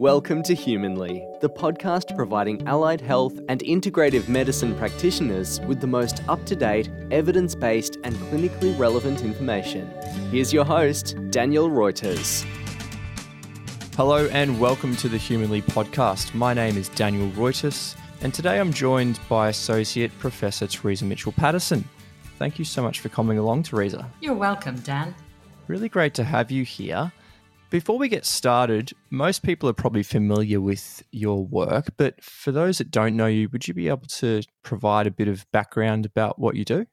Welcome 0.00 0.44
to 0.44 0.54
Humanley, 0.54 1.26
the 1.40 1.50
podcast 1.50 2.14
providing 2.14 2.64
allied 2.68 3.00
health 3.00 3.36
and 3.48 3.60
integrative 3.64 4.28
medicine 4.28 4.76
practitioners 4.76 5.58
with 5.62 5.80
the 5.80 5.88
most 5.88 6.22
up 6.28 6.46
to 6.46 6.54
date, 6.54 6.88
evidence 7.10 7.56
based, 7.56 7.98
and 8.04 8.14
clinically 8.14 8.78
relevant 8.78 9.22
information. 9.24 9.90
Here's 10.30 10.52
your 10.52 10.64
host, 10.64 11.16
Daniel 11.30 11.68
Reuters. 11.68 12.46
Hello, 13.96 14.28
and 14.28 14.60
welcome 14.60 14.94
to 14.94 15.08
the 15.08 15.18
Humanley 15.18 15.62
podcast. 15.62 16.32
My 16.32 16.54
name 16.54 16.76
is 16.76 16.88
Daniel 16.90 17.28
Reuters, 17.32 17.96
and 18.20 18.32
today 18.32 18.60
I'm 18.60 18.72
joined 18.72 19.18
by 19.28 19.48
Associate 19.48 20.16
Professor 20.20 20.68
Teresa 20.68 21.06
Mitchell 21.06 21.32
Paterson. 21.32 21.84
Thank 22.38 22.60
you 22.60 22.64
so 22.64 22.84
much 22.84 23.00
for 23.00 23.08
coming 23.08 23.36
along, 23.38 23.64
Teresa. 23.64 24.08
You're 24.20 24.34
welcome, 24.34 24.78
Dan. 24.78 25.12
Really 25.66 25.88
great 25.88 26.14
to 26.14 26.22
have 26.22 26.52
you 26.52 26.62
here. 26.62 27.10
Before 27.70 27.98
we 27.98 28.08
get 28.08 28.24
started, 28.24 28.92
most 29.10 29.42
people 29.42 29.68
are 29.68 29.74
probably 29.74 30.02
familiar 30.02 30.58
with 30.58 31.02
your 31.10 31.44
work, 31.44 31.88
but 31.98 32.22
for 32.24 32.50
those 32.50 32.78
that 32.78 32.90
don't 32.90 33.14
know 33.14 33.26
you, 33.26 33.50
would 33.50 33.68
you 33.68 33.74
be 33.74 33.88
able 33.88 34.06
to 34.06 34.42
provide 34.62 35.06
a 35.06 35.10
bit 35.10 35.28
of 35.28 35.44
background 35.52 36.06
about 36.06 36.38
what 36.38 36.56
you 36.56 36.64
do? 36.64 36.86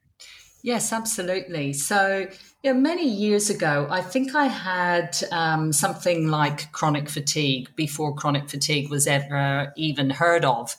Yes, 0.63 0.91
absolutely. 0.91 1.71
So, 1.71 2.27
you 2.61 2.73
know, 2.73 2.77
many 2.77 3.07
years 3.07 3.49
ago, 3.49 3.87
I 3.89 4.01
think 4.01 4.35
I 4.35 4.47
had 4.47 5.15
um, 5.31 5.71
something 5.71 6.27
like 6.27 6.71
chronic 6.73 7.07
fatigue 7.07 7.69
before 7.77 8.13
chronic 8.13 8.49
fatigue 8.49 8.89
was 8.89 9.07
ever 9.07 9.71
even 9.77 10.09
heard 10.09 10.43
of. 10.43 10.75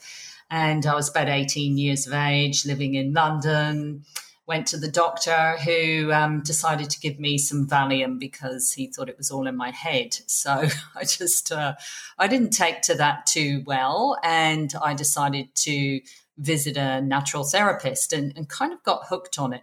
And 0.50 0.84
I 0.84 0.94
was 0.94 1.08
about 1.08 1.28
18 1.28 1.78
years 1.78 2.06
of 2.06 2.12
age, 2.12 2.66
living 2.66 2.94
in 2.96 3.14
London 3.14 4.04
went 4.46 4.68
to 4.68 4.76
the 4.76 4.90
doctor 4.90 5.56
who 5.64 6.12
um, 6.12 6.40
decided 6.42 6.88
to 6.90 7.00
give 7.00 7.18
me 7.18 7.36
some 7.36 7.66
Valium 7.66 8.18
because 8.18 8.72
he 8.72 8.86
thought 8.86 9.08
it 9.08 9.18
was 9.18 9.30
all 9.30 9.46
in 9.46 9.56
my 9.56 9.70
head. 9.70 10.16
So 10.26 10.68
I 10.94 11.02
just, 11.04 11.50
uh, 11.50 11.74
I 12.18 12.28
didn't 12.28 12.50
take 12.50 12.82
to 12.82 12.94
that 12.94 13.26
too 13.26 13.62
well. 13.66 14.16
And 14.22 14.72
I 14.80 14.94
decided 14.94 15.54
to 15.56 16.00
visit 16.38 16.76
a 16.76 17.00
natural 17.00 17.44
therapist 17.44 18.12
and, 18.12 18.32
and 18.36 18.48
kind 18.48 18.72
of 18.72 18.82
got 18.84 19.06
hooked 19.08 19.38
on 19.38 19.52
it. 19.52 19.62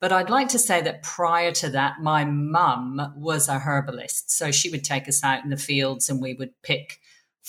But 0.00 0.12
I'd 0.12 0.30
like 0.30 0.48
to 0.50 0.58
say 0.58 0.80
that 0.82 1.02
prior 1.02 1.50
to 1.52 1.70
that, 1.70 2.00
my 2.00 2.24
mum 2.24 3.14
was 3.16 3.48
a 3.48 3.58
herbalist. 3.58 4.30
So 4.30 4.52
she 4.52 4.70
would 4.70 4.84
take 4.84 5.08
us 5.08 5.24
out 5.24 5.42
in 5.42 5.50
the 5.50 5.56
fields 5.56 6.08
and 6.08 6.20
we 6.20 6.34
would 6.34 6.52
pick 6.62 7.00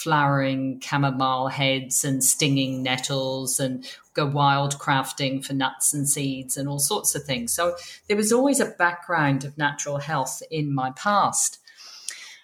flowering 0.03 0.79
chamomile 0.79 1.49
heads 1.49 2.05
and 2.05 2.23
stinging 2.23 2.81
nettles 2.81 3.59
and 3.59 3.85
go 4.13 4.25
wild 4.25 4.75
crafting 4.79 5.43
for 5.43 5.53
nuts 5.53 5.93
and 5.93 6.07
seeds 6.07 6.55
and 6.55 6.69
all 6.69 6.79
sorts 6.79 7.15
of 7.15 7.23
things. 7.23 7.51
So 7.51 7.75
there 8.07 8.17
was 8.17 8.31
always 8.31 8.59
a 8.59 8.65
background 8.65 9.43
of 9.43 9.57
natural 9.57 9.97
health 9.97 10.41
in 10.49 10.73
my 10.73 10.91
past. 10.91 11.59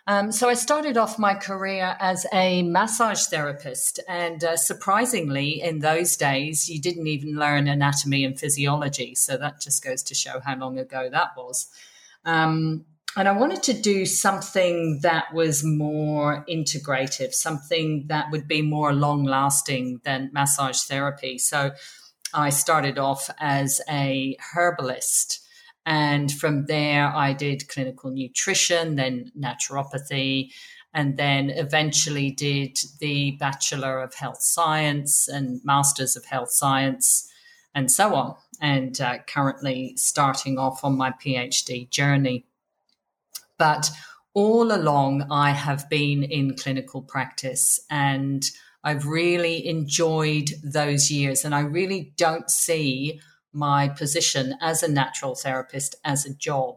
Um, 0.08 0.32
so 0.32 0.50
I 0.50 0.54
started 0.54 0.98
off 0.98 1.18
my 1.18 1.34
career 1.34 1.96
as 2.00 2.28
a 2.32 2.62
massage 2.62 3.24
therapist, 3.24 4.00
and 4.08 4.44
uh, 4.44 4.56
surprisingly, 4.56 5.62
in 5.62 5.80
those 5.80 6.16
days, 6.16 6.70
you 6.70 6.80
didn't 6.80 7.08
even 7.08 7.40
learn 7.40 7.68
anatomy 7.68 8.24
and 8.24 8.40
physiology. 8.40 9.16
So 9.16 9.36
that 9.38 9.62
just 9.62 9.84
goes 9.84 10.04
to 10.04 10.14
show 10.14 10.40
how 10.42 10.58
long 10.58 10.78
ago 10.78 11.10
that 11.10 11.30
was. 11.36 11.70
Um, 12.24 12.86
and 13.18 13.28
I 13.28 13.32
wanted 13.32 13.64
to 13.64 13.74
do 13.74 14.06
something 14.06 15.00
that 15.02 15.34
was 15.34 15.64
more 15.64 16.46
integrative, 16.50 17.34
something 17.34 18.08
that 18.08 18.30
would 18.32 18.48
be 18.48 18.62
more 18.62 18.94
long 18.94 19.24
lasting 19.24 20.02
than 20.04 20.32
massage 20.34 20.82
therapy. 20.82 21.38
So 21.38 21.72
I 22.34 22.50
started 22.50 23.00
off 23.00 23.30
as 23.40 23.80
a 23.90 24.36
herbalist. 24.54 25.42
And 25.86 26.32
from 26.32 26.66
there, 26.66 27.08
I 27.08 27.32
did 27.32 27.70
clinical 27.70 28.12
nutrition, 28.12 28.96
then 28.96 29.32
naturopathy, 29.40 30.52
and 30.94 31.16
then 31.16 31.52
eventually 31.52 32.32
did 32.32 32.78
the 33.00 33.32
Bachelor 33.32 34.02
of 34.02 34.16
Health 34.16 34.42
Science 34.42 35.28
and 35.28 35.62
Masters 35.64 36.18
of 36.18 36.26
Health 36.26 36.52
Science, 36.52 37.32
and 37.74 37.92
so 37.92 38.16
on. 38.16 38.36
And 38.60 39.00
uh, 39.00 39.20
currently 39.28 39.94
starting 39.96 40.58
off 40.58 40.84
on 40.84 40.98
my 40.98 41.12
PhD 41.12 41.90
journey. 41.90 42.46
But 43.58 43.90
all 44.34 44.74
along, 44.74 45.28
I 45.32 45.52
have 45.52 45.90
been 45.90 46.24
in 46.24 46.56
clinical 46.56 47.02
practice 47.02 47.80
and 47.90 48.44
I've 48.84 49.08
really 49.08 49.66
enjoyed 49.68 50.52
those 50.64 51.10
years. 51.10 51.44
And 51.46 51.56
I 51.56 51.62
really 51.62 52.14
don't 52.18 52.50
see 52.52 53.20
my 53.52 53.88
position 53.88 54.56
as 54.62 54.84
a 54.84 54.92
natural 54.92 55.36
therapist 55.36 55.96
as 56.04 56.26
a 56.26 56.34
job. 56.34 56.76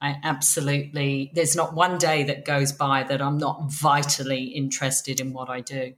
I 0.00 0.16
absolutely, 0.22 1.30
there's 1.34 1.56
not 1.56 1.74
one 1.74 1.96
day 1.96 2.24
that 2.24 2.44
goes 2.44 2.72
by 2.72 3.04
that 3.04 3.22
I'm 3.22 3.38
not 3.38 3.70
vitally 3.70 4.44
interested 4.44 5.20
in 5.20 5.32
what 5.32 5.48
I 5.48 5.60
do. 5.60 5.94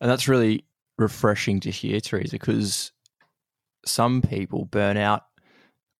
And 0.00 0.10
that's 0.10 0.28
really 0.28 0.64
refreshing 0.96 1.60
to 1.60 1.70
hear, 1.70 2.00
Teresa, 2.00 2.30
because 2.30 2.92
some 3.84 4.22
people 4.22 4.64
burn 4.64 4.96
out 4.96 5.26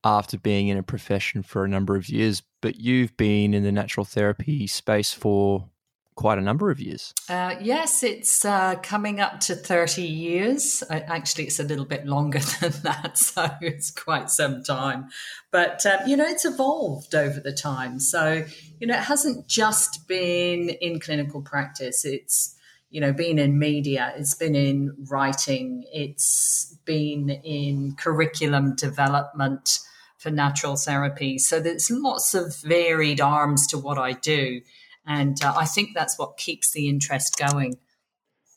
after 0.05 0.39
being 0.39 0.69
in 0.69 0.79
a 0.79 0.83
profession 0.83 1.43
for 1.43 1.65
a 1.65 1.69
number 1.69 1.97
of 1.97 2.09
years, 2.09 2.43
but 2.61 2.77
you've 2.77 3.17
been 3.17 3.55
in 3.55 3.63
the 3.63 3.73
natural 3.73 4.05
therapy 4.05 4.67
space 4.67 5.13
for 5.13 5.69
quite 6.15 6.39
a 6.39 6.43
number 6.43 6.71
of 6.71 6.79
years. 6.79 7.15
Uh, 7.29 7.55
yes, 7.63 8.03
it's 8.03 8.45
uh, 8.45 8.75
coming 8.83 9.21
up 9.21 9.41
to 9.41 9.55
30 9.55 10.03
years. 10.03 10.83
Actually, 10.91 11.45
it's 11.45 11.59
a 11.59 11.65
little 11.65 11.87
bit 11.87 12.05
longer 12.05 12.39
than 12.61 12.73
that, 12.83 13.17
so 13.17 13.49
it's 13.63 13.91
quite 13.91 14.29
some 14.29 14.63
time. 14.63 15.09
But, 15.51 15.87
um, 15.87 16.01
you 16.07 16.17
know, 16.17 16.27
it's 16.27 16.45
evolved 16.45 17.15
over 17.15 17.41
the 17.41 17.53
time. 17.53 18.01
So, 18.01 18.45
you 18.79 18.87
know, 18.87 18.95
it 18.95 19.05
hasn't 19.05 19.47
just 19.49 20.07
been 20.09 20.69
in 20.69 21.01
clinical 21.01 21.41
practice, 21.41 22.05
it's 22.05 22.57
you 22.91 23.01
know, 23.01 23.13
been 23.13 23.39
in 23.39 23.59
media, 23.59 24.13
it's 24.17 24.35
been 24.35 24.57
in 24.57 24.95
writing, 25.09 25.85
it's 25.93 26.77
been 26.85 27.31
in 27.31 27.95
curriculum 27.95 28.75
development, 28.75 29.79
for 30.21 30.31
natural 30.31 30.77
therapy. 30.77 31.39
So 31.39 31.61
there's 31.61 31.91
lots 31.91 32.35
of 32.35 32.55
varied 32.59 33.21
arms 33.21 33.67
to 33.69 33.79
what 33.79 33.99
I 33.99 34.13
do. 34.13 34.61
And 35.07 35.43
uh, 35.43 35.55
I 35.57 35.65
think 35.65 35.91
that's 35.95 36.19
what 36.19 36.37
keeps 36.37 36.73
the 36.73 36.89
interest 36.89 37.37
going. 37.39 37.79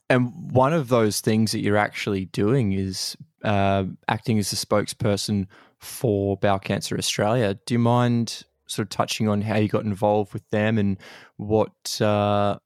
And 0.09 0.51
one 0.51 0.73
of 0.73 0.89
those 0.89 1.21
things 1.21 1.53
that 1.53 1.59
you're 1.59 1.77
actually 1.77 2.25
doing 2.25 2.73
is 2.73 3.15
uh, 3.45 3.85
acting 4.09 4.37
as 4.39 4.51
a 4.51 4.57
spokesperson 4.57 5.47
for 5.79 6.35
Bowel 6.37 6.59
Cancer 6.59 6.97
Australia. 6.97 7.57
Do 7.65 7.73
you 7.73 7.79
mind 7.79 8.43
sort 8.67 8.85
of 8.85 8.89
touching 8.89 9.29
on 9.29 9.41
how 9.41 9.55
you 9.55 9.69
got 9.69 9.85
involved 9.85 10.33
with 10.33 10.47
them 10.49 10.77
and 10.77 10.97
what 11.37 12.01
uh, 12.01 12.57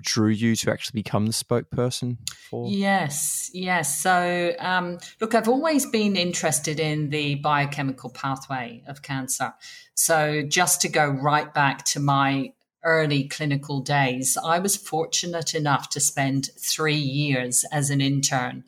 drew 0.00 0.28
you 0.28 0.54
to 0.56 0.70
actually 0.70 1.02
become 1.02 1.26
the 1.26 1.32
spokesperson 1.32 2.18
for? 2.50 2.68
Yes, 2.68 3.50
yes. 3.52 3.98
So, 3.98 4.54
um, 4.58 4.98
look, 5.20 5.34
I've 5.34 5.48
always 5.48 5.86
been 5.86 6.16
interested 6.16 6.78
in 6.80 7.10
the 7.10 7.36
biochemical 7.36 8.10
pathway 8.10 8.82
of 8.86 9.02
cancer. 9.02 9.54
So, 9.94 10.42
just 10.42 10.80
to 10.82 10.88
go 10.88 11.06
right 11.06 11.52
back 11.52 11.84
to 11.86 12.00
my 12.00 12.52
early 12.84 13.24
clinical 13.28 13.80
days, 13.80 14.36
I 14.42 14.58
was 14.58 14.76
fortunate 14.76 15.54
enough 15.54 15.88
to 15.90 16.00
spend 16.00 16.50
three 16.58 16.94
years 16.94 17.64
as 17.72 17.90
an 17.90 18.00
intern 18.00 18.64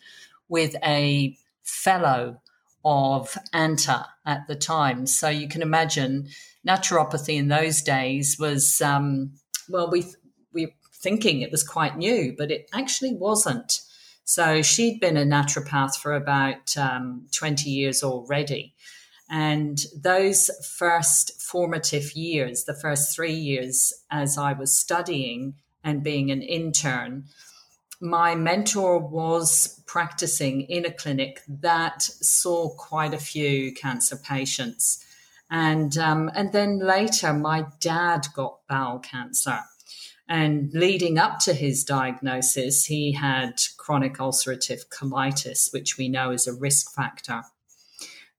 with 0.48 0.74
a 0.82 1.36
fellow 1.62 2.40
of 2.84 3.36
ANTA 3.52 4.06
at 4.24 4.46
the 4.46 4.54
time. 4.54 5.06
So 5.06 5.28
you 5.28 5.48
can 5.48 5.60
imagine 5.60 6.28
naturopathy 6.66 7.36
in 7.36 7.48
those 7.48 7.82
days 7.82 8.36
was, 8.38 8.80
um, 8.80 9.32
well, 9.68 9.90
we 9.90 10.04
we 10.52 10.74
thinking 11.06 11.40
it 11.40 11.52
was 11.52 11.62
quite 11.62 11.96
new, 11.96 12.34
but 12.36 12.50
it 12.50 12.68
actually 12.72 13.14
wasn't. 13.14 13.80
So 14.24 14.60
she'd 14.60 14.98
been 14.98 15.16
a 15.16 15.24
naturopath 15.24 15.94
for 15.94 16.16
about 16.16 16.76
um, 16.76 17.28
20 17.30 17.70
years 17.70 18.02
already. 18.02 18.74
And 19.30 19.78
those 19.96 20.50
first 20.76 21.40
formative 21.40 22.16
years, 22.16 22.64
the 22.64 22.74
first 22.74 23.14
three 23.14 23.34
years 23.34 23.92
as 24.10 24.36
I 24.36 24.52
was 24.52 24.76
studying 24.76 25.54
and 25.84 26.02
being 26.02 26.32
an 26.32 26.42
intern, 26.42 27.26
my 28.00 28.34
mentor 28.34 28.98
was 28.98 29.80
practicing 29.86 30.62
in 30.62 30.84
a 30.84 30.90
clinic 30.90 31.42
that 31.46 32.02
saw 32.02 32.70
quite 32.70 33.14
a 33.14 33.18
few 33.32 33.72
cancer 33.74 34.16
patients. 34.16 35.04
And, 35.48 35.96
um, 35.98 36.32
and 36.34 36.50
then 36.50 36.80
later, 36.80 37.32
my 37.32 37.66
dad 37.78 38.26
got 38.34 38.66
bowel 38.68 38.98
cancer. 38.98 39.60
And 40.28 40.72
leading 40.74 41.18
up 41.18 41.38
to 41.40 41.54
his 41.54 41.84
diagnosis, 41.84 42.84
he 42.86 43.12
had 43.12 43.60
chronic 43.76 44.14
ulcerative 44.14 44.88
colitis, 44.88 45.72
which 45.72 45.96
we 45.96 46.08
know 46.08 46.32
is 46.32 46.46
a 46.46 46.52
risk 46.52 46.92
factor. 46.94 47.42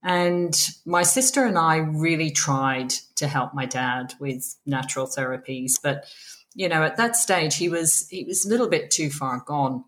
And 0.03 0.53
my 0.85 1.03
sister 1.03 1.45
and 1.45 1.57
I 1.57 1.77
really 1.77 2.29
tried 2.29 2.91
to 3.15 3.27
help 3.27 3.53
my 3.53 3.65
dad 3.65 4.13
with 4.19 4.55
natural 4.65 5.07
therapies, 5.07 5.73
but 5.81 6.05
you 6.53 6.67
know, 6.67 6.83
at 6.83 6.97
that 6.97 7.15
stage 7.15 7.55
he 7.55 7.69
was 7.69 8.07
he 8.09 8.23
was 8.23 8.45
a 8.45 8.49
little 8.49 8.67
bit 8.67 8.91
too 8.91 9.09
far 9.09 9.43
gone. 9.45 9.83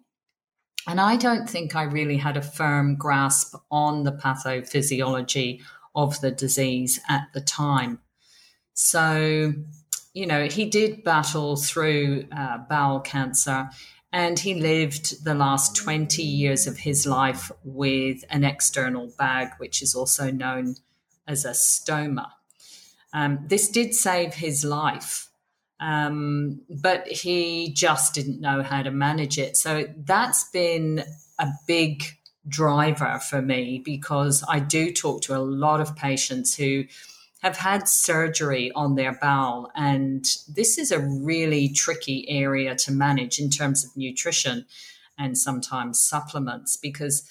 And 0.88 1.02
I 1.02 1.18
don't 1.18 1.50
think 1.50 1.76
I 1.76 1.84
really 1.84 2.18
had 2.18 2.38
a 2.38 2.42
firm 2.42 2.96
grasp 2.96 3.56
on 3.70 4.04
the 4.04 4.12
pathophysiology 4.12 5.62
of 5.96 6.20
the 6.22 6.32
disease 6.32 7.00
at 7.10 7.28
the 7.34 7.42
time. 7.42 8.00
So 8.74 9.54
you 10.14 10.26
know, 10.26 10.48
he 10.48 10.66
did 10.66 11.04
battle 11.04 11.56
through 11.56 12.26
uh, 12.32 12.58
bowel 12.70 13.00
cancer 13.00 13.70
and 14.12 14.40
he 14.40 14.56
lived 14.56 15.24
the 15.24 15.36
last 15.36 15.76
20 15.76 16.24
years 16.24 16.66
of 16.66 16.78
his 16.78 17.06
life 17.06 17.52
with 17.64 18.24
an 18.30 18.44
external 18.44 19.12
bag, 19.18 19.50
which 19.60 19.82
is 19.82 19.94
also 19.94 20.32
known 20.32 20.76
as 21.28 21.46
a 21.46 21.52
stoma. 21.52 22.32
Um, 23.14 23.46
this 23.48 23.70
did 23.70 23.94
save 23.94 24.34
his 24.34 24.66
life, 24.66 25.30
um, 25.80 26.62
but 26.70 27.08
he 27.08 27.72
just 27.72 28.16
didn't 28.16 28.42
know 28.42 28.64
how 28.64 28.82
to 28.82 28.92
manage 28.92 29.38
it. 29.38 29.58
So 29.58 29.86
that's 29.96 30.50
been 30.50 31.04
a 31.38 31.48
big 31.68 32.04
driver 32.48 33.20
for 33.30 33.42
me 33.42 33.82
because 33.84 34.44
I 34.48 34.60
do 34.60 34.92
talk 34.92 35.22
to 35.24 35.36
a 35.36 35.40
lot 35.40 35.82
of 35.82 35.96
patients 35.96 36.56
who 36.56 36.86
have 37.40 37.58
had 37.58 37.88
surgery 37.88 38.72
on 38.74 38.96
their 38.96 39.14
bowel. 39.14 39.72
And 39.76 40.26
this 40.48 40.78
is 40.78 40.92
a 40.92 41.00
really 41.00 41.70
tricky 41.70 42.30
area 42.30 42.76
to 42.76 42.92
manage 42.92 43.40
in 43.40 43.50
terms 43.50 43.86
of 43.86 43.96
nutrition 43.96 44.66
and 45.18 45.38
sometimes 45.38 46.02
supplements 46.02 46.78
because 46.78 47.30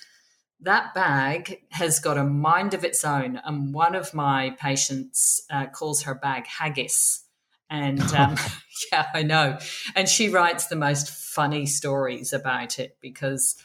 that 0.60 0.94
bag 0.94 1.62
has 1.70 2.00
got 2.00 2.18
a 2.18 2.24
mind 2.24 2.74
of 2.74 2.84
its 2.84 3.04
own. 3.04 3.40
And 3.44 3.72
one 3.72 3.94
of 3.94 4.14
my 4.14 4.56
patients 4.58 5.42
uh, 5.50 5.66
calls 5.66 6.02
her 6.02 6.14
bag 6.14 6.46
haggis. 6.46 7.24
And 7.70 8.00
um, 8.14 8.36
yeah, 8.92 9.06
I 9.14 9.22
know. 9.22 9.58
And 9.94 10.08
she 10.08 10.30
writes 10.30 10.66
the 10.66 10.76
most 10.76 11.10
funny 11.10 11.66
stories 11.66 12.32
about 12.32 12.78
it 12.78 12.96
because 13.00 13.56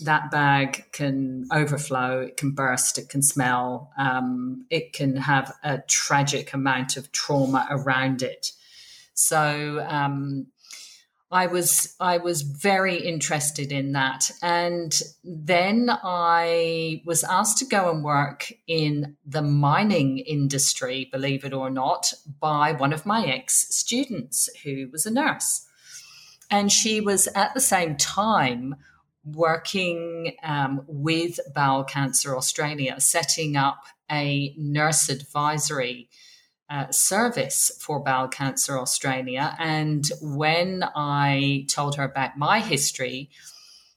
that 0.00 0.30
bag 0.30 0.84
can 0.92 1.46
overflow, 1.52 2.20
it 2.20 2.36
can 2.36 2.52
burst, 2.52 2.98
it 2.98 3.08
can 3.08 3.22
smell, 3.22 3.92
um, 3.96 4.66
it 4.70 4.92
can 4.92 5.16
have 5.16 5.54
a 5.62 5.78
tragic 5.88 6.52
amount 6.52 6.96
of 6.96 7.12
trauma 7.12 7.66
around 7.70 8.22
it. 8.22 8.52
So 9.14 9.84
um, 9.88 10.46
I 11.30 11.46
was 11.46 11.94
I 11.98 12.18
was 12.18 12.42
very 12.42 12.96
interested 12.96 13.72
in 13.72 13.92
that, 13.92 14.30
and 14.42 15.00
then 15.24 15.90
I 15.90 17.02
was 17.04 17.24
asked 17.24 17.58
to 17.58 17.64
go 17.64 17.90
and 17.90 18.04
work 18.04 18.52
in 18.66 19.16
the 19.26 19.42
mining 19.42 20.18
industry, 20.18 21.08
believe 21.10 21.44
it 21.44 21.52
or 21.52 21.70
not, 21.70 22.12
by 22.40 22.72
one 22.72 22.92
of 22.92 23.06
my 23.06 23.26
ex 23.26 23.74
students 23.74 24.48
who 24.62 24.88
was 24.92 25.06
a 25.06 25.10
nurse, 25.10 25.66
and 26.50 26.70
she 26.70 27.00
was 27.00 27.28
at 27.34 27.52
the 27.54 27.60
same 27.60 27.96
time 27.96 28.76
working 29.24 30.36
um, 30.42 30.82
with 30.86 31.38
Bowel 31.54 31.84
Cancer 31.84 32.36
Australia, 32.36 33.00
setting 33.00 33.56
up 33.56 33.84
a 34.10 34.54
nurse 34.56 35.08
advisory 35.08 36.08
uh, 36.70 36.90
service 36.90 37.70
for 37.80 38.00
Bowel 38.00 38.28
Cancer 38.28 38.78
Australia. 38.78 39.54
And 39.58 40.04
when 40.20 40.84
I 40.94 41.66
told 41.68 41.96
her 41.96 42.04
about 42.04 42.36
my 42.36 42.60
history, 42.60 43.30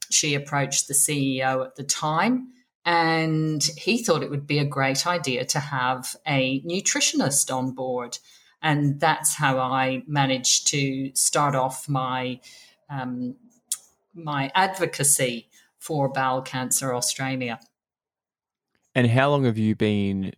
she 0.10 0.36
approached 0.36 0.88
the 0.88 0.94
CEO 0.94 1.66
at 1.66 1.76
the 1.76 1.84
time. 1.84 2.50
And 2.86 3.62
he 3.78 4.02
thought 4.02 4.24
it 4.24 4.30
would 4.30 4.48
be 4.48 4.60
a 4.60 4.66
great 4.66 5.06
idea 5.06 5.44
to 5.46 5.60
have 5.60 6.16
a 6.26 6.62
nutritionist 6.62 7.54
on 7.54 7.72
board. 7.72 8.18
And 8.62 9.00
that's 9.00 9.36
how 9.36 9.60
I 9.60 10.04
managed 10.08 10.68
to 10.68 11.12
start 11.14 11.54
off 11.54 11.90
my 11.90 12.40
um, 12.90 13.36
my 14.18 14.52
advocacy 14.56 15.50
for 15.78 16.10
Bowel 16.10 16.42
Cancer 16.42 16.94
Australia. 16.94 17.60
And 18.96 19.08
how 19.08 19.30
long 19.30 19.46
have 19.46 19.58
you 19.58 19.76
been 19.76 20.34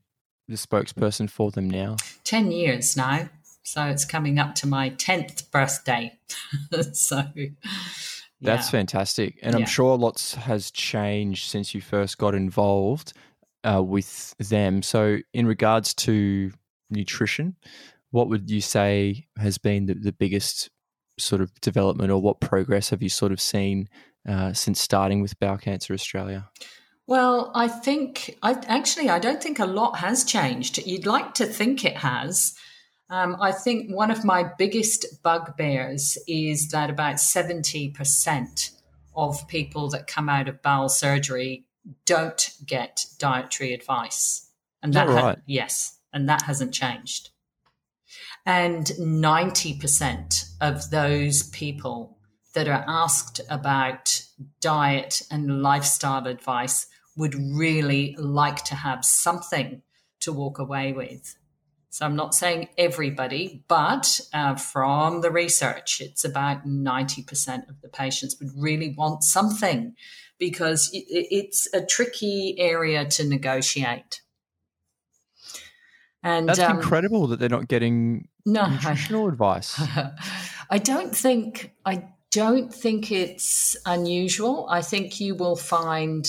the 0.48 0.56
spokesperson 0.56 1.30
for 1.30 1.52
them 1.52 1.70
now? 1.70 1.96
10 2.26 2.52
years 2.52 2.98
now. 2.98 3.30
So 3.64 3.86
it's 3.86 4.06
coming 4.06 4.40
up 4.40 4.56
to 4.56 4.68
my 4.68 4.90
10th 4.92 5.50
birthday. 5.52 6.18
so 6.94 7.24
that's 8.42 8.68
yeah. 8.68 8.72
fantastic. 8.72 9.40
And 9.42 9.54
yeah. 9.54 9.60
I'm 9.60 9.66
sure 9.66 9.98
lots 9.98 10.36
has 10.36 10.72
changed 10.72 11.50
since 11.50 11.74
you 11.74 11.82
first 11.82 12.18
got 12.18 12.36
involved 12.36 13.14
uh, 13.64 13.84
with 13.84 14.36
them. 14.38 14.82
So, 14.82 15.18
in 15.34 15.46
regards 15.46 15.94
to 15.96 16.52
nutrition, 16.90 17.56
what 18.12 18.30
would 18.30 18.50
you 18.50 18.62
say 18.62 19.28
has 19.38 19.58
been 19.58 19.86
the, 19.86 19.94
the 19.94 20.14
biggest 20.14 20.70
sort 21.20 21.42
of 21.42 21.54
development 21.62 22.12
or 22.12 22.22
what 22.22 22.40
progress 22.40 22.90
have 22.90 23.04
you 23.04 23.10
sort 23.10 23.32
of 23.32 23.40
seen 23.42 23.90
uh, 24.28 24.54
since 24.54 24.82
starting 24.82 25.22
with 25.22 25.40
Bowel 25.40 25.58
Cancer 25.58 25.94
Australia? 25.94 26.50
Well, 27.08 27.52
I 27.56 27.68
think 27.68 28.38
I 28.44 28.52
actually 28.68 29.10
I 29.10 29.18
don't 29.18 29.42
think 29.42 29.58
a 29.58 29.66
lot 29.66 29.98
has 29.98 30.24
changed. 30.24 30.78
You'd 30.86 31.08
like 31.08 31.34
to 31.36 31.46
think 31.46 31.84
it 31.84 31.98
has. 31.98 32.54
Um, 33.10 33.38
I 33.42 33.52
think 33.52 33.90
one 33.90 34.12
of 34.12 34.24
my 34.24 34.44
biggest 34.44 35.24
bugbears 35.24 36.20
is 36.28 36.70
that 36.70 36.92
about 36.92 37.20
seventy 37.20 37.90
percent 37.90 38.72
of 39.16 39.48
people 39.48 39.90
that 39.90 40.06
come 40.06 40.30
out 40.30 40.48
of 40.48 40.62
bowel 40.62 40.88
surgery 40.88 41.66
don't 42.06 42.52
get 42.66 43.06
dietary 43.18 43.74
advice, 43.74 44.48
and 44.84 44.94
that, 44.94 45.08
that 45.08 45.14
right? 45.14 45.38
ha- 45.38 45.42
yes, 45.48 45.98
and 46.14 46.30
that 46.30 46.44
hasn't 46.44 46.76
changed. 46.76 47.32
And 48.50 48.88
90% 49.00 50.56
of 50.60 50.90
those 50.90 51.44
people 51.44 52.18
that 52.56 52.68
are 52.68 52.84
asked 52.88 53.40
about 53.48 54.24
diet 54.60 55.22
and 55.30 55.62
lifestyle 55.62 56.26
advice 56.26 56.88
would 57.16 57.36
really 57.36 58.16
like 58.18 58.64
to 58.64 58.74
have 58.74 59.06
something 59.06 59.84
to 60.22 60.34
walk 60.34 60.58
away 60.58 60.94
with. 60.94 61.36
So 61.92 62.08
I'm 62.08 62.16
not 62.16 62.34
saying 62.34 62.70
everybody, 62.76 63.64
but 63.68 64.20
uh, 64.34 64.56
from 64.56 65.22
the 65.22 65.30
research, 65.30 66.02
it's 66.02 66.26
about 66.26 66.66
90% 66.66 67.70
of 67.70 67.82
the 67.82 67.90
patients 67.90 68.36
would 68.42 68.50
really 68.58 68.96
want 68.98 69.24
something 69.24 69.94
because 70.40 70.90
it's 70.92 71.72
a 71.72 71.86
tricky 71.86 72.56
area 72.58 73.06
to 73.06 73.30
negotiate. 73.30 74.22
And 76.24 76.50
that's 76.50 76.60
um, 76.60 76.78
incredible 76.78 77.28
that 77.28 77.40
they're 77.40 77.48
not 77.48 77.68
getting 77.68 78.28
no 78.46 78.68
nutritional 78.68 79.28
advice. 79.28 79.80
I 80.70 80.78
don't 80.78 81.16
think 81.16 81.74
I 81.86 82.10
don't 82.32 82.74
think 82.74 83.12
it's 83.12 83.76
unusual. 83.86 84.68
I 84.70 84.82
think 84.82 85.20
you 85.20 85.36
will 85.36 85.56
find 85.56 86.28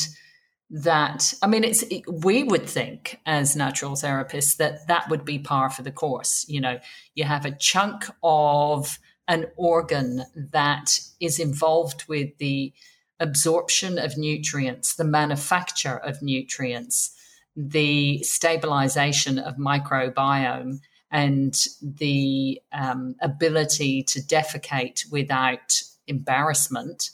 that 0.70 1.34
I 1.42 1.46
mean 1.46 1.64
it's 1.64 1.82
it, 1.84 2.02
we 2.08 2.42
would 2.42 2.68
think 2.68 3.20
as 3.26 3.56
natural 3.56 3.92
therapists 3.92 4.56
that 4.56 4.86
that 4.88 5.08
would 5.08 5.24
be 5.24 5.38
par 5.38 5.70
for 5.70 5.82
the 5.82 5.92
course. 5.92 6.46
You 6.48 6.60
know, 6.60 6.78
you 7.14 7.24
have 7.24 7.44
a 7.44 7.56
chunk 7.56 8.04
of 8.22 8.98
an 9.28 9.46
organ 9.56 10.24
that 10.34 10.98
is 11.20 11.38
involved 11.38 12.04
with 12.08 12.36
the 12.38 12.72
absorption 13.20 13.98
of 13.98 14.16
nutrients, 14.16 14.94
the 14.94 15.04
manufacture 15.04 15.98
of 15.98 16.22
nutrients 16.22 17.16
the 17.56 18.22
stabilization 18.22 19.38
of 19.38 19.56
microbiome 19.56 20.80
and 21.10 21.54
the 21.82 22.60
um, 22.72 23.16
ability 23.20 24.02
to 24.04 24.20
defecate 24.20 25.10
without 25.10 25.82
embarrassment, 26.06 27.10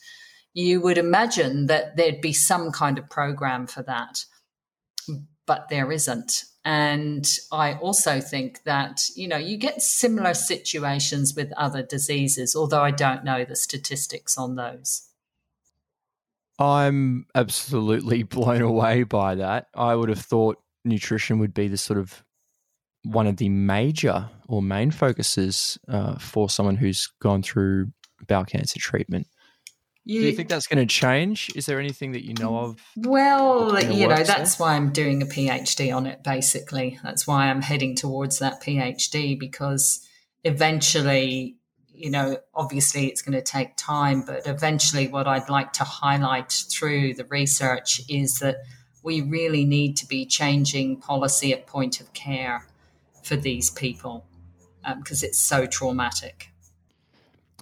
you 0.52 0.80
would 0.80 0.98
imagine 0.98 1.66
that 1.66 1.96
there'd 1.96 2.20
be 2.20 2.32
some 2.32 2.72
kind 2.72 2.98
of 2.98 3.08
program 3.08 3.66
for 3.66 3.82
that. 3.82 4.24
But 5.46 5.68
there 5.68 5.92
isn't. 5.92 6.44
And 6.64 7.24
I 7.52 7.74
also 7.74 8.20
think 8.20 8.64
that, 8.64 9.02
you 9.14 9.28
know, 9.28 9.36
you 9.36 9.56
get 9.56 9.80
similar 9.80 10.34
situations 10.34 11.34
with 11.36 11.52
other 11.56 11.82
diseases, 11.82 12.56
although 12.56 12.82
I 12.82 12.90
don't 12.90 13.22
know 13.22 13.44
the 13.44 13.54
statistics 13.54 14.36
on 14.36 14.56
those. 14.56 15.08
I'm 16.58 17.26
absolutely 17.34 18.22
blown 18.24 18.62
away 18.62 19.04
by 19.04 19.36
that. 19.36 19.68
I 19.74 19.94
would 19.94 20.08
have 20.08 20.18
thought 20.18 20.60
nutrition 20.84 21.38
would 21.38 21.54
be 21.54 21.68
the 21.68 21.76
sort 21.76 22.00
of 22.00 22.24
one 23.06 23.26
of 23.26 23.36
the 23.36 23.48
major 23.48 24.28
or 24.48 24.60
main 24.60 24.90
focuses 24.90 25.78
uh, 25.88 26.16
for 26.18 26.50
someone 26.50 26.76
who's 26.76 27.08
gone 27.20 27.42
through 27.42 27.92
bowel 28.26 28.44
cancer 28.44 28.78
treatment. 28.78 29.26
You, 30.04 30.20
Do 30.20 30.26
you 30.26 30.32
think 30.32 30.48
that's 30.48 30.66
going 30.68 30.86
to 30.86 30.92
change? 30.92 31.50
Is 31.56 31.66
there 31.66 31.80
anything 31.80 32.12
that 32.12 32.24
you 32.24 32.34
know 32.34 32.56
of? 32.58 32.80
Well, 32.96 33.80
you 33.82 34.06
know, 34.06 34.22
that's 34.22 34.56
there? 34.56 34.66
why 34.66 34.74
I'm 34.74 34.92
doing 34.92 35.20
a 35.20 35.26
PhD 35.26 35.94
on 35.94 36.06
it, 36.06 36.22
basically. 36.22 36.98
That's 37.02 37.26
why 37.26 37.48
I'm 37.48 37.62
heading 37.62 37.96
towards 37.96 38.38
that 38.38 38.62
PhD 38.62 39.38
because 39.38 40.06
eventually 40.44 41.56
you 41.98 42.10
know, 42.10 42.36
obviously 42.54 43.06
it's 43.06 43.22
going 43.22 43.32
to 43.32 43.42
take 43.42 43.74
time, 43.74 44.20
but 44.20 44.46
eventually 44.46 45.08
what 45.08 45.26
I'd 45.26 45.48
like 45.48 45.72
to 45.74 45.84
highlight 45.84 46.52
through 46.70 47.14
the 47.14 47.24
research 47.24 48.02
is 48.06 48.38
that 48.40 48.56
we 49.02 49.22
really 49.22 49.64
need 49.64 49.96
to 49.96 50.06
be 50.06 50.26
changing 50.26 51.00
policy 51.00 51.54
at 51.54 51.66
point 51.66 52.00
of 52.02 52.12
care 52.12 52.66
for 53.26 53.36
these 53.36 53.70
people 53.70 54.24
because 54.98 55.22
um, 55.22 55.28
it's 55.28 55.40
so 55.40 55.66
traumatic. 55.66 56.50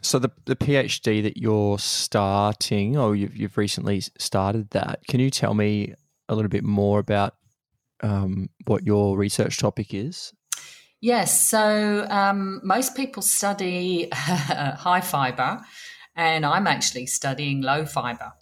So 0.02 0.18
the 0.18 0.30
the 0.44 0.56
PhD 0.56 1.23
that 1.23 1.38
you're 1.38 1.78
starting, 1.78 2.97
or 2.97 3.16
you've, 3.16 3.35
you've 3.35 3.56
recently 3.56 4.02
started 4.18 4.71
that, 4.71 5.00
can 5.09 5.21
you 5.21 5.30
tell 5.30 5.54
me 5.54 5.94
a 6.28 6.35
little 6.35 6.50
bit 6.50 6.64
more 6.64 6.99
about 6.99 7.35
um, 8.02 8.50
what 8.66 8.85
your 8.85 9.16
research 9.16 9.56
topic 9.56 9.94
is? 9.94 10.35
Yes, 11.00 11.49
so 11.49 12.06
um, 12.11 12.61
most 12.62 12.94
people 12.94 13.23
study 13.23 14.09
high 14.12 15.00
fiber, 15.00 15.62
and 16.14 16.44
I'm 16.44 16.66
actually 16.66 17.06
studying 17.06 17.62
low 17.62 17.87
fiber. 17.87 18.33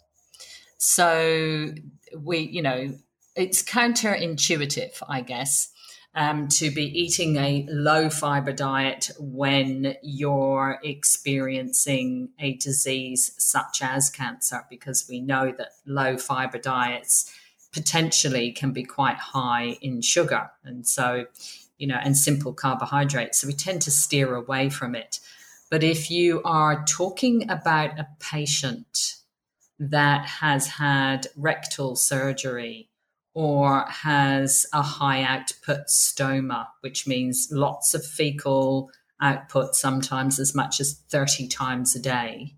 So 0.77 1.73
we, 2.17 2.39
you 2.39 2.61
know, 2.61 2.93
it's 3.35 3.63
counterintuitive, 3.63 5.01
I 5.07 5.21
guess, 5.21 5.72
um, 6.15 6.47
to 6.47 6.69
be 6.69 6.85
eating 6.99 7.37
a 7.37 7.65
low 7.69 8.09
fiber 8.09 8.51
diet 8.53 9.09
when 9.19 9.95
you're 10.03 10.79
experiencing 10.83 12.29
a 12.39 12.53
disease 12.53 13.33
such 13.37 13.81
as 13.81 14.09
cancer, 14.09 14.65
because 14.69 15.07
we 15.09 15.19
know 15.19 15.51
that 15.57 15.69
low 15.85 16.17
fiber 16.17 16.59
diets 16.59 17.33
potentially 17.71 18.51
can 18.51 18.71
be 18.71 18.83
quite 18.83 19.17
high 19.17 19.77
in 19.81 20.01
sugar. 20.01 20.51
And 20.63 20.87
so, 20.87 21.25
you 21.77 21.87
know, 21.87 21.99
and 22.03 22.15
simple 22.15 22.53
carbohydrates. 22.53 23.41
So 23.41 23.47
we 23.47 23.53
tend 23.53 23.81
to 23.81 23.91
steer 23.91 24.35
away 24.35 24.69
from 24.69 24.93
it. 24.93 25.19
But 25.71 25.83
if 25.83 26.11
you 26.11 26.43
are 26.45 26.85
talking 26.85 27.49
about 27.49 27.97
a 27.97 28.07
patient 28.19 29.15
that 29.79 30.25
has 30.27 30.67
had 30.67 31.25
rectal 31.35 31.95
surgery, 31.95 32.89
or 33.33 33.85
has 33.87 34.65
a 34.73 34.81
high 34.81 35.23
output 35.23 35.87
stoma, 35.87 36.67
which 36.81 37.07
means 37.07 37.49
lots 37.51 37.93
of 37.93 38.05
fecal 38.05 38.91
output, 39.21 39.75
sometimes 39.75 40.39
as 40.39 40.53
much 40.53 40.79
as 40.79 41.01
30 41.09 41.47
times 41.47 41.95
a 41.95 41.99
day, 41.99 42.55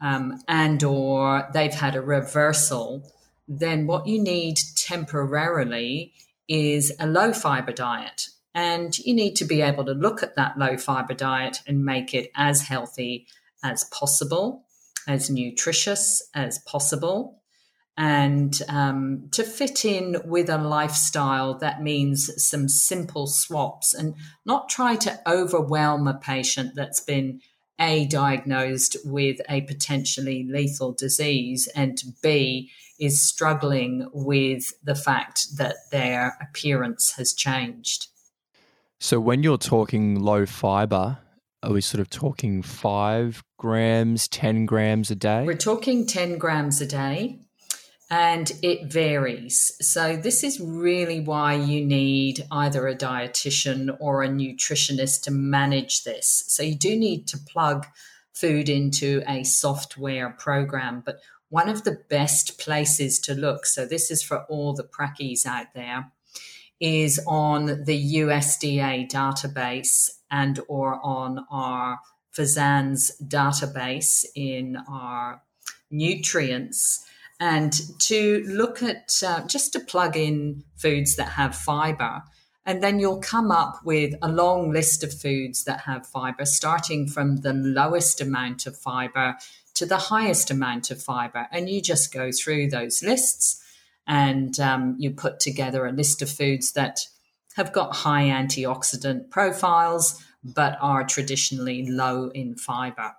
um, 0.00 0.40
and 0.48 0.82
or 0.82 1.48
they've 1.52 1.74
had 1.74 1.94
a 1.94 2.00
reversal, 2.00 3.12
then 3.48 3.86
what 3.86 4.06
you 4.06 4.22
need 4.22 4.58
temporarily 4.76 6.12
is 6.48 6.92
a 6.98 7.06
low 7.06 7.32
fiber 7.32 7.72
diet. 7.72 8.28
And 8.54 8.96
you 8.98 9.14
need 9.14 9.36
to 9.36 9.44
be 9.44 9.60
able 9.60 9.84
to 9.84 9.92
look 9.92 10.22
at 10.22 10.36
that 10.36 10.58
low 10.58 10.76
fiber 10.78 11.14
diet 11.14 11.58
and 11.66 11.84
make 11.84 12.14
it 12.14 12.30
as 12.34 12.62
healthy 12.62 13.26
as 13.62 13.84
possible, 13.84 14.64
as 15.06 15.28
nutritious 15.28 16.26
as 16.34 16.58
possible 16.60 17.35
and 17.96 18.60
um, 18.68 19.28
to 19.32 19.42
fit 19.42 19.84
in 19.84 20.16
with 20.24 20.50
a 20.50 20.58
lifestyle 20.58 21.58
that 21.58 21.82
means 21.82 22.30
some 22.42 22.68
simple 22.68 23.26
swaps 23.26 23.94
and 23.94 24.14
not 24.44 24.68
try 24.68 24.96
to 24.96 25.18
overwhelm 25.26 26.06
a 26.06 26.14
patient 26.14 26.74
that's 26.74 27.00
been 27.00 27.40
a 27.80 28.06
diagnosed 28.06 28.96
with 29.04 29.40
a 29.48 29.62
potentially 29.62 30.46
lethal 30.48 30.92
disease 30.92 31.68
and 31.74 32.02
b 32.22 32.70
is 32.98 33.22
struggling 33.22 34.08
with 34.12 34.72
the 34.82 34.94
fact 34.94 35.56
that 35.58 35.76
their 35.90 36.38
appearance 36.40 37.12
has 37.16 37.34
changed. 37.34 38.06
So 38.98 39.20
when 39.20 39.42
you're 39.42 39.58
talking 39.58 40.18
low 40.18 40.46
fiber 40.46 41.18
are 41.62 41.72
we 41.72 41.80
sort 41.80 42.00
of 42.00 42.08
talking 42.08 42.62
five 42.62 43.42
grams 43.58 44.28
10 44.28 44.66
grams 44.66 45.10
a 45.10 45.16
day? 45.16 45.44
We're 45.44 45.56
talking 45.56 46.06
10 46.06 46.38
grams 46.38 46.80
a 46.80 46.86
day 46.86 47.40
and 48.08 48.52
it 48.62 48.92
varies. 48.92 49.76
So, 49.80 50.16
this 50.16 50.44
is 50.44 50.60
really 50.60 51.20
why 51.20 51.54
you 51.54 51.84
need 51.84 52.46
either 52.50 52.86
a 52.86 52.94
dietitian 52.94 53.96
or 53.98 54.22
a 54.22 54.28
nutritionist 54.28 55.22
to 55.22 55.30
manage 55.32 56.04
this. 56.04 56.44
So, 56.46 56.62
you 56.62 56.76
do 56.76 56.96
need 56.96 57.26
to 57.28 57.38
plug 57.38 57.86
food 58.32 58.68
into 58.68 59.22
a 59.26 59.42
software 59.42 60.30
program, 60.30 61.02
but 61.04 61.20
one 61.48 61.68
of 61.68 61.84
the 61.84 61.98
best 62.08 62.58
places 62.58 63.18
to 63.20 63.34
look, 63.34 63.66
so 63.66 63.86
this 63.86 64.10
is 64.10 64.22
for 64.22 64.44
all 64.44 64.74
the 64.74 64.84
prackies 64.84 65.46
out 65.46 65.66
there, 65.74 66.10
is 66.78 67.20
on 67.26 67.84
the 67.84 68.14
USDA 68.16 69.10
database 69.10 70.10
and 70.30 70.60
or 70.68 71.00
on 71.02 71.46
our 71.50 71.98
FSANZ's 72.36 73.22
database 73.26 74.26
in 74.34 74.76
our 74.88 75.42
nutrients 75.90 77.05
and 77.38 77.72
to 78.00 78.42
look 78.46 78.82
at 78.82 79.22
uh, 79.26 79.46
just 79.46 79.72
to 79.72 79.80
plug 79.80 80.16
in 80.16 80.64
foods 80.76 81.16
that 81.16 81.30
have 81.30 81.54
fiber. 81.54 82.22
And 82.64 82.82
then 82.82 82.98
you'll 82.98 83.20
come 83.20 83.50
up 83.50 83.80
with 83.84 84.14
a 84.22 84.28
long 84.28 84.72
list 84.72 85.04
of 85.04 85.12
foods 85.12 85.64
that 85.64 85.80
have 85.80 86.06
fiber, 86.06 86.44
starting 86.44 87.06
from 87.06 87.38
the 87.38 87.52
lowest 87.52 88.20
amount 88.20 88.66
of 88.66 88.76
fiber 88.76 89.36
to 89.74 89.86
the 89.86 89.98
highest 89.98 90.50
amount 90.50 90.90
of 90.90 91.00
fiber. 91.00 91.46
And 91.52 91.68
you 91.68 91.80
just 91.80 92.12
go 92.12 92.30
through 92.32 92.70
those 92.70 93.02
lists 93.02 93.62
and 94.06 94.58
um, 94.58 94.96
you 94.98 95.10
put 95.10 95.38
together 95.38 95.86
a 95.86 95.92
list 95.92 96.22
of 96.22 96.30
foods 96.30 96.72
that 96.72 97.00
have 97.56 97.72
got 97.72 97.96
high 97.96 98.24
antioxidant 98.24 99.30
profiles 99.30 100.22
but 100.42 100.78
are 100.80 101.04
traditionally 101.04 101.88
low 101.88 102.30
in 102.30 102.56
fiber. 102.56 103.12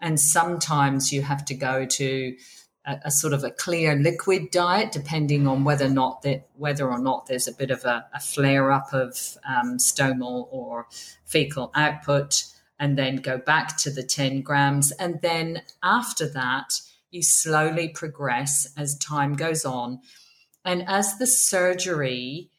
And 0.00 0.20
sometimes 0.20 1.12
you 1.12 1.22
have 1.22 1.44
to 1.46 1.54
go 1.54 1.86
to 1.86 2.36
a, 2.84 2.98
a, 3.06 3.10
sort 3.10 3.32
of 3.32 3.44
a 3.44 3.50
clear 3.50 3.96
liquid 3.96 4.50
diet, 4.50 4.92
depending 4.92 5.46
on 5.46 5.64
whether 5.64 5.86
or 5.86 5.90
not 5.90 6.22
that 6.22 6.48
whether 6.56 6.90
or 6.90 6.98
not 6.98 7.26
there's 7.26 7.48
a 7.48 7.52
bit 7.52 7.70
of 7.70 7.84
a, 7.84 8.06
a 8.14 8.20
flare 8.20 8.70
up 8.70 8.92
of 8.92 9.38
um, 9.48 9.78
stomal 9.78 10.48
or 10.50 10.86
fecal 11.24 11.70
output, 11.74 12.44
and 12.78 12.98
then 12.98 13.16
go 13.16 13.38
back 13.38 13.76
to 13.78 13.90
the 13.90 14.02
10 14.02 14.42
grams, 14.42 14.90
and 14.92 15.20
then 15.22 15.62
after 15.82 16.28
that 16.28 16.80
you 17.10 17.22
slowly 17.22 17.88
progress 17.88 18.72
as 18.76 18.98
time 18.98 19.34
goes 19.34 19.64
on, 19.64 20.00
and 20.64 20.84
as 20.88 21.18
the 21.18 21.26
surgery. 21.26 22.50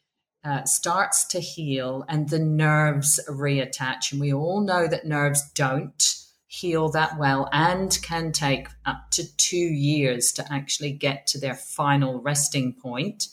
Uh, 0.48 0.64
starts 0.64 1.26
to 1.26 1.40
heal 1.40 2.06
and 2.08 2.30
the 2.30 2.38
nerves 2.38 3.20
reattach. 3.28 4.12
And 4.12 4.22
we 4.22 4.32
all 4.32 4.62
know 4.62 4.86
that 4.86 5.04
nerves 5.04 5.42
don't 5.56 6.25
heal 6.56 6.90
that 6.90 7.18
well 7.18 7.50
and 7.52 7.98
can 8.02 8.32
take 8.32 8.68
up 8.86 9.12
to 9.12 9.36
two 9.38 9.58
years 9.58 10.32
to 10.32 10.54
actually 10.54 10.92
get 10.92 11.28
to 11.28 11.40
their 11.40 11.56
final 11.56 12.22
resting 12.22 12.74
point. 12.74 13.28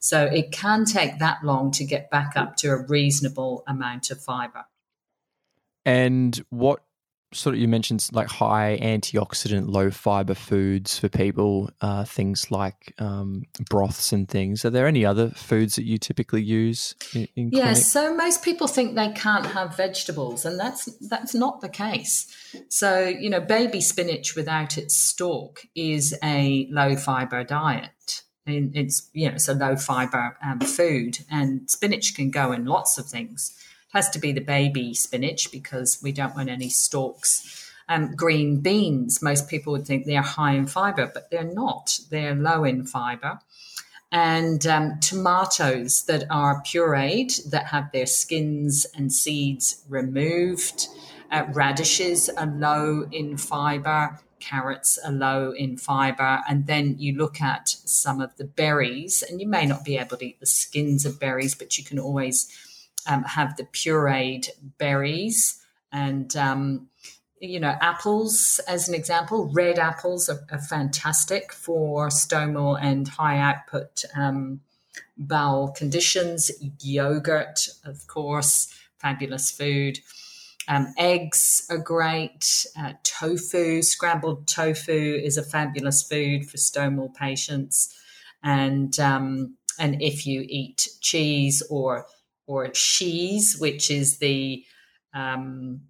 So 0.00 0.24
it 0.24 0.52
can 0.52 0.84
take 0.84 1.18
that 1.18 1.44
long 1.44 1.70
to 1.72 1.84
get 1.84 2.10
back 2.10 2.32
up 2.34 2.56
to 2.56 2.70
a 2.70 2.86
reasonable 2.86 3.62
amount 3.68 4.10
of 4.10 4.20
fiber. 4.22 4.64
And 5.84 6.42
what 6.50 6.82
sort 7.32 7.54
of 7.54 7.60
you 7.60 7.68
mentioned 7.68 8.08
like 8.12 8.28
high 8.28 8.78
antioxidant, 8.80 9.68
low 9.68 9.90
fiber 9.90 10.34
foods 10.34 10.98
for 10.98 11.08
people, 11.08 11.70
uh, 11.80 12.04
things 12.04 12.50
like 12.50 12.94
um, 12.98 13.44
broths 13.68 14.12
and 14.12 14.28
things. 14.28 14.64
Are 14.64 14.70
there 14.70 14.86
any 14.86 15.04
other 15.04 15.30
foods 15.30 15.76
that 15.76 15.84
you 15.84 15.98
typically 15.98 16.42
use? 16.42 16.94
In, 17.14 17.28
in 17.36 17.50
yes, 17.52 17.90
so 17.90 18.14
most 18.14 18.42
people 18.42 18.66
think 18.66 18.94
they 18.94 19.10
can't 19.10 19.46
have 19.46 19.76
vegetables, 19.76 20.44
and 20.44 20.58
that's 20.58 20.86
that's 21.08 21.34
not 21.34 21.60
the 21.60 21.68
case. 21.68 22.26
So 22.68 23.06
you 23.06 23.30
know, 23.30 23.40
baby 23.40 23.80
spinach 23.80 24.36
without 24.36 24.78
its 24.78 24.94
stalk 24.96 25.62
is 25.74 26.16
a 26.22 26.68
low 26.70 26.96
fiber 26.96 27.44
diet. 27.44 28.22
It's 28.46 29.08
you 29.12 29.28
know 29.28 29.34
it's 29.34 29.48
a 29.48 29.54
low 29.54 29.76
fiber 29.76 30.36
um, 30.44 30.60
food, 30.60 31.18
and 31.30 31.70
spinach 31.70 32.14
can 32.14 32.30
go 32.30 32.52
in 32.52 32.64
lots 32.64 32.98
of 32.98 33.06
things 33.06 33.56
has 33.92 34.10
to 34.10 34.18
be 34.18 34.32
the 34.32 34.40
baby 34.40 34.94
spinach 34.94 35.50
because 35.52 36.00
we 36.02 36.12
don't 36.12 36.34
want 36.34 36.48
any 36.48 36.68
stalks. 36.68 37.70
Um, 37.88 38.14
green 38.14 38.60
beans, 38.60 39.22
most 39.22 39.48
people 39.48 39.72
would 39.72 39.86
think 39.86 40.06
they're 40.06 40.22
high 40.22 40.54
in 40.54 40.66
fiber, 40.66 41.10
but 41.12 41.30
they're 41.30 41.44
not. 41.44 42.00
They're 42.10 42.34
low 42.34 42.64
in 42.64 42.86
fiber. 42.86 43.40
And 44.10 44.66
um, 44.66 45.00
tomatoes 45.00 46.04
that 46.04 46.24
are 46.30 46.62
pureed, 46.62 47.50
that 47.50 47.66
have 47.66 47.90
their 47.92 48.06
skins 48.06 48.86
and 48.94 49.12
seeds 49.12 49.82
removed. 49.88 50.86
Uh, 51.30 51.44
radishes 51.52 52.28
are 52.28 52.46
low 52.46 53.08
in 53.10 53.36
fiber. 53.36 54.20
Carrots 54.38 54.98
are 54.98 55.12
low 55.12 55.52
in 55.52 55.76
fiber. 55.76 56.40
And 56.48 56.66
then 56.66 56.96
you 56.98 57.16
look 57.16 57.40
at 57.40 57.68
some 57.68 58.20
of 58.20 58.36
the 58.36 58.44
berries, 58.44 59.22
and 59.22 59.40
you 59.40 59.48
may 59.48 59.66
not 59.66 59.84
be 59.84 59.96
able 59.96 60.18
to 60.18 60.26
eat 60.26 60.40
the 60.40 60.46
skins 60.46 61.06
of 61.06 61.18
berries, 61.18 61.54
but 61.54 61.78
you 61.78 61.84
can 61.84 61.98
always 61.98 62.50
um, 63.06 63.24
have 63.24 63.56
the 63.56 63.64
pureed 63.64 64.48
berries 64.78 65.60
and 65.92 66.36
um, 66.36 66.88
you 67.40 67.60
know 67.60 67.76
apples 67.80 68.60
as 68.68 68.88
an 68.88 68.94
example. 68.94 69.50
Red 69.52 69.78
apples 69.78 70.28
are, 70.28 70.40
are 70.50 70.60
fantastic 70.60 71.52
for 71.52 72.08
stomal 72.08 72.78
and 72.80 73.08
high 73.08 73.38
output 73.38 74.04
um, 74.16 74.60
bowel 75.16 75.68
conditions 75.68 76.50
yogurt 76.80 77.68
of 77.84 78.06
course 78.06 78.72
fabulous 78.98 79.50
food. 79.50 79.98
Um, 80.68 80.94
eggs 80.96 81.66
are 81.70 81.78
great. 81.78 82.66
Uh, 82.78 82.92
tofu 83.02 83.82
scrambled 83.82 84.46
tofu 84.46 85.20
is 85.22 85.36
a 85.36 85.42
fabulous 85.42 86.02
food 86.02 86.48
for 86.48 86.56
stomal 86.56 87.12
patients. 87.14 87.94
And 88.44 88.98
um, 89.00 89.56
and 89.78 90.00
if 90.00 90.26
you 90.26 90.44
eat 90.48 90.88
cheese 91.00 91.62
or 91.68 92.06
or 92.46 92.68
cheese, 92.68 93.56
which 93.58 93.90
is 93.90 94.18
the 94.18 94.64
um, 95.14 95.82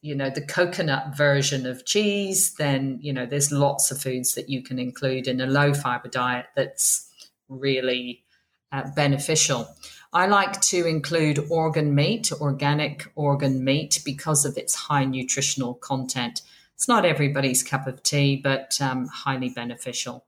you 0.00 0.14
know 0.14 0.30
the 0.30 0.44
coconut 0.44 1.16
version 1.16 1.66
of 1.66 1.84
cheese, 1.84 2.54
then 2.54 2.98
you 3.00 3.12
know 3.12 3.26
there's 3.26 3.52
lots 3.52 3.90
of 3.90 4.00
foods 4.00 4.34
that 4.34 4.48
you 4.48 4.62
can 4.62 4.78
include 4.78 5.28
in 5.28 5.40
a 5.40 5.46
low 5.46 5.72
fiber 5.72 6.08
diet 6.08 6.46
that's 6.56 7.08
really 7.48 8.24
uh, 8.72 8.88
beneficial. 8.96 9.68
I 10.12 10.26
like 10.26 10.60
to 10.62 10.86
include 10.86 11.46
organ 11.50 11.94
meat, 11.94 12.32
organic 12.32 13.10
organ 13.14 13.64
meat, 13.64 14.00
because 14.04 14.44
of 14.44 14.58
its 14.58 14.74
high 14.74 15.04
nutritional 15.04 15.74
content. 15.74 16.42
It's 16.74 16.88
not 16.88 17.04
everybody's 17.04 17.62
cup 17.62 17.86
of 17.86 18.02
tea, 18.02 18.36
but 18.36 18.78
um, 18.80 19.06
highly 19.06 19.48
beneficial. 19.48 20.26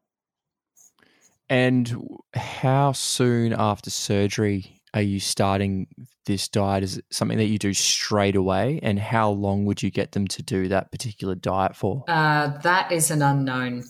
And 1.51 2.09
how 2.35 2.93
soon 2.93 3.53
after 3.53 3.91
surgery 3.91 4.81
are 4.95 5.03
you 5.03 5.19
starting 5.19 5.89
this 6.25 6.49
diet? 6.49 6.85
Is 6.85 6.99
it 6.99 7.05
something 7.11 7.39
that 7.39 7.47
you 7.47 7.59
do 7.59 7.75
straight 7.75 8.37
away? 8.37 8.79
And 8.83 8.99
how 8.99 9.31
long 9.31 9.65
would 9.67 9.83
you 9.83 9.91
get 9.91 10.13
them 10.13 10.27
to 10.29 10.43
do 10.43 10.69
that 10.69 10.93
particular 10.93 11.35
diet 11.35 11.75
for? 11.75 12.05
Uh, 12.09 12.57
that 12.59 12.93
is 12.93 13.11
an 13.11 13.21
unknown. 13.21 13.83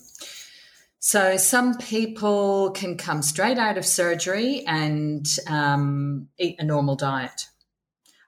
So 0.98 1.36
some 1.36 1.76
people 1.76 2.70
can 2.70 2.96
come 2.96 3.20
straight 3.20 3.58
out 3.58 3.76
of 3.76 3.84
surgery 3.84 4.64
and 4.66 5.26
um, 5.46 6.28
eat 6.38 6.56
a 6.58 6.64
normal 6.64 6.96
diet. 6.96 7.48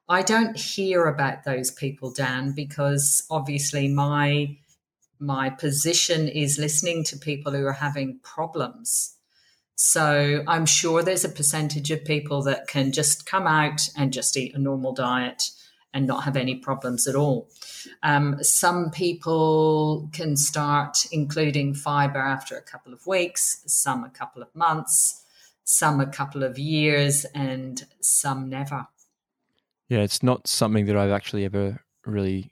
I 0.08 0.22
don't 0.22 0.56
hear 0.56 1.06
about 1.06 1.44
those 1.44 1.70
people, 1.70 2.12
Dan, 2.12 2.52
because 2.52 3.26
obviously 3.30 3.88
my 3.88 4.58
my 5.18 5.48
position 5.48 6.28
is 6.28 6.58
listening 6.58 7.02
to 7.04 7.16
people 7.16 7.52
who 7.52 7.64
are 7.64 7.72
having 7.72 8.20
problems. 8.22 9.15
So 9.76 10.42
I'm 10.48 10.64
sure 10.64 11.02
there's 11.02 11.24
a 11.24 11.28
percentage 11.28 11.90
of 11.90 12.04
people 12.04 12.42
that 12.44 12.66
can 12.66 12.92
just 12.92 13.26
come 13.26 13.46
out 13.46 13.88
and 13.96 14.12
just 14.12 14.36
eat 14.36 14.54
a 14.54 14.58
normal 14.58 14.92
diet 14.92 15.50
and 15.92 16.06
not 16.06 16.24
have 16.24 16.36
any 16.36 16.54
problems 16.54 17.06
at 17.06 17.14
all. 17.14 17.48
Um, 18.02 18.42
some 18.42 18.90
people 18.90 20.08
can 20.12 20.36
start 20.36 21.06
including 21.12 21.74
fiber 21.74 22.18
after 22.18 22.56
a 22.56 22.62
couple 22.62 22.92
of 22.92 23.06
weeks, 23.06 23.62
some 23.66 24.02
a 24.02 24.10
couple 24.10 24.42
of 24.42 24.54
months, 24.54 25.24
some 25.64 26.00
a 26.00 26.06
couple 26.06 26.42
of 26.42 26.58
years, 26.58 27.24
and 27.34 27.84
some 28.00 28.48
never. 28.48 28.86
Yeah, 29.88 30.00
it's 30.00 30.22
not 30.22 30.46
something 30.46 30.86
that 30.86 30.96
I've 30.96 31.10
actually 31.10 31.44
ever 31.44 31.80
really 32.04 32.50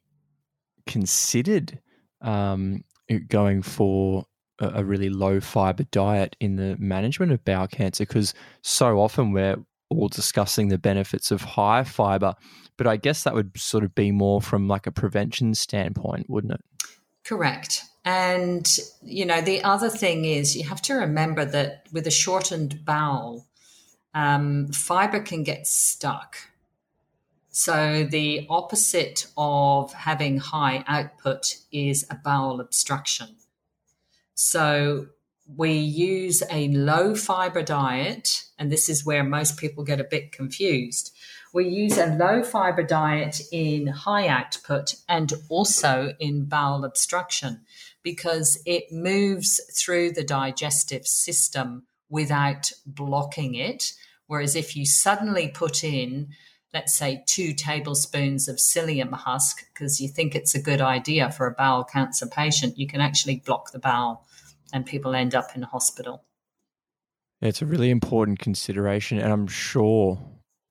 considered 0.87 1.81
um, 2.21 2.85
going 3.28 3.62
for 3.62 4.26
a, 4.73 4.85
really 4.85 5.11
low 5.11 5.40
fiber 5.40 5.85
diet 5.85 6.37
in 6.40 6.56
the 6.56 6.76
management 6.78 7.33
of 7.33 7.44
bowel 7.44 7.66
cancer 7.66 8.04
because 8.04 8.35
so 8.62 9.00
often 9.00 9.33
we're 9.33 9.56
all 9.90 10.09
discussing 10.09 10.68
the 10.68 10.78
benefits 10.78 11.30
of 11.30 11.42
high 11.42 11.85
fiber, 11.85 12.35
but 12.76 12.87
I 12.87 12.97
guess 12.97 13.25
that 13.25 13.35
would 13.35 13.59
sort 13.59 13.85
of 13.85 13.94
be 13.94 14.11
more 14.11 14.40
from 14.40 14.68
like 14.68 14.87
a 14.87 14.92
prevention 14.92 15.54
standpoint, 15.54 16.28
wouldn't 16.28 16.54
it? 16.54 16.61
Correct. 17.25 17.83
And, 18.04 18.68
you 19.02 19.25
know, 19.25 19.40
the 19.40 19.62
other 19.64 19.88
thing 19.88 20.25
is 20.25 20.56
you 20.56 20.68
have 20.68 20.83
to 20.83 20.94
remember 20.94 21.44
that 21.44 21.87
with 21.92 22.06
a 22.06 22.11
shortened 22.11 22.85
bowel, 22.85 23.47
um, 24.12 24.68
fiber 24.68 25.21
can 25.21 25.42
get 25.42 25.66
stuck. 25.66 26.37
So 27.50 28.04
the 28.04 28.47
opposite 28.50 29.26
of 29.37 29.92
having 29.92 30.38
high 30.38 30.85
output 30.87 31.56
is 31.73 32.04
a 32.11 32.16
bowel 32.16 32.61
obstruction. 32.61 33.37
So 34.35 35.07
we 35.47 35.73
use 35.73 36.43
a 36.50 36.69
low 36.69 37.14
fiber 37.14 37.62
diet, 37.62 38.45
and 38.59 38.71
this 38.71 38.88
is 38.88 39.05
where 39.05 39.25
most 39.25 39.59
people 39.59 39.85
get 39.85 40.00
a 40.00 40.05
bit 40.05 40.33
confused. 40.33 41.14
We 41.53 41.69
use 41.69 41.99
a 41.99 42.07
low 42.07 42.43
fiber 42.43 42.83
diet 42.83 43.41
in 43.53 43.87
high 43.87 44.26
output 44.26 44.97
and 45.09 45.33
also 45.49 46.14
in 46.19 46.47
bowel 46.47 46.85
obstruction 46.85 47.61
because 48.03 48.61
it 48.67 48.91
moves 48.91 49.61
through 49.79 50.12
the 50.12 50.25
digestive 50.25 51.07
system 51.07 51.85
without 52.09 52.73
blocking 52.85 53.55
it. 53.55 53.93
Whereas 54.26 54.57
if 54.57 54.75
you 54.75 54.85
suddenly 54.85 55.49
put 55.49 55.85
in, 55.85 56.31
let's 56.73 56.95
say, 56.97 57.23
two 57.26 57.53
tablespoons 57.53 58.49
of 58.49 58.57
psyllium 58.57 59.12
husk 59.12 59.64
because 59.73 60.00
you 60.00 60.09
think 60.09 60.35
it's 60.35 60.57
a 60.57 60.62
good 60.62 60.81
idea 60.81 61.31
for 61.31 61.47
a 61.47 61.55
bowel 61.55 61.85
cancer 61.85 62.26
patient, 62.26 62.78
you 62.78 62.89
can 62.89 63.00
actually 63.00 63.37
block 63.37 63.71
the 63.71 63.78
bowel 63.78 64.26
and 64.75 64.84
people 64.84 65.15
end 65.15 65.34
up 65.34 65.54
in 65.54 65.63
hospital. 65.63 66.25
It's 67.41 67.63
a 67.63 67.67
really 67.67 67.91
important 67.91 68.41
consideration, 68.41 69.19
and 69.19 69.32
I'm 69.32 69.47
sure 69.47 70.19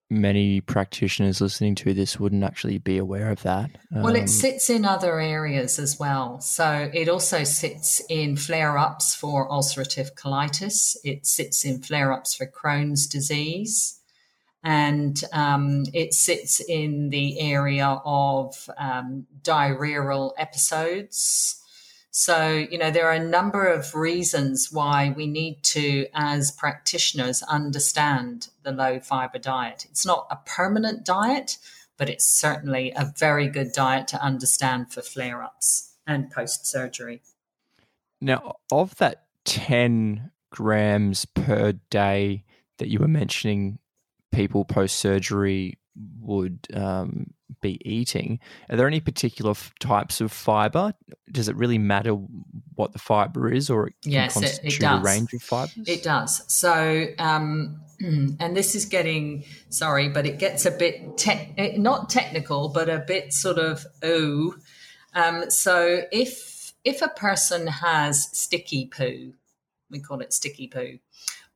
many 0.10 0.62
practitioners 0.62 1.42
listening 1.42 1.74
to 1.74 1.94
this 1.94 2.20
wouldn't 2.20 2.44
actually 2.44 2.78
be 2.78 2.98
aware 2.98 3.32
of 3.32 3.42
that. 3.44 3.72
Um, 3.96 4.04
well, 4.04 4.16
it 4.16 4.22
um, 4.22 4.28
sits 4.28 4.70
in 4.70 4.86
other 4.86 5.20
areas 5.20 5.80
as 5.80 5.98
well. 5.98 6.40
So 6.42 6.92
it 6.94 7.10
also 7.10 7.44
sits 7.44 8.02
in 8.10 8.36
flare 8.36 8.78
ups 8.78 9.16
for 9.16 9.50
ulcerative 9.50 10.14
colitis, 10.14 10.96
it 11.04 11.26
sits 11.26 11.66
in 11.66 11.82
flare 11.82 12.12
ups 12.12 12.36
for 12.36 12.46
Crohn's 12.46 13.08
disease, 13.08 14.00
and 14.64 15.24
um, 15.32 15.86
it 15.94 16.14
sits 16.14 16.60
in 16.60 17.10
the 17.10 17.40
area 17.40 18.02
of 18.06 18.70
um, 18.78 19.28
diarrheal 19.42 20.34
episodes. 20.38 21.63
So, 22.16 22.48
you 22.48 22.78
know, 22.78 22.92
there 22.92 23.08
are 23.08 23.14
a 23.14 23.28
number 23.28 23.66
of 23.66 23.96
reasons 23.96 24.70
why 24.72 25.16
we 25.18 25.26
need 25.26 25.64
to, 25.64 26.06
as 26.14 26.52
practitioners, 26.52 27.42
understand 27.42 28.50
the 28.62 28.72
low 28.72 29.00
fiber 29.00 29.40
diet. 29.40 29.88
It's 29.90 30.06
not 30.06 30.28
a 30.30 30.38
permanent 30.46 31.04
diet, 31.04 31.58
but 31.98 32.12
it's 32.12 32.28
certainly 32.28 32.94
a 32.96 33.12
very 33.18 33.48
good 33.48 33.72
diet 33.72 34.08
to 34.10 34.24
understand 34.24 34.94
for 34.94 35.02
flare 35.02 35.42
ups 35.42 35.96
and 36.06 36.30
post 36.30 36.68
surgery. 36.68 37.24
Now, 38.22 38.58
of 38.72 38.96
that 38.98 39.24
10 39.46 40.30
grams 40.52 41.26
per 41.26 41.72
day 41.90 42.44
that 42.78 42.90
you 42.90 43.00
were 43.00 43.08
mentioning, 43.08 43.80
people 44.32 44.66
post 44.66 44.98
surgery 44.98 45.80
would 46.20 46.68
um, 46.76 47.34
be 47.62 47.80
eating. 47.90 48.40
Are 48.70 48.78
there 48.78 48.88
any 48.88 49.00
particular 49.00 49.52
f- 49.52 49.72
types 49.80 50.22
of 50.22 50.32
fiber? 50.32 50.94
Does 51.32 51.48
it 51.48 51.56
really 51.56 51.78
matter 51.78 52.12
what 52.76 52.94
the 52.94 53.00
fiber 53.00 53.52
is, 53.52 53.70
or 53.70 53.88
it 53.88 53.94
yes, 54.04 54.36
it, 54.42 54.60
it, 54.64 54.80
does. 54.80 55.02
a 55.02 55.04
range 55.04 55.34
of 55.34 55.42
fibers? 55.42 55.88
It 55.88 56.04
does. 56.04 56.44
So, 56.54 57.08
um, 57.20 57.82
and 58.00 58.56
this 58.56 58.76
is 58.76 58.86
getting 58.86 59.46
sorry, 59.70 60.10
but 60.10 60.26
it 60.26 60.40
gets 60.40 60.66
a 60.66 60.72
bit 60.72 61.18
te- 61.18 61.54
eh, 61.58 61.78
not 61.78 62.10
technical, 62.10 62.70
but 62.70 62.90
a 62.90 63.00
bit 63.00 63.34
sort 63.34 63.58
of 63.58 63.86
oh. 64.02 64.56
Um, 65.14 65.50
so 65.50 66.04
if 66.12 66.74
if 66.84 67.02
a 67.02 67.10
person 67.10 67.68
has 67.68 68.30
sticky 68.38 68.88
poo, 68.88 69.34
we 69.90 70.00
call 70.00 70.22
it 70.22 70.34
sticky 70.34 70.68
poo 70.68 71.00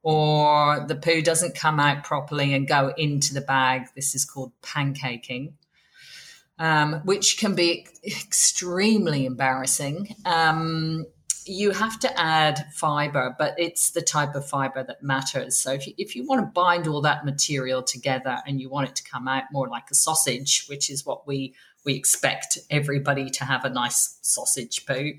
or 0.03 0.85
the 0.87 0.95
poo 0.95 1.21
doesn't 1.21 1.53
come 1.53 1.81
out 1.81 2.03
properly 2.05 2.53
and 2.53 2.65
go 2.65 2.93
into 2.97 3.33
the 3.33 3.41
bag. 3.41 3.87
This 3.93 4.15
is 4.15 4.23
called 4.23 4.53
pancaking 4.61 5.53
um, 6.59 7.01
which 7.05 7.37
can 7.37 7.55
be 7.55 7.87
extremely 8.05 9.25
embarrassing. 9.25 10.15
Um, 10.25 11.05
you 11.45 11.71
have 11.71 11.99
to 11.99 12.19
add 12.19 12.65
fiber, 12.73 13.35
but 13.37 13.55
it's 13.57 13.91
the 13.91 14.01
type 14.01 14.35
of 14.35 14.47
fiber 14.47 14.83
that 14.83 15.01
matters. 15.01 15.57
So 15.57 15.71
if 15.71 15.87
you, 15.87 15.93
if 15.97 16.15
you 16.15 16.27
want 16.27 16.41
to 16.41 16.51
bind 16.51 16.87
all 16.87 17.01
that 17.01 17.25
material 17.25 17.81
together 17.83 18.39
and 18.45 18.59
you 18.59 18.69
want 18.69 18.89
it 18.89 18.95
to 18.97 19.03
come 19.03 19.27
out 19.27 19.43
more 19.51 19.67
like 19.67 19.89
a 19.89 19.95
sausage, 19.95 20.65
which 20.67 20.89
is 20.89 21.05
what 21.05 21.27
we 21.27 21.55
we 21.85 21.93
expect 21.93 22.57
everybody 22.69 23.29
to 23.29 23.45
have 23.45 23.63
a 23.63 23.69
nice 23.69 24.19
sausage 24.21 24.85
poo, 24.85 25.13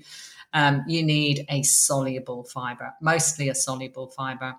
um, 0.53 0.83
you 0.87 1.03
need 1.03 1.45
a 1.49 1.63
soluble 1.63 2.43
fiber, 2.43 2.93
mostly 3.01 3.49
a 3.49 3.55
soluble 3.55 4.07
fiber, 4.07 4.53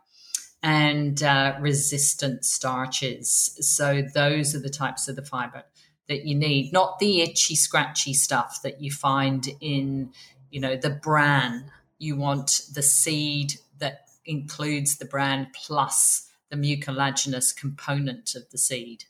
and 0.62 1.22
uh, 1.22 1.56
resistant 1.60 2.44
starches. 2.44 3.56
So 3.60 4.02
those 4.02 4.56
are 4.56 4.60
the 4.60 4.70
types 4.70 5.06
of 5.06 5.14
the 5.14 5.22
fiber 5.22 5.62
that 6.10 6.26
you 6.26 6.34
need, 6.34 6.72
not 6.72 6.98
the 6.98 7.22
itchy, 7.22 7.54
scratchy 7.54 8.12
stuff 8.12 8.60
that 8.62 8.82
you 8.82 8.90
find 8.90 9.48
in, 9.60 10.10
you 10.50 10.60
know, 10.60 10.76
the 10.76 10.90
bran. 10.90 11.70
You 11.98 12.16
want 12.16 12.62
the 12.74 12.82
seed 12.82 13.54
that 13.78 14.08
includes 14.24 14.98
the 14.98 15.04
bran 15.04 15.46
plus 15.54 16.28
the 16.50 16.56
mucilaginous 16.56 17.52
component 17.52 18.34
of 18.34 18.50
the 18.50 18.58
seed. 18.58 19.04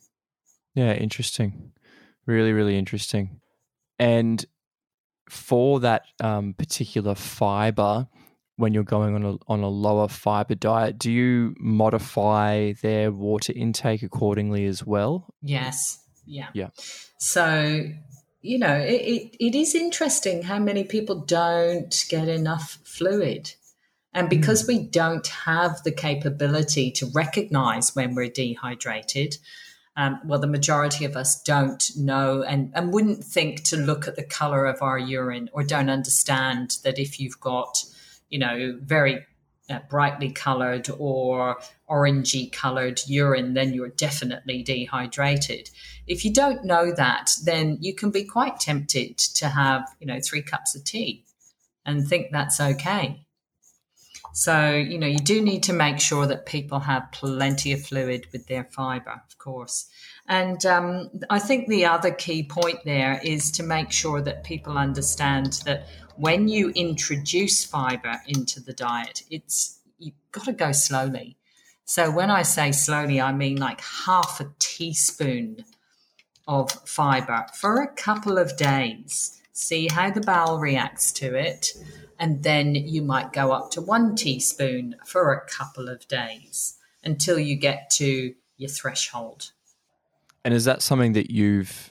Yeah, 0.74 0.92
interesting. 0.92 1.72
Really, 2.26 2.52
really 2.52 2.76
interesting. 2.76 3.40
And 3.98 4.44
for 5.30 5.80
that 5.80 6.02
um, 6.22 6.52
particular 6.52 7.14
fiber, 7.14 8.08
when 8.56 8.74
you're 8.74 8.84
going 8.84 9.14
on 9.14 9.24
a 9.24 9.38
on 9.48 9.62
a 9.62 9.68
lower 9.68 10.06
fiber 10.06 10.54
diet, 10.54 10.98
do 10.98 11.10
you 11.10 11.54
modify 11.58 12.74
their 12.82 13.10
water 13.10 13.54
intake 13.56 14.02
accordingly 14.02 14.66
as 14.66 14.84
well? 14.84 15.32
Yes. 15.40 15.99
Yeah. 16.26 16.48
Yeah. 16.54 16.68
So, 17.18 17.84
you 18.42 18.58
know, 18.58 18.74
it, 18.74 19.00
it, 19.00 19.36
it 19.40 19.54
is 19.54 19.74
interesting 19.74 20.42
how 20.42 20.58
many 20.58 20.84
people 20.84 21.16
don't 21.16 21.94
get 22.08 22.28
enough 22.28 22.78
fluid. 22.84 23.54
And 24.12 24.26
hmm. 24.26 24.40
because 24.40 24.66
we 24.66 24.78
don't 24.78 25.26
have 25.26 25.82
the 25.82 25.92
capability 25.92 26.90
to 26.92 27.06
recognize 27.14 27.94
when 27.94 28.14
we're 28.14 28.30
dehydrated, 28.30 29.36
um, 29.96 30.20
well, 30.24 30.38
the 30.38 30.46
majority 30.46 31.04
of 31.04 31.16
us 31.16 31.42
don't 31.42 31.90
know 31.96 32.42
and, 32.42 32.72
and 32.74 32.92
wouldn't 32.92 33.24
think 33.24 33.64
to 33.64 33.76
look 33.76 34.06
at 34.08 34.16
the 34.16 34.22
color 34.22 34.64
of 34.64 34.80
our 34.82 34.98
urine 34.98 35.50
or 35.52 35.62
don't 35.62 35.90
understand 35.90 36.78
that 36.84 36.98
if 36.98 37.20
you've 37.20 37.40
got, 37.40 37.84
you 38.28 38.38
know, 38.38 38.78
very 38.80 39.26
uh, 39.70 39.78
brightly 39.88 40.30
colored 40.30 40.88
or 40.98 41.58
orangey 41.88 42.50
colored 42.50 43.00
urine, 43.06 43.54
then 43.54 43.72
you're 43.72 43.88
definitely 43.88 44.62
dehydrated. 44.62 45.70
If 46.06 46.24
you 46.24 46.32
don't 46.32 46.64
know 46.64 46.92
that, 46.92 47.32
then 47.44 47.78
you 47.80 47.94
can 47.94 48.10
be 48.10 48.24
quite 48.24 48.58
tempted 48.58 49.18
to 49.18 49.48
have, 49.48 49.88
you 50.00 50.06
know, 50.06 50.20
three 50.20 50.42
cups 50.42 50.74
of 50.74 50.84
tea 50.84 51.24
and 51.84 52.06
think 52.06 52.28
that's 52.30 52.60
okay. 52.60 53.24
So, 54.32 54.70
you 54.70 54.98
know, 54.98 55.08
you 55.08 55.18
do 55.18 55.40
need 55.40 55.64
to 55.64 55.72
make 55.72 55.98
sure 55.98 56.26
that 56.26 56.46
people 56.46 56.80
have 56.80 57.10
plenty 57.12 57.72
of 57.72 57.84
fluid 57.84 58.26
with 58.32 58.46
their 58.46 58.64
fiber, 58.64 59.22
of 59.28 59.38
course. 59.38 59.88
And 60.28 60.64
um, 60.66 61.10
I 61.28 61.40
think 61.40 61.66
the 61.66 61.86
other 61.86 62.12
key 62.12 62.44
point 62.44 62.78
there 62.84 63.20
is 63.24 63.50
to 63.52 63.64
make 63.64 63.90
sure 63.90 64.22
that 64.22 64.44
people 64.44 64.78
understand 64.78 65.60
that 65.64 65.88
when 66.20 66.48
you 66.48 66.68
introduce 66.70 67.64
fiber 67.64 68.20
into 68.28 68.60
the 68.60 68.74
diet, 68.74 69.22
it's 69.30 69.78
you've 69.98 70.12
got 70.32 70.44
to 70.44 70.52
go 70.52 70.70
slowly. 70.70 71.38
So 71.86 72.10
when 72.10 72.30
I 72.30 72.42
say 72.42 72.72
slowly, 72.72 73.20
I 73.20 73.32
mean 73.32 73.56
like 73.56 73.80
half 73.80 74.38
a 74.38 74.50
teaspoon 74.58 75.64
of 76.46 76.70
fiber 76.84 77.46
for 77.54 77.80
a 77.80 77.88
couple 77.88 78.36
of 78.36 78.56
days. 78.58 79.40
See 79.52 79.88
how 79.88 80.10
the 80.10 80.20
bowel 80.20 80.58
reacts 80.58 81.10
to 81.12 81.34
it. 81.34 81.72
And 82.18 82.42
then 82.42 82.74
you 82.74 83.00
might 83.00 83.32
go 83.32 83.52
up 83.52 83.70
to 83.72 83.80
one 83.80 84.14
teaspoon 84.14 84.96
for 85.06 85.32
a 85.32 85.46
couple 85.48 85.88
of 85.88 86.06
days 86.06 86.76
until 87.02 87.38
you 87.38 87.56
get 87.56 87.88
to 87.92 88.34
your 88.58 88.68
threshold. 88.68 89.52
And 90.44 90.52
is 90.52 90.66
that 90.66 90.82
something 90.82 91.14
that 91.14 91.30
you've 91.30 91.89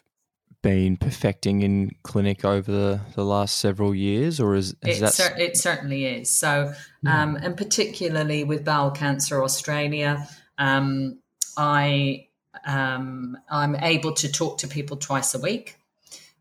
been 0.61 0.97
perfecting 0.97 1.61
in 1.61 1.91
clinic 2.03 2.43
over 2.43 2.71
the, 2.71 3.01
the 3.15 3.23
last 3.23 3.57
several 3.57 3.95
years, 3.95 4.39
or 4.39 4.55
is, 4.55 4.75
is 4.85 4.97
it, 4.97 5.01
that? 5.01 5.13
Cer- 5.13 5.37
it 5.37 5.57
certainly 5.57 6.05
is. 6.05 6.37
So, 6.37 6.73
um, 7.05 7.35
and 7.37 7.55
particularly 7.55 8.43
with 8.43 8.65
Bowel 8.65 8.91
Cancer 8.91 9.43
Australia, 9.43 10.27
um, 10.57 11.19
I 11.57 12.27
um, 12.65 13.37
I'm 13.49 13.75
able 13.75 14.13
to 14.15 14.31
talk 14.31 14.59
to 14.59 14.67
people 14.67 14.97
twice 14.97 15.33
a 15.33 15.39
week. 15.39 15.77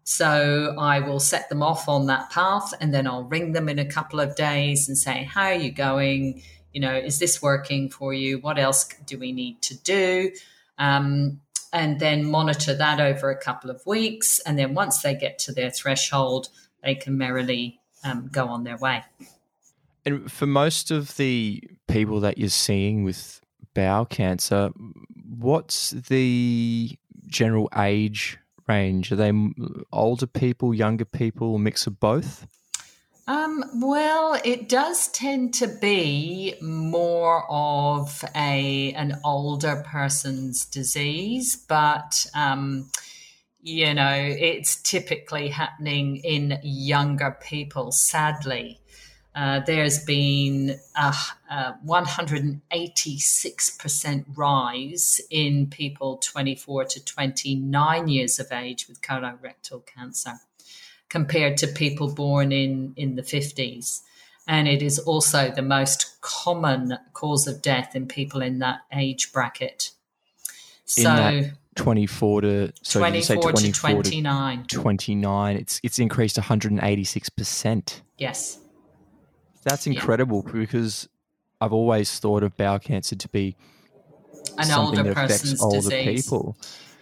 So 0.04 0.74
I 0.78 1.00
will 1.00 1.20
set 1.20 1.48
them 1.50 1.62
off 1.62 1.88
on 1.88 2.06
that 2.06 2.30
path, 2.30 2.72
and 2.80 2.94
then 2.94 3.06
I'll 3.06 3.24
ring 3.24 3.52
them 3.52 3.68
in 3.68 3.78
a 3.78 3.84
couple 3.84 4.20
of 4.20 4.34
days 4.36 4.88
and 4.88 4.96
say, 4.96 5.24
"How 5.24 5.44
are 5.44 5.54
you 5.54 5.70
going? 5.70 6.42
You 6.72 6.80
know, 6.80 6.94
is 6.96 7.18
this 7.18 7.42
working 7.42 7.90
for 7.90 8.12
you? 8.12 8.38
What 8.38 8.58
else 8.58 8.88
do 9.06 9.18
we 9.18 9.32
need 9.32 9.62
to 9.62 9.76
do?" 9.76 10.32
Um, 10.78 11.40
and 11.72 12.00
then 12.00 12.24
monitor 12.24 12.74
that 12.74 13.00
over 13.00 13.30
a 13.30 13.36
couple 13.36 13.70
of 13.70 13.84
weeks. 13.86 14.40
And 14.40 14.58
then 14.58 14.74
once 14.74 15.02
they 15.02 15.14
get 15.14 15.38
to 15.40 15.52
their 15.52 15.70
threshold, 15.70 16.48
they 16.82 16.94
can 16.94 17.18
merrily 17.18 17.80
um, 18.04 18.28
go 18.32 18.46
on 18.48 18.64
their 18.64 18.76
way. 18.76 19.04
And 20.04 20.30
for 20.30 20.46
most 20.46 20.90
of 20.90 21.16
the 21.16 21.62
people 21.86 22.20
that 22.20 22.38
you're 22.38 22.48
seeing 22.48 23.04
with 23.04 23.40
bowel 23.74 24.06
cancer, 24.06 24.70
what's 25.36 25.90
the 25.90 26.98
general 27.26 27.68
age 27.76 28.38
range? 28.66 29.12
Are 29.12 29.16
they 29.16 29.32
older 29.92 30.26
people, 30.26 30.72
younger 30.72 31.04
people, 31.04 31.58
mix 31.58 31.86
of 31.86 32.00
both? 32.00 32.46
Um, 33.28 33.62
well, 33.74 34.40
it 34.42 34.68
does 34.70 35.08
tend 35.08 35.52
to 35.54 35.68
be 35.68 36.54
more 36.62 37.44
of 37.50 38.24
a 38.34 38.94
an 38.94 39.20
older 39.22 39.84
person's 39.86 40.64
disease, 40.64 41.54
but 41.54 42.26
um, 42.34 42.90
you 43.60 43.92
know 43.92 44.14
it's 44.14 44.76
typically 44.76 45.48
happening 45.48 46.16
in 46.24 46.58
younger 46.62 47.36
people. 47.38 47.92
Sadly, 47.92 48.80
uh, 49.34 49.60
there's 49.60 50.02
been 50.06 50.78
a, 50.96 51.14
a 51.50 51.74
186% 51.86 54.24
rise 54.36 55.20
in 55.30 55.66
people 55.66 56.16
24 56.16 56.84
to 56.86 57.04
29 57.04 58.08
years 58.08 58.40
of 58.40 58.50
age 58.52 58.88
with 58.88 59.02
colorectal 59.02 59.84
cancer 59.84 60.40
compared 61.08 61.56
to 61.58 61.66
people 61.66 62.12
born 62.12 62.52
in, 62.52 62.92
in 62.96 63.16
the 63.16 63.22
50s. 63.22 64.00
And 64.46 64.66
it 64.66 64.82
is 64.82 64.98
also 64.98 65.50
the 65.50 65.62
most 65.62 66.20
common 66.20 66.98
cause 67.12 67.46
of 67.46 67.60
death 67.60 67.94
in 67.94 68.06
people 68.06 68.40
in 68.40 68.60
that 68.60 68.80
age 68.92 69.32
bracket. 69.32 69.90
In 70.96 71.04
so 71.04 71.42
24 71.74 72.40
to 72.40 72.72
so 72.82 72.98
24, 72.98 73.52
24 73.52 74.02
to 74.02 74.10
29. 74.10 74.64
To 74.64 74.76
29. 74.76 75.56
It's 75.56 75.80
it's 75.82 75.98
increased 75.98 76.36
186%. 76.36 78.00
Yes. 78.16 78.58
That's 79.64 79.86
incredible 79.86 80.42
yeah. 80.46 80.52
because 80.52 81.08
I've 81.60 81.74
always 81.74 82.18
thought 82.18 82.42
of 82.42 82.56
bowel 82.56 82.78
cancer 82.78 83.16
to 83.16 83.28
be 83.28 83.54
an 84.56 84.64
something 84.64 84.98
older 84.98 85.14
that 85.14 85.24
affects 85.24 85.60
older 85.60 85.76
disease. 85.76 86.24
people. 86.24 86.56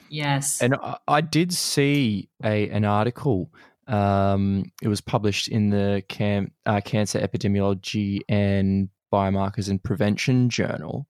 Yes. 0.08 0.60
And 0.60 0.74
I, 0.74 0.98
I 1.06 1.20
did 1.20 1.52
see 1.52 2.28
a 2.42 2.68
an 2.70 2.84
article 2.84 3.50
um, 3.86 4.64
it 4.82 4.88
was 4.88 5.00
published 5.00 5.48
in 5.48 5.70
the 5.70 6.02
Cam- 6.08 6.52
uh, 6.64 6.80
Cancer 6.80 7.20
Epidemiology 7.20 8.20
and 8.28 8.88
Biomarkers 9.12 9.68
and 9.68 9.82
Prevention 9.82 10.50
Journal. 10.50 11.06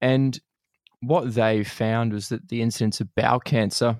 And 0.00 0.38
what 1.00 1.34
they 1.34 1.62
found 1.64 2.12
was 2.12 2.28
that 2.30 2.48
the 2.48 2.62
incidence 2.62 3.00
of 3.00 3.14
bowel 3.14 3.40
cancer 3.40 3.98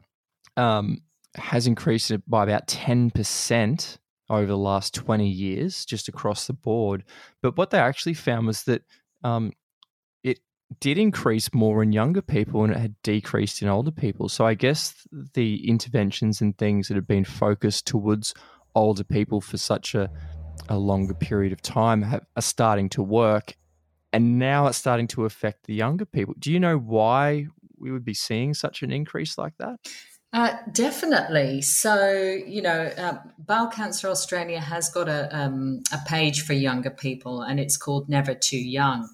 um, 0.57 1.03
has 1.35 1.67
increased 1.67 2.13
by 2.29 2.43
about 2.43 2.67
10% 2.67 3.99
over 4.29 4.47
the 4.47 4.57
last 4.57 4.95
20 4.95 5.29
years, 5.29 5.85
just 5.85 6.09
across 6.09 6.47
the 6.47 6.53
board. 6.53 7.05
But 7.43 7.57
what 7.57 7.71
they 7.71 7.79
actually 7.79 8.15
found 8.15 8.47
was 8.47 8.65
that 8.65 8.83
um, 9.23 9.53
did 10.81 10.99
increase 10.99 11.53
more 11.55 11.83
in 11.83 11.93
younger 11.93 12.23
people 12.23 12.65
and 12.65 12.73
it 12.73 12.79
had 12.79 13.01
decreased 13.03 13.63
in 13.63 13.69
older 13.69 13.91
people. 13.91 14.29
So 14.29 14.47
I 14.47 14.55
guess 14.55 14.95
the 15.35 15.69
interventions 15.69 16.41
and 16.41 16.57
things 16.57 16.89
that 16.89 16.95
have 16.95 17.07
been 17.07 17.25
focused 17.25 17.87
towards 17.87 18.35
older 18.75 19.05
people 19.05 19.41
for 19.41 19.57
such 19.57 19.95
a, 19.95 20.11
a 20.69 20.77
longer 20.77 21.15
period 21.15 21.53
of 21.53 21.63
time 21.63 22.03
have, 22.03 22.27
are 22.37 22.43
starting 22.43 22.89
to 22.91 23.03
work. 23.03 23.57
And 24.13 24.39
now 24.39 24.67
it's 24.67 24.79
starting 24.79 25.09
to 25.09 25.25
affect 25.25 25.67
the 25.67 25.75
younger 25.75 26.05
people. 26.05 26.35
Do 26.39 26.53
you 26.53 26.59
know 26.59 26.79
why 26.79 27.47
we 27.79 27.91
would 27.91 28.05
be 28.05 28.15
seeing 28.15 28.55
such 28.55 28.83
an 28.83 28.91
increase 28.91 29.39
like 29.39 29.55
that? 29.59 29.79
Uh, 30.33 30.57
definitely. 30.73 31.63
So, 31.63 32.11
you 32.47 32.61
know, 32.61 32.91
uh, 32.99 33.19
Bowel 33.39 33.69
Cancer 33.69 34.09
Australia 34.09 34.61
has 34.61 34.89
got 34.89 35.09
a, 35.09 35.35
um, 35.37 35.83
a 35.93 35.99
page 36.07 36.43
for 36.43 36.53
younger 36.53 36.91
people 36.91 37.43
and 37.43 37.61
it's 37.61 37.77
called 37.77 38.09
Never 38.09 38.35
Too 38.35 38.59
Young. 38.59 39.09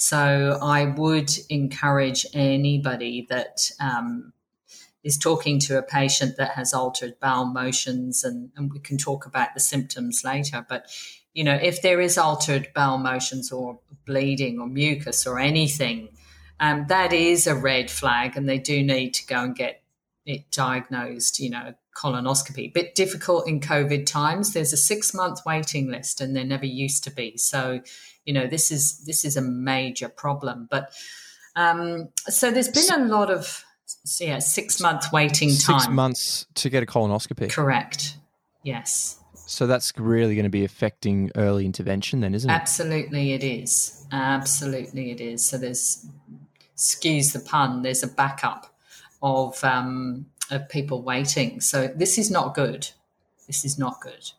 So 0.00 0.60
I 0.62 0.84
would 0.84 1.32
encourage 1.50 2.24
anybody 2.32 3.26
that 3.30 3.68
um, 3.80 4.32
is 5.02 5.18
talking 5.18 5.58
to 5.58 5.76
a 5.76 5.82
patient 5.82 6.36
that 6.36 6.52
has 6.52 6.72
altered 6.72 7.18
bowel 7.18 7.46
motions, 7.46 8.22
and, 8.22 8.52
and 8.54 8.72
we 8.72 8.78
can 8.78 8.96
talk 8.96 9.26
about 9.26 9.54
the 9.54 9.60
symptoms 9.60 10.22
later. 10.24 10.64
But 10.68 10.86
you 11.34 11.42
know, 11.42 11.56
if 11.60 11.82
there 11.82 12.00
is 12.00 12.16
altered 12.16 12.68
bowel 12.76 12.98
motions 12.98 13.50
or 13.50 13.80
bleeding 14.06 14.60
or 14.60 14.68
mucus 14.68 15.26
or 15.26 15.40
anything, 15.40 16.10
um, 16.60 16.86
that 16.88 17.12
is 17.12 17.48
a 17.48 17.56
red 17.56 17.90
flag, 17.90 18.36
and 18.36 18.48
they 18.48 18.58
do 18.58 18.84
need 18.84 19.14
to 19.14 19.26
go 19.26 19.42
and 19.42 19.56
get 19.56 19.82
it 20.24 20.48
diagnosed. 20.52 21.40
You 21.40 21.50
know, 21.50 21.74
colonoscopy. 21.96 22.72
Bit 22.72 22.94
difficult 22.94 23.48
in 23.48 23.58
COVID 23.58 24.06
times. 24.06 24.52
There's 24.52 24.72
a 24.72 24.76
six 24.76 25.12
month 25.12 25.40
waiting 25.44 25.90
list, 25.90 26.20
and 26.20 26.36
there 26.36 26.44
never 26.44 26.66
used 26.66 27.02
to 27.02 27.10
be. 27.10 27.36
So 27.36 27.80
you 28.28 28.34
know 28.34 28.46
this 28.46 28.70
is 28.70 28.98
this 29.06 29.24
is 29.24 29.38
a 29.38 29.40
major 29.40 30.10
problem. 30.10 30.68
But 30.70 30.92
um, 31.56 32.10
so 32.26 32.50
there's 32.50 32.68
been 32.68 33.00
a 33.00 33.06
lot 33.06 33.30
of 33.30 33.64
yeah 34.20 34.38
six 34.38 34.80
month 34.82 35.06
waiting 35.14 35.48
time. 35.48 35.80
six 35.80 35.88
months 35.88 36.46
to 36.56 36.68
get 36.68 36.82
a 36.82 36.86
colonoscopy. 36.86 37.50
Correct. 37.50 38.18
Yes. 38.62 39.18
So 39.46 39.66
that's 39.66 39.94
really 39.96 40.34
going 40.34 40.44
to 40.44 40.50
be 40.50 40.66
affecting 40.66 41.30
early 41.36 41.64
intervention 41.64 42.20
then 42.20 42.34
isn't 42.34 42.50
it? 42.50 42.52
Absolutely 42.52 43.32
it 43.32 43.42
is. 43.42 44.06
Absolutely 44.12 45.10
it 45.10 45.22
is. 45.22 45.42
So 45.42 45.56
there's 45.56 46.06
excuse 46.74 47.32
the 47.32 47.40
pun 47.40 47.80
there's 47.80 48.02
a 48.02 48.08
backup 48.08 48.74
of 49.22 49.64
um, 49.64 50.26
of 50.50 50.68
people 50.68 51.00
waiting. 51.00 51.62
So 51.62 51.88
this 51.88 52.18
is 52.18 52.30
not 52.30 52.54
good. 52.54 52.90
This 53.46 53.64
is 53.64 53.78
not 53.78 54.02
good. 54.02 54.32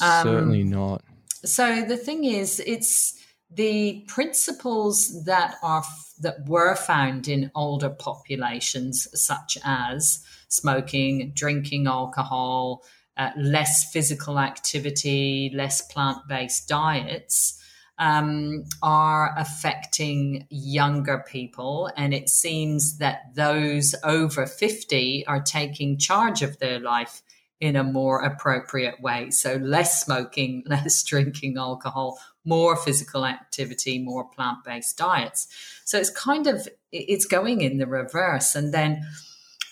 Um, 0.00 0.22
certainly 0.22 0.62
not 0.62 1.02
so 1.44 1.82
the 1.82 1.96
thing 1.96 2.24
is, 2.24 2.60
it's 2.60 3.18
the 3.50 4.04
principles 4.08 5.24
that 5.24 5.56
are 5.62 5.84
that 6.20 6.46
were 6.46 6.76
found 6.76 7.28
in 7.28 7.50
older 7.54 7.90
populations, 7.90 9.08
such 9.14 9.58
as 9.64 10.24
smoking, 10.48 11.32
drinking 11.34 11.86
alcohol, 11.86 12.84
uh, 13.16 13.30
less 13.36 13.90
physical 13.92 14.38
activity, 14.38 15.50
less 15.54 15.80
plant-based 15.82 16.68
diets. 16.68 17.58
Um, 17.98 18.64
are 18.82 19.32
affecting 19.38 20.46
younger 20.50 21.22
people. 21.28 21.88
And 21.96 22.12
it 22.12 22.30
seems 22.30 22.98
that 22.98 23.34
those 23.36 23.94
over 24.02 24.46
50 24.46 25.24
are 25.26 25.40
taking 25.40 25.98
charge 25.98 26.42
of 26.42 26.58
their 26.58 26.80
life 26.80 27.22
in 27.62 27.76
a 27.76 27.84
more 27.84 28.20
appropriate 28.22 29.00
way. 29.00 29.30
So 29.30 29.54
less 29.54 30.04
smoking, 30.04 30.64
less 30.66 31.00
drinking 31.04 31.56
alcohol, 31.56 32.18
more 32.44 32.74
physical 32.76 33.24
activity, 33.24 34.00
more 34.00 34.28
plant 34.28 34.64
based 34.64 34.98
diets. 34.98 35.46
So 35.84 35.96
it's 35.96 36.10
kind 36.10 36.48
of 36.48 36.68
it's 36.90 37.24
going 37.24 37.60
in 37.60 37.78
the 37.78 37.86
reverse. 37.86 38.56
And 38.56 38.74
then 38.74 39.06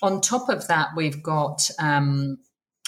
on 0.03 0.21
top 0.21 0.49
of 0.49 0.69
that, 0.69 0.91
we've 0.97 1.21
got 1.21 1.69
um, 1.81 2.39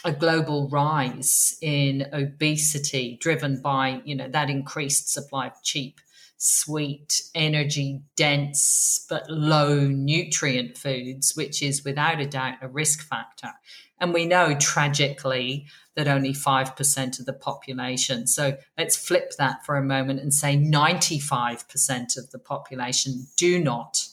a 0.05 0.13
global 0.13 0.69
rise 0.69 1.59
in 1.61 2.07
obesity 2.13 3.19
driven 3.21 3.61
by 3.61 4.03
you 4.05 4.15
know 4.15 4.29
that 4.29 4.51
increased 4.51 5.13
supply 5.13 5.49
of 5.49 5.63
cheap 5.65 6.01
sweet 6.45 7.23
energy 7.37 8.03
dense 8.17 9.07
but 9.09 9.31
low 9.31 9.79
nutrient 9.87 10.77
foods 10.77 11.37
which 11.37 11.63
is 11.63 11.85
without 11.85 12.19
a 12.19 12.27
doubt 12.27 12.55
a 12.61 12.67
risk 12.67 13.01
factor 13.01 13.53
and 14.01 14.13
we 14.13 14.27
know 14.27 14.53
tragically 14.59 15.65
that 15.95 16.09
only 16.09 16.33
5% 16.33 17.21
of 17.21 17.27
the 17.27 17.33
population 17.33 18.27
so 18.27 18.57
let's 18.77 18.97
flip 18.97 19.35
that 19.39 19.65
for 19.65 19.77
a 19.77 19.85
moment 19.85 20.19
and 20.19 20.35
say 20.35 20.57
95% 20.57 22.19
of 22.19 22.33
the 22.33 22.41
population 22.41 23.29
do 23.37 23.63
not 23.63 24.09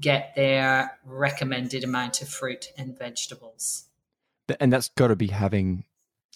get 0.00 0.32
their 0.34 0.98
recommended 1.04 1.84
amount 1.84 2.22
of 2.22 2.28
fruit 2.28 2.72
and 2.76 2.98
vegetables 2.98 3.84
and 4.58 4.72
that's 4.72 4.88
got 4.96 5.08
to 5.08 5.16
be 5.16 5.28
having 5.28 5.84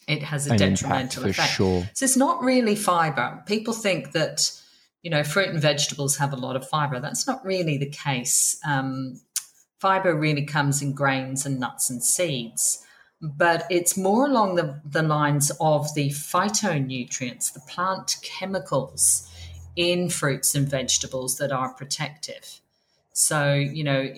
it 0.06 0.22
has 0.22 0.46
a 0.46 0.56
detrimental 0.56 1.24
effect. 1.24 1.50
Sure. 1.54 1.82
So 1.92 2.04
it's 2.04 2.16
not 2.16 2.40
really 2.40 2.76
fiber. 2.76 3.42
People 3.44 3.74
think 3.74 4.12
that 4.12 4.52
you 5.06 5.10
know 5.10 5.22
fruit 5.22 5.50
and 5.50 5.62
vegetables 5.62 6.16
have 6.16 6.32
a 6.32 6.36
lot 6.36 6.56
of 6.56 6.68
fiber. 6.68 6.98
That's 6.98 7.28
not 7.28 7.44
really 7.44 7.78
the 7.78 7.88
case. 7.88 8.58
Um, 8.66 9.20
fiber 9.78 10.16
really 10.16 10.44
comes 10.44 10.82
in 10.82 10.94
grains 10.94 11.46
and 11.46 11.60
nuts 11.60 11.88
and 11.88 12.02
seeds, 12.02 12.84
but 13.22 13.66
it's 13.70 13.96
more 13.96 14.26
along 14.26 14.56
the, 14.56 14.80
the 14.84 15.04
lines 15.04 15.52
of 15.60 15.94
the 15.94 16.08
phytonutrients, 16.08 17.52
the 17.52 17.60
plant 17.68 18.16
chemicals 18.22 19.32
in 19.76 20.08
fruits 20.08 20.56
and 20.56 20.68
vegetables 20.68 21.36
that 21.36 21.52
are 21.52 21.72
protective. 21.72 22.60
So 23.12 23.54
you 23.54 23.84
know 23.84 24.12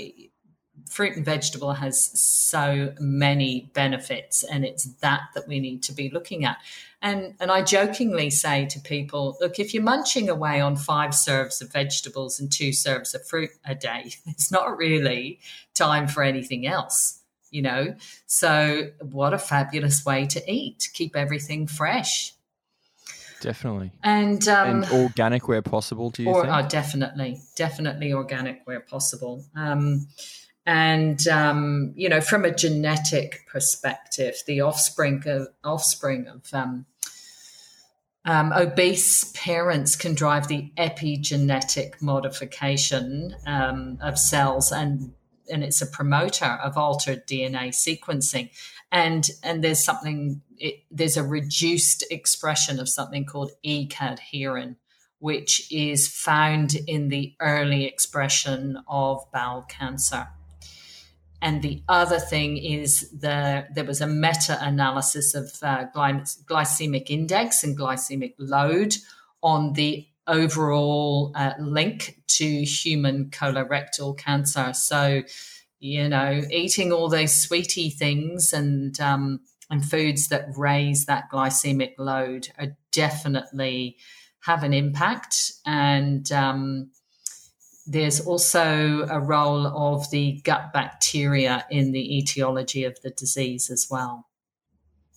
fruit 0.90 1.16
and 1.16 1.24
vegetable 1.24 1.72
has 1.72 2.10
so 2.18 2.92
many 2.98 3.70
benefits 3.74 4.44
and 4.44 4.64
it's 4.64 4.84
that 5.00 5.20
that 5.34 5.46
we 5.46 5.60
need 5.60 5.82
to 5.82 5.92
be 5.92 6.10
looking 6.10 6.44
at 6.44 6.56
and 7.02 7.34
and 7.40 7.50
i 7.50 7.62
jokingly 7.62 8.30
say 8.30 8.66
to 8.66 8.80
people 8.80 9.36
look 9.40 9.58
if 9.58 9.72
you're 9.72 9.82
munching 9.82 10.28
away 10.28 10.60
on 10.60 10.76
five 10.76 11.14
serves 11.14 11.60
of 11.60 11.72
vegetables 11.72 12.40
and 12.40 12.50
two 12.50 12.72
serves 12.72 13.14
of 13.14 13.26
fruit 13.26 13.50
a 13.64 13.74
day 13.74 14.10
it's 14.26 14.50
not 14.50 14.76
really 14.76 15.38
time 15.74 16.08
for 16.08 16.22
anything 16.22 16.66
else 16.66 17.20
you 17.50 17.62
know 17.62 17.94
so 18.26 18.90
what 19.00 19.32
a 19.32 19.38
fabulous 19.38 20.04
way 20.04 20.26
to 20.26 20.42
eat 20.50 20.88
keep 20.92 21.16
everything 21.16 21.66
fresh 21.66 22.34
Definitely. 23.40 23.92
And, 24.02 24.46
um, 24.48 24.82
and 24.82 24.92
organic 24.92 25.48
where 25.48 25.62
possible, 25.62 26.10
do 26.10 26.24
you 26.24 26.30
or, 26.30 26.42
think? 26.42 26.54
Oh, 26.54 26.66
definitely. 26.68 27.40
Definitely 27.56 28.12
organic 28.12 28.62
where 28.64 28.80
possible. 28.80 29.44
Um, 29.54 30.08
and 30.68 31.26
um, 31.28 31.92
you 31.96 32.08
know 32.08 32.20
from 32.20 32.44
a 32.44 32.54
genetic 32.54 33.46
perspective 33.50 34.36
the 34.46 34.60
offspring 34.60 35.22
of 35.26 35.48
offspring 35.64 36.28
of 36.28 36.42
um, 36.52 36.84
um, 38.24 38.52
obese 38.52 39.32
parents 39.34 39.96
can 39.96 40.14
drive 40.14 40.48
the 40.48 40.70
epigenetic 40.76 42.02
modification 42.02 43.34
um, 43.46 43.98
of 44.02 44.18
cells 44.18 44.70
and 44.70 45.14
and 45.50 45.64
it's 45.64 45.80
a 45.80 45.86
promoter 45.86 46.58
of 46.62 46.76
altered 46.76 47.26
DNA 47.26 47.68
sequencing. 47.68 48.50
And 48.92 49.26
and 49.42 49.64
there's 49.64 49.82
something 49.82 50.42
it, 50.58 50.82
there's 50.90 51.16
a 51.16 51.22
reduced 51.22 52.04
expression 52.10 52.80
of 52.80 52.88
something 52.88 53.24
called 53.24 53.52
E-cadherin 53.62 54.76
which 55.20 55.70
is 55.72 56.06
found 56.06 56.76
in 56.86 57.08
the 57.08 57.34
early 57.40 57.84
expression 57.86 58.78
of 58.86 59.24
bowel 59.32 59.62
cancer 59.62 60.28
and 61.40 61.62
the 61.62 61.82
other 61.88 62.18
thing 62.18 62.56
is 62.56 63.10
the, 63.10 63.66
there 63.74 63.84
was 63.84 64.00
a 64.00 64.06
meta 64.06 64.58
analysis 64.60 65.34
of 65.34 65.50
uh, 65.62 65.86
glycemic 65.94 67.10
index 67.10 67.62
and 67.62 67.78
glycemic 67.78 68.34
load 68.38 68.94
on 69.42 69.74
the 69.74 70.06
overall 70.26 71.32
uh, 71.34 71.52
link 71.60 72.20
to 72.26 72.62
human 72.64 73.30
colorectal 73.30 74.16
cancer. 74.18 74.72
So, 74.72 75.22
you 75.78 76.08
know, 76.08 76.42
eating 76.50 76.92
all 76.92 77.08
those 77.08 77.34
sweetie 77.34 77.90
things 77.90 78.52
and 78.52 78.98
um, 79.00 79.40
and 79.70 79.84
foods 79.84 80.28
that 80.28 80.48
raise 80.56 81.06
that 81.06 81.30
glycemic 81.30 81.92
load 81.98 82.48
are 82.58 82.76
definitely 82.90 83.96
have 84.40 84.62
an 84.62 84.72
impact. 84.72 85.52
And 85.66 86.30
um, 86.32 86.90
there's 87.88 88.20
also 88.20 89.06
a 89.08 89.18
role 89.18 89.66
of 89.66 90.10
the 90.10 90.40
gut 90.44 90.72
bacteria 90.74 91.64
in 91.70 91.92
the 91.92 92.18
etiology 92.18 92.84
of 92.84 93.00
the 93.00 93.10
disease 93.10 93.70
as 93.70 93.88
well. 93.90 94.26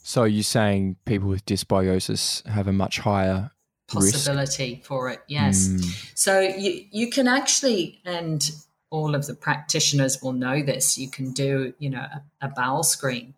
So 0.04 0.24
you're 0.24 0.44
saying 0.44 0.96
people 1.06 1.28
with 1.28 1.46
dysbiosis 1.46 2.46
have 2.48 2.68
a 2.68 2.74
much 2.74 3.00
higher 3.00 3.52
possibility 3.88 4.76
risk? 4.76 4.88
for 4.88 5.10
it? 5.10 5.22
Yes. 5.28 5.68
Mm. 5.68 6.12
So 6.16 6.40
you 6.40 6.86
you 6.92 7.10
can 7.10 7.28
actually, 7.28 8.00
and 8.06 8.50
all 8.90 9.16
of 9.16 9.28
the 9.28 9.36
practitioners 9.36 10.22
will 10.22 10.34
know 10.34 10.64
this. 10.64 10.98
You 10.98 11.10
can 11.10 11.34
do 11.34 11.74
you 11.78 11.90
know 11.90 12.00
a, 12.00 12.24
a 12.42 12.48
bowel 12.48 12.84
screen 12.84 13.34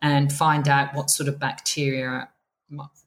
and 0.00 0.32
find 0.32 0.68
out 0.68 0.94
what 0.94 1.10
sort 1.10 1.28
of 1.28 1.38
bacteria 1.38 2.28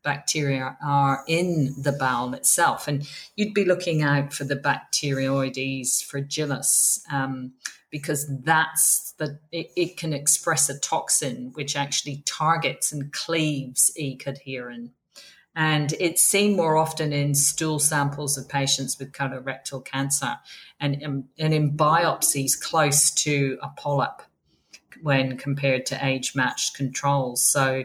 bacteria 0.03 0.77
are 0.83 1.23
in 1.27 1.73
the 1.77 1.91
bowel 1.91 2.33
itself. 2.33 2.87
And 2.87 3.07
you'd 3.35 3.53
be 3.53 3.65
looking 3.65 4.01
out 4.01 4.33
for 4.33 4.43
the 4.43 4.55
Bacteroides 4.55 6.03
fragilis 6.03 6.99
um, 7.11 7.53
because 7.89 8.27
that's 8.43 9.13
the, 9.17 9.39
it, 9.51 9.71
it, 9.75 9.97
can 9.97 10.13
express 10.13 10.69
a 10.69 10.79
toxin 10.79 11.51
which 11.53 11.75
actually 11.75 12.23
targets 12.25 12.91
and 12.91 13.11
cleaves 13.11 13.91
E. 13.95 14.17
cadherin. 14.17 14.91
And 15.55 15.93
it's 15.99 16.23
seen 16.23 16.55
more 16.55 16.77
often 16.77 17.11
in 17.11 17.35
stool 17.35 17.79
samples 17.79 18.37
of 18.37 18.47
patients 18.47 18.97
with 18.97 19.11
colorectal 19.11 19.83
cancer 19.83 20.37
and, 20.79 21.03
um, 21.03 21.25
and 21.37 21.53
in 21.53 21.75
biopsies 21.75 22.59
close 22.59 23.11
to 23.11 23.57
a 23.61 23.67
polyp 23.77 24.21
when 25.01 25.37
compared 25.37 25.85
to 25.87 26.05
age 26.05 26.35
matched 26.35 26.75
controls. 26.75 27.43
So, 27.43 27.83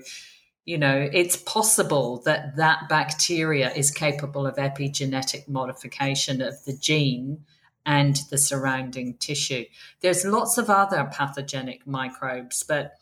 you 0.66 0.76
know, 0.76 1.09
it's 1.12 1.37
possible 1.37 2.20
that 2.24 2.57
that 2.57 2.88
bacteria 2.88 3.72
is 3.72 3.92
capable 3.92 4.46
of 4.46 4.57
epigenetic 4.57 5.48
modification 5.48 6.42
of 6.42 6.64
the 6.64 6.76
gene 6.76 7.44
and 7.87 8.16
the 8.31 8.37
surrounding 8.37 9.14
tissue. 9.14 9.64
There's 10.00 10.24
lots 10.24 10.59
of 10.59 10.68
other 10.68 11.09
pathogenic 11.11 11.87
microbes, 11.87 12.64
but 12.64 12.94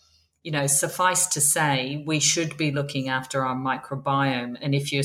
you 0.42 0.52
know, 0.52 0.66
suffice 0.66 1.26
to 1.28 1.40
say, 1.40 2.04
we 2.06 2.20
should 2.20 2.58
be 2.58 2.70
looking 2.70 3.08
after 3.08 3.42
our 3.42 3.56
microbiome. 3.56 4.58
And 4.60 4.74
if 4.74 4.92
you're 4.92 5.02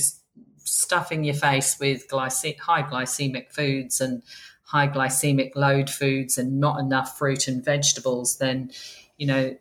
stuffing 0.58 1.24
your 1.24 1.36
face 1.36 1.80
with 1.80 2.10
glyce- 2.10 2.60
high 2.60 2.84
glycemic 2.84 3.54
foods 3.54 4.02
and 4.02 4.22
high 4.64 4.90
glycemic 4.90 5.56
load 5.56 5.90
foods 5.90 6.38
and 6.38 6.60
not 6.60 6.78
enough 6.82 7.18
fruit 7.18 7.48
and 7.48 7.64
vegetables, 7.64 8.38
then 8.38 8.72
you 9.18 9.28
know 9.28 9.56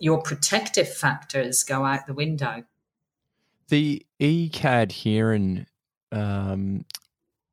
your 0.00 0.20
protective 0.20 0.92
factors 0.92 1.62
go 1.64 1.84
out 1.84 2.06
the 2.06 2.14
window. 2.14 2.64
The 3.68 4.04
E-cadherin 4.18 5.66
um, 6.10 6.84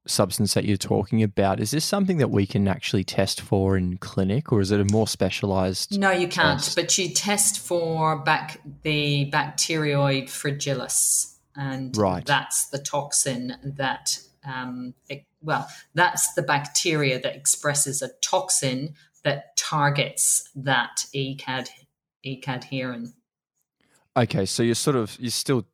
substance 0.05 0.53
that 0.53 0.65
you're 0.65 0.77
talking 0.77 1.23
about, 1.23 1.59
is 1.59 1.71
this 1.71 1.85
something 1.85 2.17
that 2.17 2.29
we 2.29 2.45
can 2.45 2.67
actually 2.67 3.03
test 3.03 3.41
for 3.41 3.77
in 3.77 3.97
clinic 3.97 4.51
or 4.51 4.59
is 4.59 4.71
it 4.71 4.79
a 4.79 4.85
more 4.91 5.07
specialized? 5.07 5.97
No, 5.97 6.11
you 6.11 6.27
can't, 6.27 6.59
test? 6.59 6.75
but 6.75 6.97
you 6.97 7.09
test 7.13 7.59
for 7.59 8.17
back 8.17 8.59
the 8.83 9.25
bacteroid 9.25 10.25
fragilis. 10.25 11.35
And 11.55 11.95
right. 11.97 12.25
that's 12.25 12.67
the 12.67 12.79
toxin 12.79 13.55
that, 13.63 14.19
um, 14.45 14.93
it, 15.09 15.25
well, 15.41 15.67
that's 15.93 16.33
the 16.33 16.41
bacteria 16.41 17.19
that 17.19 17.35
expresses 17.35 18.01
a 18.01 18.09
toxin 18.21 18.95
that 19.23 19.57
targets 19.57 20.49
that 20.55 21.05
E-cad 21.13 21.69
E-cadherin. 22.23 23.13
Okay, 24.17 24.45
so 24.45 24.63
you're 24.63 24.75
sort 24.75 24.95
of 24.95 25.15
you're 25.19 25.31
still 25.31 25.65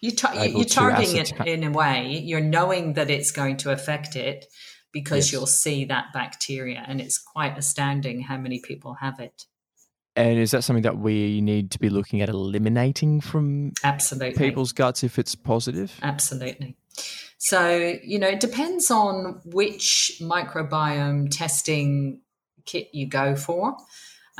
you 0.00 0.12
you're 0.34 0.64
targeting 0.64 1.16
it 1.16 1.32
in 1.46 1.64
a 1.64 1.70
way. 1.70 2.22
You're 2.24 2.40
knowing 2.40 2.94
that 2.94 3.10
it's 3.10 3.30
going 3.30 3.58
to 3.58 3.70
affect 3.70 4.16
it 4.16 4.46
because 4.92 5.26
yes. 5.26 5.32
you'll 5.32 5.46
see 5.46 5.84
that 5.86 6.06
bacteria, 6.14 6.84
and 6.86 7.00
it's 7.00 7.18
quite 7.18 7.58
astounding 7.58 8.22
how 8.22 8.36
many 8.36 8.60
people 8.60 8.94
have 8.94 9.20
it. 9.20 9.44
And 10.16 10.38
is 10.38 10.50
that 10.50 10.64
something 10.64 10.82
that 10.82 10.98
we 10.98 11.40
need 11.40 11.70
to 11.72 11.78
be 11.78 11.88
looking 11.88 12.20
at 12.20 12.28
eliminating 12.28 13.20
from 13.20 13.72
absolutely 13.84 14.38
people's 14.38 14.72
guts 14.72 15.04
if 15.04 15.18
it's 15.18 15.34
positive? 15.34 15.92
Absolutely. 16.02 16.76
So 17.38 17.94
you 18.02 18.18
know, 18.18 18.28
it 18.28 18.40
depends 18.40 18.90
on 18.90 19.40
which 19.44 20.16
microbiome 20.20 21.30
testing 21.30 22.20
kit 22.64 22.88
you 22.92 23.06
go 23.06 23.36
for. 23.36 23.76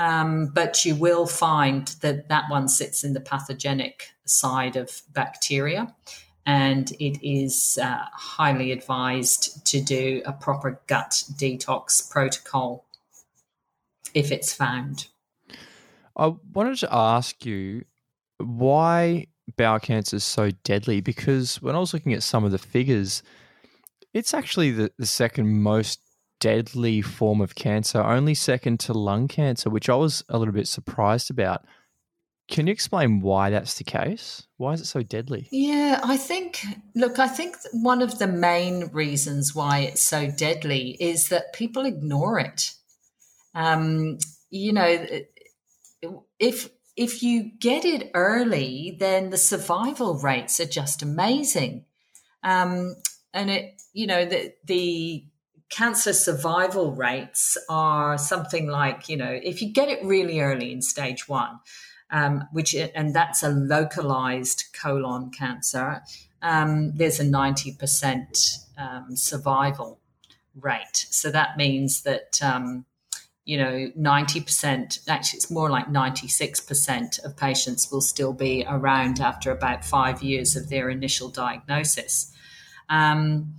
Um, 0.01 0.47
but 0.47 0.87
you 0.87 0.95
will 0.95 1.27
find 1.27 1.89
that 2.01 2.31
that 2.31 2.45
one 2.49 2.69
sits 2.69 3.05
in 3.05 3.13
the 3.13 3.21
pathogenic 3.21 4.15
side 4.25 4.77
of 4.77 5.03
bacteria. 5.13 5.95
and 6.47 6.93
it 6.99 7.23
is 7.23 7.79
uh, 7.83 8.07
highly 8.13 8.73
advised 8.73 9.65
to 9.67 9.81
do 9.81 10.23
a 10.25 10.33
proper 10.33 10.81
gut 10.87 11.23
detox 11.37 12.11
protocol 12.11 12.87
if 14.15 14.33
it's 14.33 14.53
found. 14.53 15.07
I 16.17 16.35
wanted 16.55 16.79
to 16.79 16.89
ask 16.91 17.45
you 17.45 17.85
why 18.39 19.27
bowel 19.57 19.81
cancer 19.81 20.17
is 20.17 20.25
so 20.25 20.51
deadly 20.65 21.03
because 21.03 21.61
when 21.61 21.77
I 21.77 21.79
was 21.79 21.93
looking 21.93 22.15
at 22.15 22.23
some 22.23 22.45
of 22.45 22.53
the 22.53 22.59
figures, 22.59 23.23
it's 24.15 24.33
actually 24.33 24.71
the, 24.71 24.91
the 24.99 25.07
second 25.07 25.63
most 25.63 26.01
deadly 26.41 27.03
form 27.03 27.41
of 27.41 27.55
cancer, 27.55 28.03
only 28.03 28.35
second 28.35 28.81
to 28.81 28.93
lung 28.93 29.29
cancer, 29.29 29.71
which 29.71 29.89
I 29.89 29.95
was 29.95 30.25
a 30.29 30.39
little 30.39 30.55
bit 30.55 30.67
surprised 30.67 31.31
about. 31.31 31.65
Can 32.49 32.67
you 32.67 32.73
explain 32.73 33.21
why 33.21 33.51
that's 33.51 33.75
the 33.75 33.85
case? 33.85 34.47
Why 34.57 34.73
is 34.73 34.81
it 34.81 34.87
so 34.87 35.03
deadly? 35.03 35.47
Yeah, 35.53 36.01
I 36.03 36.17
think, 36.17 36.65
look, 36.97 37.21
I 37.21 37.29
think 37.29 37.57
one 37.73 38.03
of 38.03 38.19
the 38.19 38.27
main 38.27 38.89
reasons 38.89 39.55
why 39.55 39.81
it's 39.81 40.03
so 40.03 40.29
deadly 40.29 40.97
is 40.99 41.29
that 41.29 41.53
people 41.53 41.85
ignore 41.87 42.41
it. 42.41 42.73
Um, 43.55 44.19
you 44.51 44.73
know, 44.73 45.07
if 46.41 46.69
if 46.97 47.23
you 47.23 47.53
get 47.59 47.85
it 47.85 48.11
early, 48.15 48.97
then 48.99 49.31
the 49.31 49.39
survival 49.39 50.19
rates 50.19 50.59
are 50.61 50.67
just 50.67 51.03
amazing. 51.03 51.85
Um, 52.43 52.97
and 53.33 53.51
it, 53.51 53.81
you 53.93 54.07
know, 54.07 54.25
the 54.25 54.53
the 54.65 55.25
cancer 55.71 56.13
survival 56.13 56.93
rates 56.93 57.57
are 57.69 58.19
something 58.19 58.67
like, 58.67 59.09
you 59.09 59.17
know, 59.17 59.39
if 59.43 59.63
you 59.63 59.73
get 59.73 59.89
it 59.89 60.05
really 60.05 60.41
early 60.41 60.73
in 60.73 60.83
stage 60.83 61.29
one, 61.29 61.61
um, 62.11 62.45
which 62.53 62.75
and 62.75 63.15
that's 63.15 63.43
a 63.43 63.49
localized 63.49 64.65
colon 64.73 65.31
cancer. 65.31 66.03
Um, 66.43 66.93
there's 66.97 67.21
a 67.21 67.25
ninety 67.25 67.73
percent 67.73 68.59
um, 68.77 69.15
survival 69.17 70.01
rate, 70.61 71.07
so 71.11 71.31
that 71.31 71.57
means 71.57 72.03
that 72.03 72.41
um, 72.43 72.85
you 73.45 73.57
know 73.57 73.93
ninety 73.95 74.41
percent. 74.41 75.01
Actually, 75.07 75.37
it's 75.37 75.51
more 75.51 75.71
like 75.71 75.89
ninety 75.89 76.29
six 76.29 76.61
percent 76.61 77.21
of 77.25 77.37
patients 77.37 77.93
will 77.93 78.01
still 78.01 78.33
be 78.33 78.65
around 78.69 79.21
after 79.21 79.53
about 79.53 79.85
five 79.85 80.23
years 80.23 80.57
of 80.57 80.69
their 80.69 80.91
initial 80.91 81.29
diagnosis. 81.29 82.33
Um, 82.89 83.55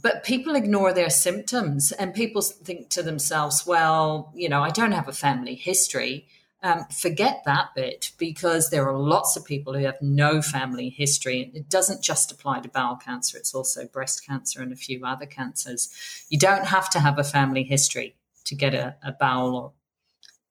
but 0.00 0.24
people 0.24 0.54
ignore 0.54 0.92
their 0.92 1.10
symptoms 1.10 1.92
and 1.92 2.14
people 2.14 2.42
think 2.42 2.90
to 2.90 3.02
themselves, 3.02 3.66
well, 3.66 4.32
you 4.34 4.48
know, 4.48 4.62
I 4.62 4.70
don't 4.70 4.92
have 4.92 5.08
a 5.08 5.12
family 5.12 5.54
history 5.54 6.26
um, 6.62 6.84
forget 6.92 7.42
that 7.46 7.70
bit 7.74 8.12
because 8.18 8.68
there 8.68 8.86
are 8.86 8.98
lots 8.98 9.36
of 9.36 9.44
people 9.44 9.72
who 9.72 9.84
have 9.84 10.00
no 10.02 10.42
family 10.42 10.90
history. 10.90 11.50
It 11.54 11.70
doesn't 11.70 12.02
just 12.02 12.30
apply 12.30 12.60
to 12.60 12.68
bowel 12.68 12.96
cancer, 12.96 13.38
it's 13.38 13.54
also 13.54 13.86
breast 13.86 14.26
cancer 14.26 14.60
and 14.60 14.72
a 14.72 14.76
few 14.76 15.04
other 15.04 15.26
cancers. 15.26 15.90
You 16.28 16.38
don't 16.38 16.66
have 16.66 16.90
to 16.90 17.00
have 17.00 17.18
a 17.18 17.24
family 17.24 17.62
history 17.62 18.14
to 18.44 18.54
get 18.54 18.74
a, 18.74 18.96
a 19.02 19.12
bowel 19.12 19.56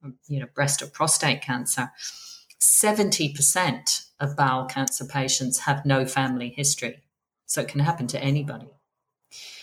or 0.04 0.12
you 0.28 0.40
know 0.40 0.48
breast 0.54 0.82
or 0.82 0.88
prostate 0.88 1.42
cancer. 1.42 1.92
70% 2.60 4.08
of 4.20 4.36
bowel 4.36 4.66
cancer 4.66 5.06
patients 5.06 5.60
have 5.60 5.86
no 5.86 6.06
family 6.06 6.50
history. 6.50 7.04
So 7.46 7.62
it 7.62 7.68
can 7.68 7.80
happen 7.80 8.08
to 8.08 8.22
anybody. 8.22 8.68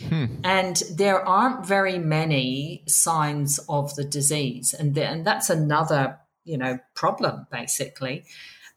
Hmm. 0.09 0.27
And 0.45 0.83
there 0.95 1.27
aren't 1.27 1.67
very 1.67 1.99
many 1.99 2.85
signs 2.87 3.59
of 3.69 3.95
the 3.97 4.05
disease. 4.05 4.75
And, 4.75 4.95
the, 4.95 5.05
and 5.05 5.27
that's 5.27 5.51
another 5.51 6.19
you 6.47 6.57
know 6.57 6.79
problem 6.95 7.47
basically 7.51 8.25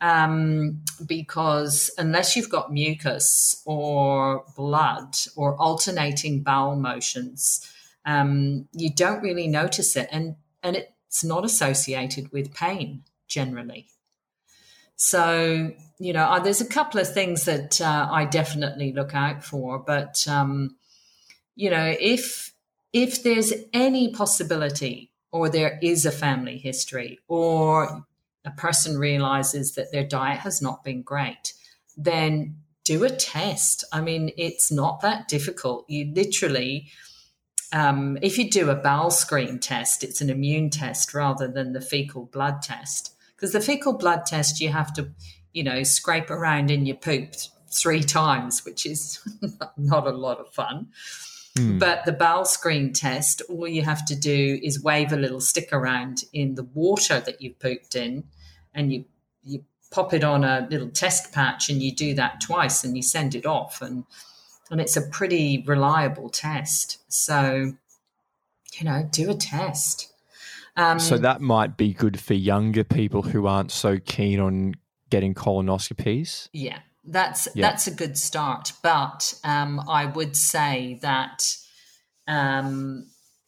um, 0.02 0.82
because 1.06 1.92
unless 1.98 2.36
you've 2.36 2.50
got 2.50 2.74
mucus 2.74 3.62
or 3.66 4.44
blood 4.56 5.16
or 5.38 5.56
alternating 5.56 6.42
bowel 6.42 6.76
motions 6.76 7.66
um, 8.06 8.68
you 8.74 8.94
don't 8.94 9.22
really 9.22 9.48
notice 9.48 9.96
it 9.96 10.10
and 10.12 10.36
and 10.62 10.76
it's 10.76 11.24
not 11.24 11.46
associated 11.46 12.32
with 12.34 12.54
pain 12.54 13.04
generally 13.28 13.88
so 14.96 15.72
you 16.00 16.12
know 16.12 16.24
uh, 16.24 16.40
there's 16.40 16.62
a 16.62 16.68
couple 16.68 17.00
of 17.00 17.14
things 17.14 17.46
that 17.46 17.80
uh, 17.80 18.08
i 18.12 18.26
definitely 18.26 18.92
look 18.92 19.14
out 19.14 19.44
for 19.44 19.78
but 19.78 20.26
um, 20.28 20.76
you 21.60 21.70
know 21.70 21.96
if 22.00 22.54
if 22.92 23.24
there's 23.24 23.54
any 23.74 24.12
possibility 24.12 25.10
or 25.32 25.50
there 25.50 25.80
is 25.82 26.06
a 26.06 26.12
family 26.12 26.58
history, 26.58 27.20
or 27.28 28.06
a 28.46 28.52
person 28.52 28.98
realizes 28.98 29.76
that 29.76 29.92
their 29.92 30.06
diet 30.06 30.40
has 30.40 30.62
not 30.62 30.84
been 30.84 31.02
great, 31.02 31.54
then 31.96 32.56
do 32.84 33.04
a 33.04 33.10
test. 33.10 33.84
I 33.94 34.02
mean, 34.02 34.32
it's 34.38 34.72
not 34.72 35.02
that 35.02 35.28
difficult. 35.28 35.86
You 35.88 36.12
literally, 36.14 36.90
um, 37.72 38.18
if 38.22 38.38
you 38.38 38.50
do 38.50 38.70
a 38.70 38.76
bowel 38.76 39.12
screen 39.12 39.60
test, 39.60 40.04
it's 40.04 40.22
an 40.22 40.30
immune 40.30 40.70
test 40.72 41.14
rather 41.14 41.48
than 41.48 41.74
the 41.74 41.82
fecal 41.82 42.26
blood 42.26 42.62
test. 42.64 43.16
Because 43.36 43.52
the 43.52 43.62
fecal 43.62 43.94
blood 43.94 44.26
test, 44.26 44.60
you 44.60 44.70
have 44.70 44.92
to, 44.94 45.12
you 45.54 45.64
know, 45.64 45.84
scrape 45.84 46.32
around 46.32 46.72
in 46.72 46.86
your 46.86 46.98
poop 46.98 47.34
three 47.72 48.04
times, 48.22 48.66
which 48.66 48.86
is 48.88 49.20
not 49.78 50.08
a 50.08 50.12
lot 50.12 50.40
of 50.40 50.52
fun. 50.52 50.88
Mm. 51.60 51.80
But 51.80 52.06
the 52.06 52.12
bowel 52.12 52.46
screen 52.46 52.94
test, 52.94 53.42
all 53.50 53.68
you 53.68 53.84
have 53.84 54.06
to 54.06 54.16
do 54.16 54.60
is 54.64 54.82
wave 54.82 55.12
a 55.12 55.18
little 55.18 55.42
stick 55.42 55.70
around 55.72 56.24
in 56.34 56.56
the 56.56 56.64
water 56.64 57.20
that 57.20 57.42
you've 57.42 57.60
pooped 57.60 57.96
in, 57.96 58.24
and 58.74 58.94
you 58.94 59.06
you 59.44 59.64
pop 59.92 60.14
it 60.14 60.24
on 60.24 60.44
a 60.44 60.68
little 60.70 60.90
test 60.90 61.32
patch, 61.34 61.70
and 61.70 61.82
you 61.82 61.94
do 61.94 62.14
that 62.16 62.42
twice, 62.42 62.84
and 62.84 62.96
you 62.96 63.04
send 63.04 63.36
it 63.36 63.46
off, 63.46 63.82
and 63.82 64.06
and 64.72 64.80
it's 64.80 64.98
a 64.98 65.02
pretty 65.02 65.64
reliable 65.66 66.30
test. 66.30 67.00
So, 67.12 67.74
you 68.78 68.86
know, 68.86 69.08
do 69.12 69.30
a 69.30 69.36
test. 69.36 70.14
Um, 70.76 71.00
so 71.00 71.18
that 71.18 71.42
might 71.42 71.76
be 71.76 71.94
good 71.94 72.20
for 72.20 72.36
younger 72.36 72.84
people 72.84 73.22
who 73.22 73.48
aren't 73.48 73.72
so 73.72 73.98
keen 73.98 74.40
on 74.40 74.76
getting 75.10 75.34
colonoscopies. 75.34 76.50
Yeah, 76.54 76.80
that's 77.10 77.48
yeah. 77.56 77.70
that's 77.70 77.88
a 77.88 77.92
good 77.92 78.18
start. 78.18 78.74
But 78.82 79.34
um, 79.44 79.82
I 79.88 80.06
would 80.06 80.36
say 80.36 81.00
that 81.02 81.44
um, 82.28 83.08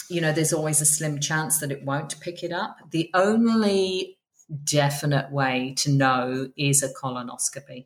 you 0.09 0.21
know 0.21 0.31
there's 0.31 0.53
always 0.53 0.81
a 0.81 0.85
slim 0.85 1.19
chance 1.19 1.59
that 1.59 1.71
it 1.71 1.85
won't 1.85 2.19
pick 2.19 2.43
it 2.43 2.51
up. 2.51 2.77
The 2.91 3.09
only 3.13 4.17
definite 4.63 5.31
way 5.31 5.73
to 5.77 5.91
know 5.91 6.49
is 6.57 6.83
a 6.83 6.89
colonoscopy. 6.93 7.85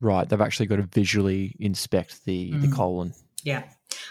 Right, 0.00 0.26
they've 0.26 0.40
actually 0.40 0.66
got 0.66 0.76
to 0.76 0.82
visually 0.82 1.54
inspect 1.58 2.24
the 2.24 2.52
mm. 2.52 2.62
the 2.62 2.74
colon. 2.74 3.12
Yeah, 3.42 3.64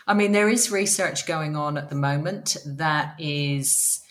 I 0.07 0.13
mean 0.13 0.33
there 0.33 0.49
is 0.49 0.71
research 0.71 1.25
going 1.25 1.55
on 1.55 1.77
at 1.77 1.89
the 1.89 1.95
moment 1.95 2.57
that 2.65 3.15
is 3.19 4.03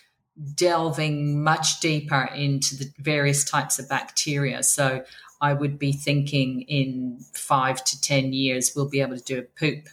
delving 0.55 1.43
much 1.43 1.81
deeper 1.81 2.29
into 2.33 2.77
the 2.77 2.89
various 2.97 3.43
types 3.43 3.77
of 3.77 3.89
bacteria. 3.89 4.63
So 4.63 5.03
I 5.41 5.53
would 5.53 5.79
be 5.79 5.91
thinking 5.91 6.61
in 6.61 7.19
five 7.33 7.83
to 7.85 8.01
10 8.01 8.33
years, 8.33 8.73
we'll 8.75 8.89
be 8.89 9.01
able 9.01 9.17
to 9.17 9.23
do 9.23 9.39
a 9.39 9.59
poop 9.59 9.87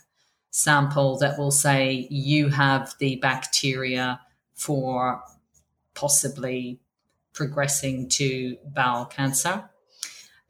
sample 0.51 1.19
that 1.19 1.39
will 1.39 1.51
say 1.51 2.09
you 2.11 2.49
have 2.49 2.95
the 2.99 3.17
bacteria 3.17 4.21
for 4.55 5.23
possibly 5.95 6.81
progressing 7.33 8.09
to 8.09 8.57
bowel 8.65 9.05
cancer. 9.05 9.69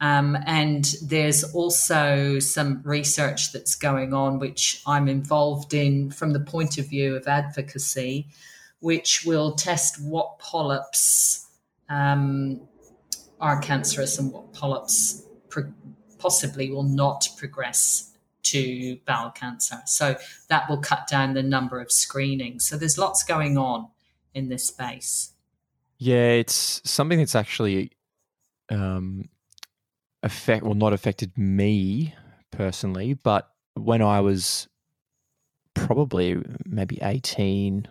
Um, 0.01 0.37
and 0.47 0.95
there's 1.03 1.43
also 1.55 2.39
some 2.39 2.83
research 2.85 3.53
that's 3.53 3.75
going 3.75 4.13
on, 4.13 4.39
which 4.39 4.83
I'm 4.87 5.09
involved 5.09 5.75
in 5.75 6.11
from 6.11 6.33
the 6.33 6.41
point 6.41 6.79
of 6.79 6.89
view 6.89 7.17
of 7.17 7.27
advocacy, 7.27 8.29
which 8.81 9.25
will 9.25 9.53
test 9.53 10.01
what 10.03 10.39
polyps 10.39 11.47
um, 11.89 12.61
are 13.41 13.61
cancerous 13.61 14.19
and 14.19 14.33
what 14.33 14.53
polyps 14.53 15.25
pro- 15.49 15.73
possibly 16.19 16.71
will 16.71 16.83
not 16.83 17.29
progress 17.37 18.13
to 18.43 18.97
bowel 19.07 19.31
cancer. 19.31 19.81
So 19.87 20.17
that 20.49 20.69
will 20.69 20.79
cut 20.79 21.07
down 21.09 21.35
the 21.35 21.43
number 21.43 21.81
of 21.81 21.91
screenings. 21.91 22.67
So 22.67 22.77
there's 22.77 22.97
lots 22.97 23.25
going 23.25 23.59
on 23.59 23.89
in 24.35 24.49
this 24.49 24.67
space. 24.67 25.33
Yeah, 25.99 26.31
it's 26.31 26.81
something 26.89 27.19
that's 27.19 27.35
actually 27.35 27.93
um, 28.69 29.29
affect 30.23 30.65
well 30.65 30.75
not 30.75 30.93
affected 30.93 31.37
me 31.37 32.15
personally, 32.51 33.15
but 33.15 33.51
when 33.75 34.03
I 34.03 34.21
was 34.21 34.69
probably 35.75 36.43
maybe 36.65 36.99
18, 37.03 37.89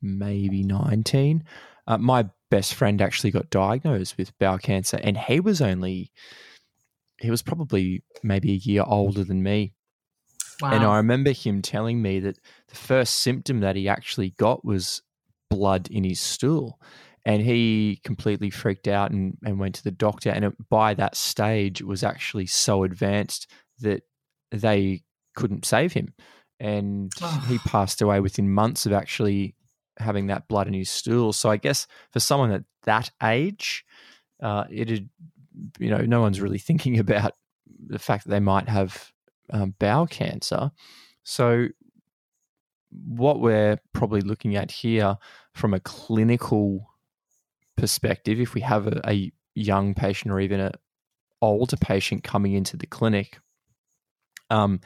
maybe 0.00 0.62
19, 0.62 1.44
uh, 1.86 1.98
my 1.98 2.28
best 2.50 2.74
friend 2.74 3.00
actually 3.00 3.30
got 3.30 3.50
diagnosed 3.50 4.16
with 4.16 4.36
bowel 4.38 4.58
cancer, 4.58 4.98
and 5.02 5.16
he 5.16 5.40
was 5.40 5.60
only 5.60 6.12
he 7.18 7.30
was 7.30 7.42
probably 7.42 8.02
maybe 8.22 8.52
a 8.52 8.56
year 8.56 8.84
older 8.86 9.24
than 9.24 9.42
me. 9.42 9.72
Wow. 10.60 10.72
And 10.72 10.84
I 10.84 10.96
remember 10.96 11.32
him 11.32 11.62
telling 11.62 12.00
me 12.00 12.20
that 12.20 12.38
the 12.68 12.76
first 12.76 13.18
symptom 13.18 13.60
that 13.60 13.76
he 13.76 13.88
actually 13.88 14.30
got 14.30 14.64
was 14.64 15.02
blood 15.50 15.88
in 15.90 16.04
his 16.04 16.20
stool. 16.20 16.78
and 17.24 17.42
he 17.42 18.00
completely 18.04 18.50
freaked 18.50 18.86
out 18.86 19.10
and, 19.10 19.36
and 19.44 19.58
went 19.58 19.74
to 19.74 19.82
the 19.82 19.90
doctor. 19.90 20.30
And 20.30 20.44
it, 20.44 20.68
by 20.68 20.94
that 20.94 21.16
stage, 21.16 21.80
it 21.80 21.86
was 21.86 22.04
actually 22.04 22.46
so 22.46 22.84
advanced 22.84 23.50
that 23.80 24.04
they 24.52 25.02
couldn't 25.34 25.64
save 25.64 25.92
him. 25.92 26.14
And 26.60 27.12
oh. 27.20 27.44
he 27.48 27.58
passed 27.58 28.00
away 28.00 28.20
within 28.20 28.48
months 28.48 28.86
of 28.86 28.92
actually 28.92 29.56
having 29.98 30.26
that 30.28 30.48
blood 30.48 30.68
in 30.68 30.74
his 30.74 30.90
stool. 30.90 31.32
So 31.32 31.50
I 31.50 31.56
guess 31.56 31.86
for 32.10 32.20
someone 32.20 32.50
at 32.52 32.64
that 32.84 33.10
age, 33.22 33.84
uh, 34.42 34.64
it 34.70 34.90
you 35.78 35.90
know, 35.90 35.98
no 35.98 36.20
one's 36.20 36.40
really 36.40 36.58
thinking 36.68 36.98
about 36.98 37.32
the 37.78 37.98
fact 37.98 38.24
that 38.24 38.30
they 38.30 38.40
might 38.40 38.68
have 38.68 39.12
um, 39.50 39.74
bowel 39.78 40.06
cancer. 40.06 40.70
So 41.22 41.68
what 42.90 43.40
we're 43.40 43.78
probably 43.92 44.20
looking 44.20 44.56
at 44.56 44.70
here 44.70 45.18
from 45.52 45.74
a 45.74 45.80
clinical 45.80 46.88
perspective, 47.76 48.40
if 48.40 48.54
we 48.54 48.60
have 48.62 48.86
a, 48.86 49.00
a 49.08 49.32
young 49.54 49.94
patient 49.94 50.32
or 50.32 50.40
even 50.40 50.60
an 50.60 50.72
older 51.42 51.76
patient 51.76 52.24
coming 52.24 52.52
into 52.52 52.76
the 52.76 52.86
clinic, 52.86 53.38
um, 54.50 54.80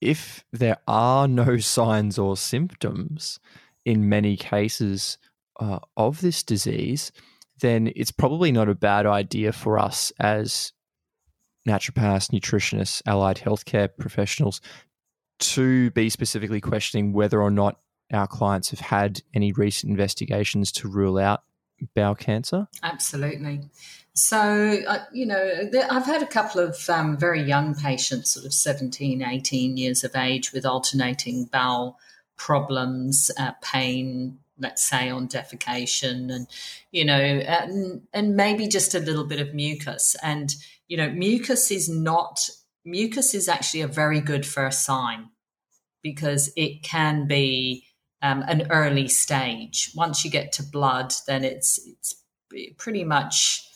if 0.00 0.44
there 0.52 0.78
are 0.86 1.26
no 1.26 1.58
signs 1.58 2.18
or 2.18 2.36
symptoms 2.36 3.38
in 3.84 4.08
many 4.08 4.36
cases 4.36 5.18
uh, 5.60 5.78
of 5.96 6.20
this 6.20 6.42
disease, 6.42 7.12
then 7.60 7.92
it's 7.94 8.10
probably 8.10 8.50
not 8.50 8.68
a 8.68 8.74
bad 8.74 9.06
idea 9.06 9.52
for 9.52 9.78
us 9.78 10.12
as 10.18 10.72
naturopaths, 11.68 12.30
nutritionists, 12.30 13.02
allied 13.06 13.38
healthcare 13.38 13.88
professionals 13.98 14.60
to 15.38 15.90
be 15.92 16.08
specifically 16.10 16.60
questioning 16.60 17.12
whether 17.12 17.40
or 17.40 17.50
not 17.50 17.80
our 18.12 18.26
clients 18.26 18.70
have 18.70 18.80
had 18.80 19.22
any 19.34 19.52
recent 19.52 19.90
investigations 19.90 20.70
to 20.72 20.88
rule 20.88 21.18
out 21.18 21.42
bowel 21.94 22.14
cancer? 22.14 22.68
Absolutely. 22.82 23.60
So, 24.14 24.80
uh, 24.86 25.04
you 25.12 25.26
know, 25.26 25.70
I've 25.90 26.06
had 26.06 26.22
a 26.22 26.26
couple 26.26 26.60
of 26.60 26.88
um, 26.88 27.16
very 27.16 27.42
young 27.42 27.74
patients, 27.74 28.30
sort 28.30 28.46
of 28.46 28.54
17, 28.54 29.22
18 29.22 29.76
years 29.76 30.04
of 30.04 30.14
age, 30.14 30.52
with 30.52 30.64
alternating 30.64 31.46
bowel 31.46 31.98
problems, 32.36 33.30
uh, 33.38 33.52
pain, 33.62 34.38
let's 34.58 34.84
say 34.84 35.10
on 35.10 35.28
defecation, 35.28 36.32
and, 36.32 36.46
you 36.92 37.04
know, 37.04 37.14
and, 37.14 38.02
and 38.12 38.36
maybe 38.36 38.68
just 38.68 38.94
a 38.94 39.00
little 39.00 39.24
bit 39.24 39.40
of 39.40 39.54
mucus. 39.54 40.16
And, 40.22 40.54
you 40.88 40.96
know, 40.96 41.10
mucus 41.10 41.70
is 41.70 41.88
not, 41.88 42.48
mucus 42.84 43.34
is 43.34 43.48
actually 43.48 43.82
a 43.82 43.88
very 43.88 44.20
good 44.20 44.46
first 44.46 44.84
sign 44.84 45.30
because 46.02 46.52
it 46.56 46.82
can 46.82 47.26
be 47.26 47.84
um, 48.24 48.42
an 48.48 48.66
early 48.70 49.08
stage. 49.08 49.90
Once 49.94 50.24
you 50.24 50.30
get 50.30 50.52
to 50.52 50.62
blood, 50.62 51.12
then 51.26 51.44
it's 51.44 51.78
it's 51.86 52.14
pretty 52.78 53.04
much 53.04 53.68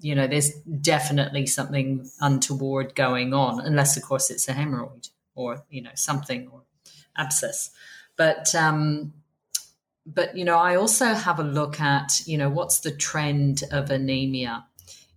you 0.00 0.14
know 0.14 0.26
there's 0.26 0.52
definitely 0.80 1.46
something 1.46 2.08
untoward 2.20 2.94
going 2.94 3.34
on, 3.34 3.60
unless 3.60 3.96
of 3.96 4.02
course 4.02 4.30
it's 4.30 4.48
a 4.48 4.52
hemorrhoid 4.52 5.10
or 5.34 5.64
you 5.68 5.82
know 5.82 5.90
something 5.94 6.48
or 6.48 6.62
abscess. 7.16 7.70
But 8.20 8.54
um, 8.54 9.14
but 10.04 10.36
you 10.36 10.44
know 10.44 10.58
I 10.58 10.76
also 10.76 11.06
have 11.14 11.38
a 11.38 11.42
look 11.42 11.80
at 11.80 12.20
you 12.26 12.36
know 12.36 12.50
what's 12.50 12.80
the 12.80 12.90
trend 12.90 13.62
of 13.72 13.90
anemia. 13.90 14.66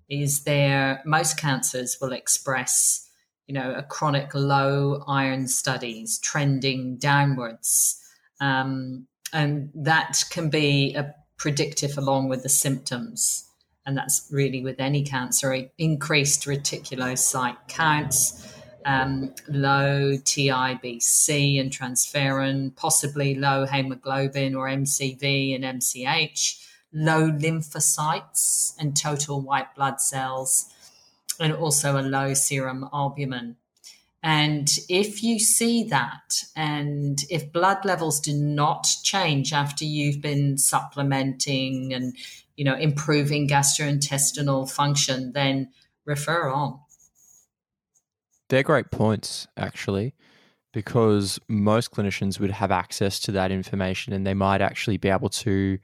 Is 0.09 0.45
there 0.45 1.01
most 1.05 1.37
cancers 1.37 1.97
will 1.99 2.13
express 2.13 3.09
you 3.45 3.53
know 3.53 3.73
a 3.73 3.83
chronic 3.83 4.33
low 4.33 5.03
iron 5.05 5.49
studies 5.49 6.17
trending 6.19 6.95
downwards 6.95 7.99
um, 8.39 9.07
and 9.33 9.69
that 9.75 10.23
can 10.29 10.49
be 10.49 10.95
a 10.95 11.13
predictive 11.35 11.97
along 11.97 12.29
with 12.29 12.41
the 12.43 12.47
symptoms. 12.47 13.49
And 13.85 13.97
that's 13.97 14.29
really 14.31 14.61
with 14.61 14.79
any 14.79 15.03
cancer, 15.03 15.67
increased 15.77 16.45
reticulocyte 16.45 17.67
counts, 17.67 18.47
um, 18.85 19.33
low 19.47 20.17
TIBC 20.17 21.59
and 21.59 21.71
transferrin, 21.71 22.75
possibly 22.75 23.35
low 23.35 23.65
hemoglobin 23.65 24.55
or 24.55 24.67
MCV 24.67 25.55
and 25.55 25.63
MCH, 25.81 26.59
low 26.93 27.31
lymphocytes 27.31 28.73
and 28.79 28.95
total 28.95 29.41
white 29.41 29.73
blood 29.75 29.99
cells, 29.99 30.69
and 31.39 31.53
also 31.53 31.99
a 31.99 32.01
low 32.01 32.33
serum 32.33 32.87
albumin. 32.93 33.55
And 34.23 34.69
if 34.87 35.21
you 35.21 35.37
see 35.37 35.83
that, 35.85 36.43
and 36.55 37.19
if 37.29 37.51
blood 37.51 37.83
levels 37.83 38.21
do 38.21 38.33
not 38.33 38.87
change 39.03 39.51
after 39.51 39.83
you've 39.83 40.21
been 40.21 40.57
supplementing 40.57 41.93
and, 41.93 42.15
you 42.55 42.63
know, 42.63 42.75
improving 42.75 43.49
gastrointestinal 43.49 44.71
function, 44.71 45.33
then 45.33 45.73
refer 46.05 46.49
on. 46.49 46.79
They're 48.49 48.63
great 48.63 48.91
points, 48.91 49.47
actually, 49.57 50.13
because 50.73 51.39
most 51.47 51.91
clinicians 51.91 52.39
would 52.39 52.51
have 52.51 52.71
access 52.71 53.19
to 53.21 53.31
that 53.33 53.51
information 53.51 54.13
and 54.13 54.25
they 54.25 54.33
might 54.33 54.61
actually 54.61 54.97
be 54.97 55.09
able 55.09 55.29
to, 55.29 55.79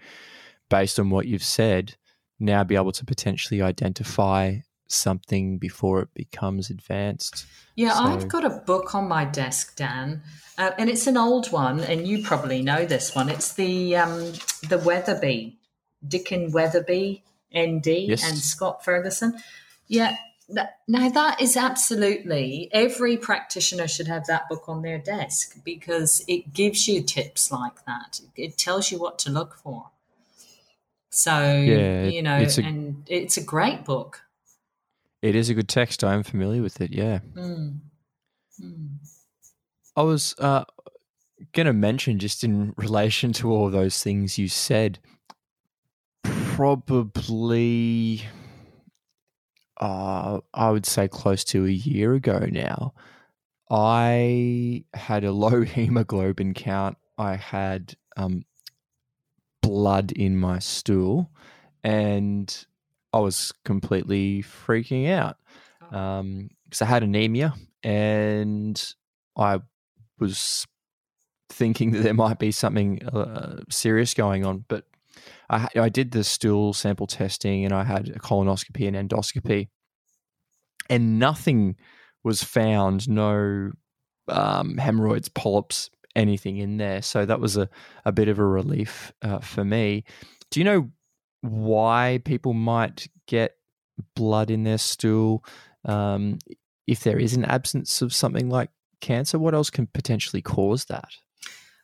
based 0.70 1.00
on 1.00 1.10
what 1.10 1.28
you've 1.28 1.44
said, 1.44 1.96
now 2.40 2.64
be 2.64 2.76
able 2.76 2.92
to 2.92 3.06
potentially 3.06 3.62
identify 3.62 4.58
something 4.88 5.58
before 5.58 6.02
it 6.02 6.10
becomes 6.14 6.70
advanced. 6.70 7.46
Yeah, 7.76 7.94
so. 7.94 8.04
I've 8.04 8.28
got 8.28 8.44
a 8.44 8.50
book 8.50 8.96
on 8.96 9.08
my 9.08 9.26
desk, 9.26 9.76
Dan, 9.76 10.24
uh, 10.58 10.72
and 10.78 10.90
it's 10.90 11.08
an 11.08 11.18
old 11.18 11.52
one, 11.52 11.80
and 11.80 12.08
you 12.08 12.24
probably 12.24 12.62
know 12.62 12.86
this 12.86 13.16
one. 13.16 13.30
It's 13.30 13.54
the 13.54 13.96
um, 13.96 14.34
the 14.68 14.82
Weatherby, 14.84 15.58
Dicken 16.06 16.52
Weatherby, 16.52 17.24
ND, 17.58 17.88
yes. 17.88 18.28
and 18.28 18.38
Scott 18.38 18.84
Ferguson. 18.84 19.38
Yeah. 19.88 20.18
Now 20.88 21.10
that 21.10 21.42
is 21.42 21.56
absolutely 21.56 22.70
every 22.72 23.18
practitioner 23.18 23.88
should 23.88 24.08
have 24.08 24.26
that 24.28 24.50
book 24.50 24.64
on 24.68 24.82
their 24.82 24.98
desk 24.98 25.64
because 25.64 26.24
it 26.28 26.54
gives 26.54 26.88
you 26.88 27.04
tips 27.04 27.52
like 27.52 27.86
that. 27.86 28.22
It 28.36 28.58
tells 28.58 28.92
you 28.92 29.00
what 29.00 29.20
to 29.20 29.30
look 29.30 29.56
for. 29.56 29.90
So 31.12 31.54
yeah, 31.54 32.06
you 32.06 32.22
know, 32.22 32.38
it's 32.38 32.58
a, 32.58 32.64
and 32.64 33.04
it's 33.08 33.38
a 33.38 33.44
great 33.44 33.86
book. 33.86 34.22
It 35.22 35.36
is 35.36 35.50
a 35.50 35.54
good 35.54 35.68
text. 35.68 36.04
I'm 36.04 36.24
familiar 36.24 36.62
with 36.62 36.82
it. 36.82 36.92
Yeah. 36.92 37.20
Mm. 37.36 37.80
Mm. 38.62 38.88
I 39.96 40.02
was 40.02 40.36
uh, 40.40 40.64
going 41.54 41.68
to 41.68 41.74
mention 41.74 42.20
just 42.20 42.44
in 42.44 42.74
relation 42.78 43.34
to 43.34 43.52
all 43.52 43.70
those 43.70 44.02
things 44.02 44.38
you 44.38 44.48
said, 44.48 45.00
probably, 46.24 48.24
uh, 49.80 50.40
I 50.54 50.72
would 50.72 50.86
say 50.86 51.08
close 51.08 51.44
to 51.46 51.66
a 51.66 51.70
year 51.70 52.14
ago 52.14 52.48
now, 52.52 52.94
I 53.70 54.84
had 54.94 55.24
a 55.24 55.32
low 55.46 55.62
hemoglobin 55.62 56.54
count. 56.54 56.98
I 57.18 57.36
had 57.36 57.96
um, 58.18 58.46
blood 59.62 60.12
in 60.12 60.38
my 60.38 60.60
stool, 60.60 61.30
and 61.84 62.66
I 63.14 63.20
was 63.20 63.54
completely 63.66 64.44
freaking 64.44 65.10
out 65.10 65.38
because 65.80 65.94
oh. 65.94 66.00
um, 66.00 66.50
I 66.82 66.86
had 66.86 67.04
anemia 67.04 67.56
and 67.84 68.94
I 69.38 69.60
was 70.20 70.68
thinking 71.50 71.92
that 71.92 72.04
there 72.04 72.14
might 72.14 72.40
be 72.40 72.52
something 72.52 73.04
uh, 73.08 73.62
serious 73.70 74.14
going 74.14 74.46
on. 74.46 74.66
But 74.68 74.86
I, 75.50 75.68
I 75.76 75.90
did 75.90 76.12
the 76.12 76.24
stool 76.24 76.74
sample 76.74 77.08
testing 77.08 77.66
and 77.66 77.74
I 77.74 77.84
had 77.84 78.10
a 78.10 78.20
colonoscopy 78.20 78.88
and 78.88 79.10
endoscopy, 79.10 79.68
and 80.90 81.20
nothing 81.20 81.76
was 82.24 82.44
found. 82.44 83.10
No 83.10 83.72
um, 84.28 84.78
hemorrhoids, 84.78 85.30
polyps, 85.30 85.90
anything 86.16 86.58
in 86.58 86.78
there. 86.78 87.02
So 87.02 87.26
that 87.26 87.40
was 87.40 87.58
a, 87.58 87.70
a 88.06 88.12
bit 88.12 88.28
of 88.28 88.40
a 88.40 88.46
relief 88.46 89.12
uh, 89.22 89.40
for 89.40 89.64
me. 89.64 90.04
Do 90.52 90.60
you 90.60 90.64
know 90.64 90.90
why 91.42 92.22
people 92.26 92.54
might 92.54 93.08
get 93.28 93.56
blood 94.16 94.52
in 94.52 94.64
their 94.64 94.78
stool 94.78 95.44
um, 95.86 96.40
if 96.88 97.02
there 97.02 97.20
is 97.20 97.34
an 97.34 97.46
absence 97.46 98.02
of 98.02 98.14
something 98.14 98.50
like 98.50 98.70
cancer 99.02 99.40
what 99.40 99.54
else 99.54 99.70
can 99.70 99.88
potentially 99.88 100.42
cause 100.42 100.86
that 100.86 101.10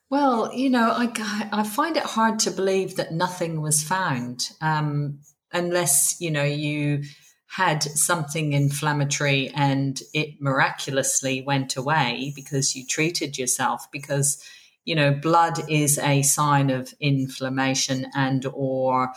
well 0.09 0.53
you 0.53 0.69
know 0.69 0.91
i, 0.91 1.49
I 1.51 1.63
find 1.63 1.97
it 1.97 2.03
hard 2.03 2.39
to 2.39 2.51
believe 2.51 2.95
that 2.97 3.13
nothing 3.13 3.61
was 3.61 3.83
found 3.83 4.49
um, 4.61 5.19
unless 5.51 6.17
you 6.19 6.31
know 6.31 6.43
you 6.43 7.03
had 7.47 7.83
something 7.83 8.53
inflammatory 8.53 9.49
and 9.55 10.01
it 10.13 10.41
miraculously 10.41 11.41
went 11.41 11.77
away 11.77 12.33
because 12.35 12.75
you 12.75 12.85
treated 12.85 13.37
yourself 13.37 13.87
because 13.91 14.43
you 14.83 14.95
know 14.95 15.13
blood 15.13 15.69
is 15.69 15.97
a 15.99 16.21
sign 16.21 16.69
of 16.69 16.93
inflammation 16.99 18.07
and 18.13 18.45
or 18.53 19.11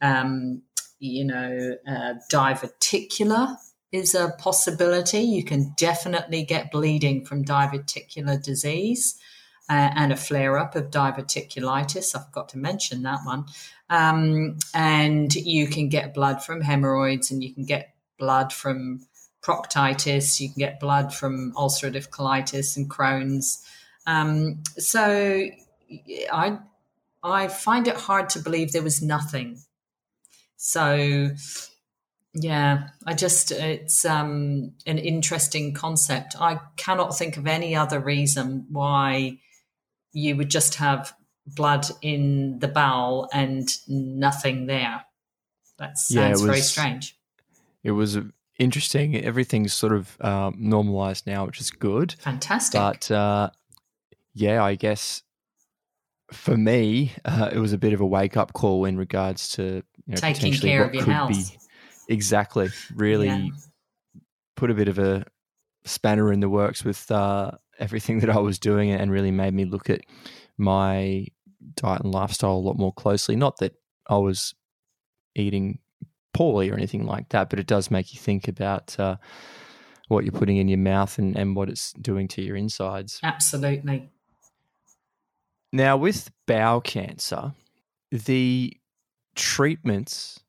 um, 0.00 0.62
you 1.02 1.24
know, 1.24 1.76
uh, 1.86 2.14
diverticular 2.30 3.56
is 3.90 4.14
a 4.14 4.34
possibility. 4.38 5.20
You 5.20 5.44
can 5.44 5.74
definitely 5.76 6.44
get 6.44 6.70
bleeding 6.70 7.24
from 7.24 7.44
diverticular 7.44 8.42
disease. 8.42 9.18
Uh, 9.68 9.90
and 9.94 10.12
a 10.12 10.16
flare 10.16 10.58
up 10.58 10.74
of 10.74 10.90
diverticulitis. 10.90 12.14
I 12.16 12.24
forgot 12.24 12.48
to 12.50 12.58
mention 12.58 13.02
that 13.02 13.20
one. 13.24 13.46
Um, 13.88 14.58
and 14.74 15.34
you 15.34 15.66
can 15.66 15.88
get 15.88 16.14
blood 16.14 16.42
from 16.42 16.62
hemorrhoids 16.62 17.30
and 17.30 17.42
you 17.42 17.54
can 17.54 17.64
get 17.64 17.94
blood 18.18 18.52
from 18.52 19.00
proctitis, 19.42 20.40
you 20.40 20.48
can 20.48 20.60
get 20.60 20.80
blood 20.80 21.12
from 21.12 21.52
ulcerative 21.54 22.08
colitis 22.08 22.76
and 22.76 22.88
Crohn's. 22.88 23.64
Um, 24.06 24.62
so 24.78 25.46
I, 26.32 26.58
I 27.22 27.48
find 27.48 27.88
it 27.88 27.96
hard 27.96 28.30
to 28.30 28.38
believe 28.38 28.72
there 28.72 28.82
was 28.82 29.02
nothing. 29.02 29.58
So 30.56 31.30
yeah, 32.34 32.88
I 33.06 33.14
just 33.14 33.52
it's 33.52 34.04
um, 34.04 34.72
an 34.86 34.98
interesting 34.98 35.74
concept. 35.74 36.34
I 36.40 36.60
cannot 36.76 37.16
think 37.18 37.36
of 37.36 37.46
any 37.46 37.76
other 37.76 38.00
reason 38.00 38.66
why 38.70 39.38
you 40.12 40.36
would 40.36 40.50
just 40.50 40.76
have 40.76 41.14
blood 41.46 41.86
in 42.00 42.58
the 42.60 42.68
bowel 42.68 43.28
and 43.32 43.68
nothing 43.88 44.66
there. 44.66 45.04
That 45.78 45.98
sounds 45.98 46.14
yeah, 46.14 46.30
was, 46.30 46.42
very 46.42 46.60
strange. 46.60 47.18
It 47.82 47.92
was 47.92 48.18
interesting. 48.58 49.16
Everything's 49.16 49.72
sort 49.72 49.92
of 49.92 50.16
um, 50.20 50.56
normalized 50.58 51.26
now, 51.26 51.46
which 51.46 51.60
is 51.60 51.70
good. 51.70 52.14
Fantastic. 52.20 52.78
But 52.78 53.10
uh, 53.10 53.50
yeah, 54.34 54.62
I 54.62 54.74
guess 54.74 55.22
for 56.30 56.56
me, 56.56 57.12
uh, 57.24 57.50
it 57.52 57.58
was 57.58 57.72
a 57.72 57.78
bit 57.78 57.92
of 57.92 58.00
a 58.00 58.06
wake 58.06 58.36
up 58.36 58.52
call 58.52 58.84
in 58.84 58.96
regards 58.96 59.48
to 59.56 59.82
you 60.06 60.14
know, 60.14 60.16
taking 60.16 60.52
care 60.52 60.84
of 60.84 60.94
your 60.94 61.04
health. 61.04 61.30
Be, 61.30 62.14
exactly, 62.14 62.68
really 62.94 63.28
yeah. 63.28 63.48
put 64.56 64.70
a 64.70 64.74
bit 64.74 64.88
of 64.88 64.98
a 64.98 65.24
spanner 65.84 66.32
in 66.32 66.40
the 66.40 66.48
works 66.48 66.84
with 66.84 67.10
uh, 67.10 67.52
everything 67.82 68.20
that 68.20 68.30
I 68.30 68.38
was 68.38 68.58
doing, 68.58 68.90
and 68.90 69.10
really 69.10 69.30
made 69.30 69.52
me 69.52 69.66
look 69.66 69.90
at 69.90 70.00
my 70.56 71.26
diet 71.74 72.02
and 72.02 72.14
lifestyle 72.14 72.52
a 72.52 72.66
lot 72.66 72.78
more 72.78 72.92
closely. 72.92 73.36
Not 73.36 73.58
that 73.58 73.74
I 74.08 74.16
was 74.16 74.54
eating 75.34 75.78
poorly 76.32 76.70
or 76.70 76.74
anything 76.74 77.04
like 77.04 77.28
that, 77.30 77.50
but 77.50 77.58
it 77.58 77.66
does 77.66 77.90
make 77.90 78.14
you 78.14 78.20
think 78.20 78.48
about 78.48 78.98
uh, 78.98 79.16
what 80.08 80.24
you're 80.24 80.32
putting 80.32 80.56
in 80.56 80.68
your 80.68 80.78
mouth 80.78 81.18
and, 81.18 81.36
and 81.36 81.54
what 81.54 81.68
it's 81.68 81.92
doing 81.92 82.28
to 82.28 82.42
your 82.42 82.56
insides. 82.56 83.20
Absolutely. 83.22 84.10
Now, 85.72 85.96
with 85.96 86.30
bowel 86.46 86.80
cancer, 86.80 87.52
the 88.10 88.76
treatments 89.34 90.40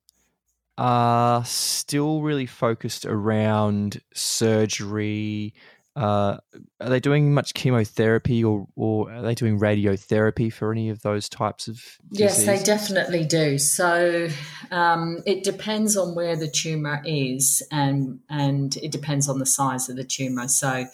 are 0.77 1.45
still 1.45 2.21
really 2.21 2.45
focused 2.45 3.05
around 3.05 4.01
surgery, 4.13 5.53
uh, 5.95 6.37
are 6.79 6.89
they 6.89 6.99
doing 6.99 7.33
much 7.33 7.53
chemotherapy 7.53 8.43
or, 8.43 8.67
or 8.75 9.11
are 9.11 9.21
they 9.21 9.35
doing 9.35 9.59
radiotherapy 9.59 10.51
for 10.51 10.71
any 10.71 10.89
of 10.89 11.01
those 11.03 11.29
types 11.29 11.67
of 11.67 11.75
disease? 12.11 12.19
Yes, 12.19 12.45
they 12.45 12.63
definitely 12.63 13.25
do. 13.25 13.59
So 13.59 14.27
um, 14.71 15.21
it 15.27 15.43
depends 15.43 15.95
on 15.95 16.15
where 16.15 16.35
the 16.35 16.49
tumor 16.49 17.01
is 17.05 17.61
and, 17.71 18.19
and 18.27 18.75
it 18.77 18.91
depends 18.91 19.29
on 19.29 19.37
the 19.37 19.45
size 19.45 19.87
of 19.87 19.95
the 19.95 20.03
tumor. 20.03 20.47
So 20.47 20.85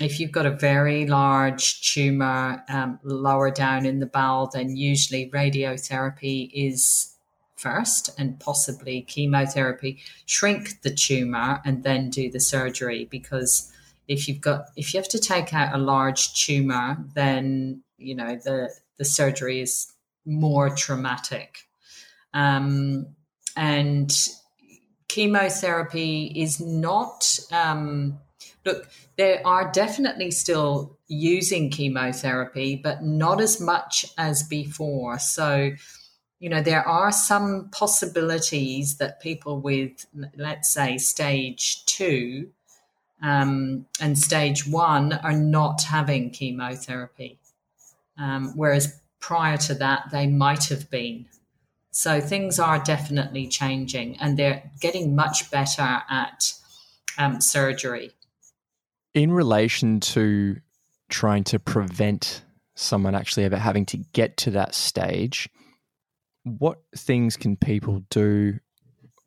if 0.00 0.18
you've 0.18 0.32
got 0.32 0.46
a 0.46 0.50
very 0.50 1.06
large 1.06 1.92
tumor 1.92 2.64
um, 2.70 2.98
lower 3.02 3.50
down 3.50 3.84
in 3.84 4.00
the 4.00 4.06
bowel, 4.06 4.50
then 4.52 4.76
usually 4.76 5.30
radiotherapy 5.30 6.50
is 6.54 7.14
first 7.56 8.10
and 8.18 8.40
possibly 8.40 9.02
chemotherapy. 9.02 9.98
Shrink 10.24 10.80
the 10.80 10.94
tumor 10.94 11.60
and 11.66 11.82
then 11.82 12.08
do 12.08 12.30
the 12.30 12.40
surgery 12.40 13.06
because 13.10 13.72
if 14.08 14.28
you've 14.28 14.40
got 14.40 14.66
if 14.76 14.92
you 14.94 15.00
have 15.00 15.08
to 15.08 15.18
take 15.18 15.52
out 15.52 15.74
a 15.74 15.78
large 15.78 16.34
tumor, 16.34 16.96
then 17.14 17.82
you 17.98 18.14
know 18.14 18.36
the 18.36 18.70
the 18.98 19.04
surgery 19.04 19.60
is 19.60 19.92
more 20.24 20.70
traumatic. 20.70 21.58
Um, 22.34 23.06
and 23.56 24.12
chemotherapy 25.08 26.32
is 26.36 26.60
not 26.60 27.38
um, 27.52 28.18
look 28.64 28.88
they 29.16 29.40
are 29.42 29.70
definitely 29.72 30.30
still 30.30 30.98
using 31.06 31.70
chemotherapy 31.70 32.76
but 32.76 33.02
not 33.02 33.40
as 33.40 33.60
much 33.60 34.04
as 34.18 34.42
before 34.42 35.18
so 35.18 35.70
you 36.40 36.50
know 36.50 36.60
there 36.60 36.86
are 36.86 37.12
some 37.12 37.68
possibilities 37.70 38.98
that 38.98 39.20
people 39.20 39.60
with 39.60 40.04
let's 40.36 40.70
say 40.70 40.98
stage 40.98 41.84
2 41.86 42.48
um, 43.22 43.86
and 44.00 44.18
stage 44.18 44.66
one 44.66 45.12
are 45.12 45.32
not 45.32 45.82
having 45.82 46.30
chemotherapy, 46.30 47.38
um, 48.18 48.52
whereas 48.54 49.00
prior 49.20 49.56
to 49.56 49.74
that, 49.74 50.04
they 50.12 50.26
might 50.26 50.64
have 50.64 50.90
been. 50.90 51.26
So 51.90 52.20
things 52.20 52.58
are 52.58 52.78
definitely 52.78 53.48
changing 53.48 54.18
and 54.20 54.38
they're 54.38 54.70
getting 54.80 55.16
much 55.16 55.50
better 55.50 56.02
at 56.10 56.52
um, 57.18 57.40
surgery. 57.40 58.12
In 59.14 59.32
relation 59.32 60.00
to 60.00 60.56
trying 61.08 61.44
to 61.44 61.58
prevent 61.58 62.42
someone 62.74 63.14
actually 63.14 63.44
ever 63.44 63.56
having 63.56 63.86
to 63.86 63.96
get 64.12 64.36
to 64.36 64.50
that 64.50 64.74
stage, 64.74 65.48
what 66.44 66.82
things 66.94 67.36
can 67.36 67.56
people 67.56 68.02
do 68.10 68.60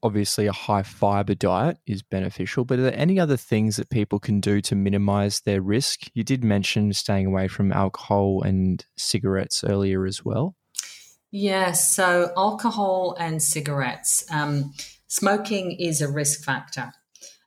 obviously 0.04 0.48
a 0.48 0.52
high 0.52 0.84
fiber 0.84 1.36
diet 1.36 1.78
is 1.86 2.02
beneficial, 2.02 2.66
but 2.66 2.80
are 2.80 2.84
there 2.84 2.98
any 2.98 3.20
other 3.20 3.38
things 3.38 3.76
that 3.76 3.90
people 3.90 4.20
can 4.20 4.40
do 4.40 4.62
to 4.62 4.76
minimize 4.76 5.42
their 5.42 5.62
risk? 5.62 6.02
You 6.14 6.24
did 6.24 6.44
mention 6.44 6.94
staying 6.94 7.26
away 7.26 7.48
from 7.48 7.72
alcohol 7.72 8.42
and 8.42 8.86
cigarettes 8.98 9.64
earlier 9.64 10.06
as 10.06 10.24
well. 10.24 10.56
Yes, 11.32 11.96
so 11.96 12.32
alcohol 12.36 13.16
and 13.20 13.42
cigarettes. 13.42 14.26
Um, 14.32 14.74
smoking 15.08 15.74
is 15.74 16.02
a 16.02 16.12
risk 16.12 16.44
factor. 16.44 16.94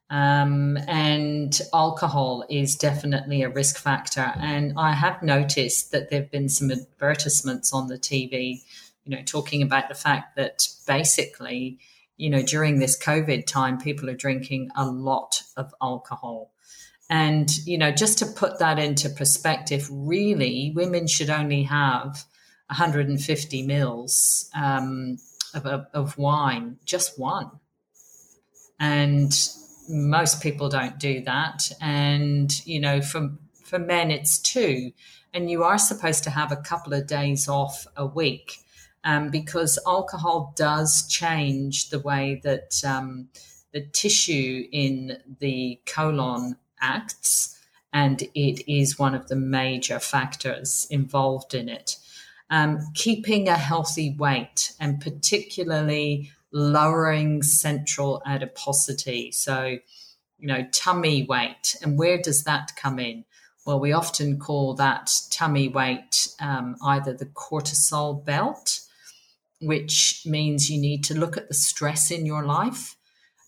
Um, 0.09 0.77
and 0.89 1.59
alcohol 1.73 2.45
is 2.51 2.77
definitely 2.77 3.43
a 3.43 3.49
risk 3.49 3.79
factor. 3.79 4.35
And 4.37 4.75
I 4.77 4.93
have 4.93 5.23
noticed 5.23 5.91
that 5.93 6.11
there 6.11 6.21
have 6.21 6.31
been 6.31 6.51
some 6.51 6.71
advertisements 6.71 7.73
on 7.73 7.89
the 7.89 7.97
TV, 7.97 8.61
you 9.05 9.17
know, 9.17 9.23
talking 9.25 9.63
about 9.63 9.89
the 9.89 9.95
fact 9.95 10.37
that 10.37 10.69
basically 10.87 11.79
you 12.17 12.31
know, 12.31 12.43
during 12.43 12.79
this 12.79 12.99
COVID 12.99 13.47
time, 13.47 13.79
people 13.79 14.09
are 14.11 14.15
drinking 14.15 14.71
a 14.77 14.87
lot 14.87 15.43
of 15.57 15.73
alcohol. 15.83 16.53
And, 17.11 17.51
you 17.67 17.77
know, 17.77 17.91
just 17.91 18.19
to 18.19 18.27
put 18.27 18.59
that 18.59 18.79
into 18.79 19.11
perspective, 19.11 19.87
really, 19.91 20.73
women 20.75 21.07
should 21.07 21.31
only 21.31 21.65
have 21.65 22.25
150 22.69 23.63
mils 23.67 24.49
um, 24.55 25.19
of, 25.55 25.67
of, 25.93 26.17
wine, 26.17 26.79
just 26.85 27.19
one. 27.19 27.51
And 28.81 29.33
most 29.89 30.43
people 30.43 30.69
don't 30.69 30.99
do 30.99 31.23
that. 31.25 31.71
And, 31.81 32.51
you 32.67 32.81
know, 32.81 33.03
for, 33.03 33.33
for 33.63 33.79
men, 33.79 34.11
it's 34.11 34.39
two. 34.39 34.93
And 35.35 35.51
you 35.51 35.65
are 35.65 35.79
supposed 35.79 36.25
to 36.25 36.31
have 36.31 36.51
a 36.51 36.57
couple 36.57 36.95
of 36.95 37.07
days 37.07 37.49
off 37.49 37.87
a 37.97 38.07
week 38.07 38.62
um, 39.05 39.31
because 39.31 39.79
alcohol 39.87 40.53
does 40.57 41.07
change 41.09 41.91
the 41.91 41.99
way 41.99 42.41
that 42.45 42.83
um, 42.85 43.29
the 43.73 43.81
tissue 43.81 44.67
in 44.71 45.19
the 45.41 45.81
colon 45.87 46.57
acts, 46.81 47.59
and 47.93 48.23
it 48.35 48.71
is 48.71 48.99
one 48.99 49.15
of 49.15 49.29
the 49.29 49.37
major 49.37 49.99
factors 49.99 50.87
involved 50.91 51.55
in 51.55 51.69
it. 51.69 51.97
Um, 52.51 52.81
keeping 52.95 53.49
a 53.49 53.57
healthy 53.57 54.15
weight 54.19 54.73
and 54.79 55.01
particularly 55.01 56.31
lowering 56.53 57.43
central 57.43 58.23
adiposity. 58.27 59.33
So, 59.33 59.79
you 60.39 60.47
know, 60.47 60.67
tummy 60.71 61.25
weight. 61.25 61.77
And 61.83 61.99
where 61.99 62.19
does 62.19 62.45
that 62.45 62.77
come 62.77 62.99
in? 62.99 63.25
Well, 63.65 63.81
we 63.81 63.93
often 63.93 64.39
call 64.39 64.75
that 64.75 65.13
tummy 65.31 65.69
weight 65.69 66.29
um, 66.41 66.77
either 66.85 67.15
the 67.15 67.27
cortisol 67.27 68.23
belt 68.23 68.81
which 69.63 70.23
means 70.27 70.71
you 70.71 70.81
need 70.81 71.05
to 71.05 71.19
look 71.19 71.37
at 71.37 71.49
the 71.49 71.55
stress 71.55 72.11
in 72.11 72.27
your 72.27 72.45
life 72.45 72.97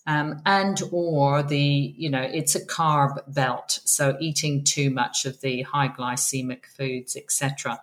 um, 0.07 0.41
and 0.45 0.81
or 0.91 1.41
the 1.43 1.93
you 1.97 2.09
know 2.09 2.21
it's 2.21 2.55
a 2.55 2.65
carb 2.65 3.21
belt 3.33 3.79
so 3.85 4.15
eating 4.19 4.63
too 4.63 4.89
much 4.89 5.25
of 5.25 5.41
the 5.41 5.63
high 5.63 5.87
glycemic 5.87 6.65
foods 6.65 7.15
etc 7.15 7.79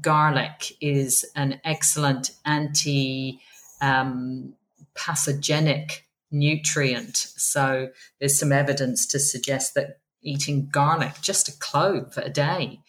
garlic 0.00 0.72
is 0.80 1.24
an 1.34 1.60
excellent 1.64 2.32
anti 2.44 3.38
um, 3.80 4.54
pathogenic 4.94 6.06
nutrient 6.30 7.16
so 7.16 7.88
there's 8.18 8.38
some 8.38 8.52
evidence 8.52 9.06
to 9.06 9.18
suggest 9.18 9.74
that 9.74 9.98
eating 10.22 10.68
garlic 10.70 11.14
just 11.22 11.48
a 11.48 11.58
clove 11.58 12.18
a 12.18 12.28
day 12.28 12.80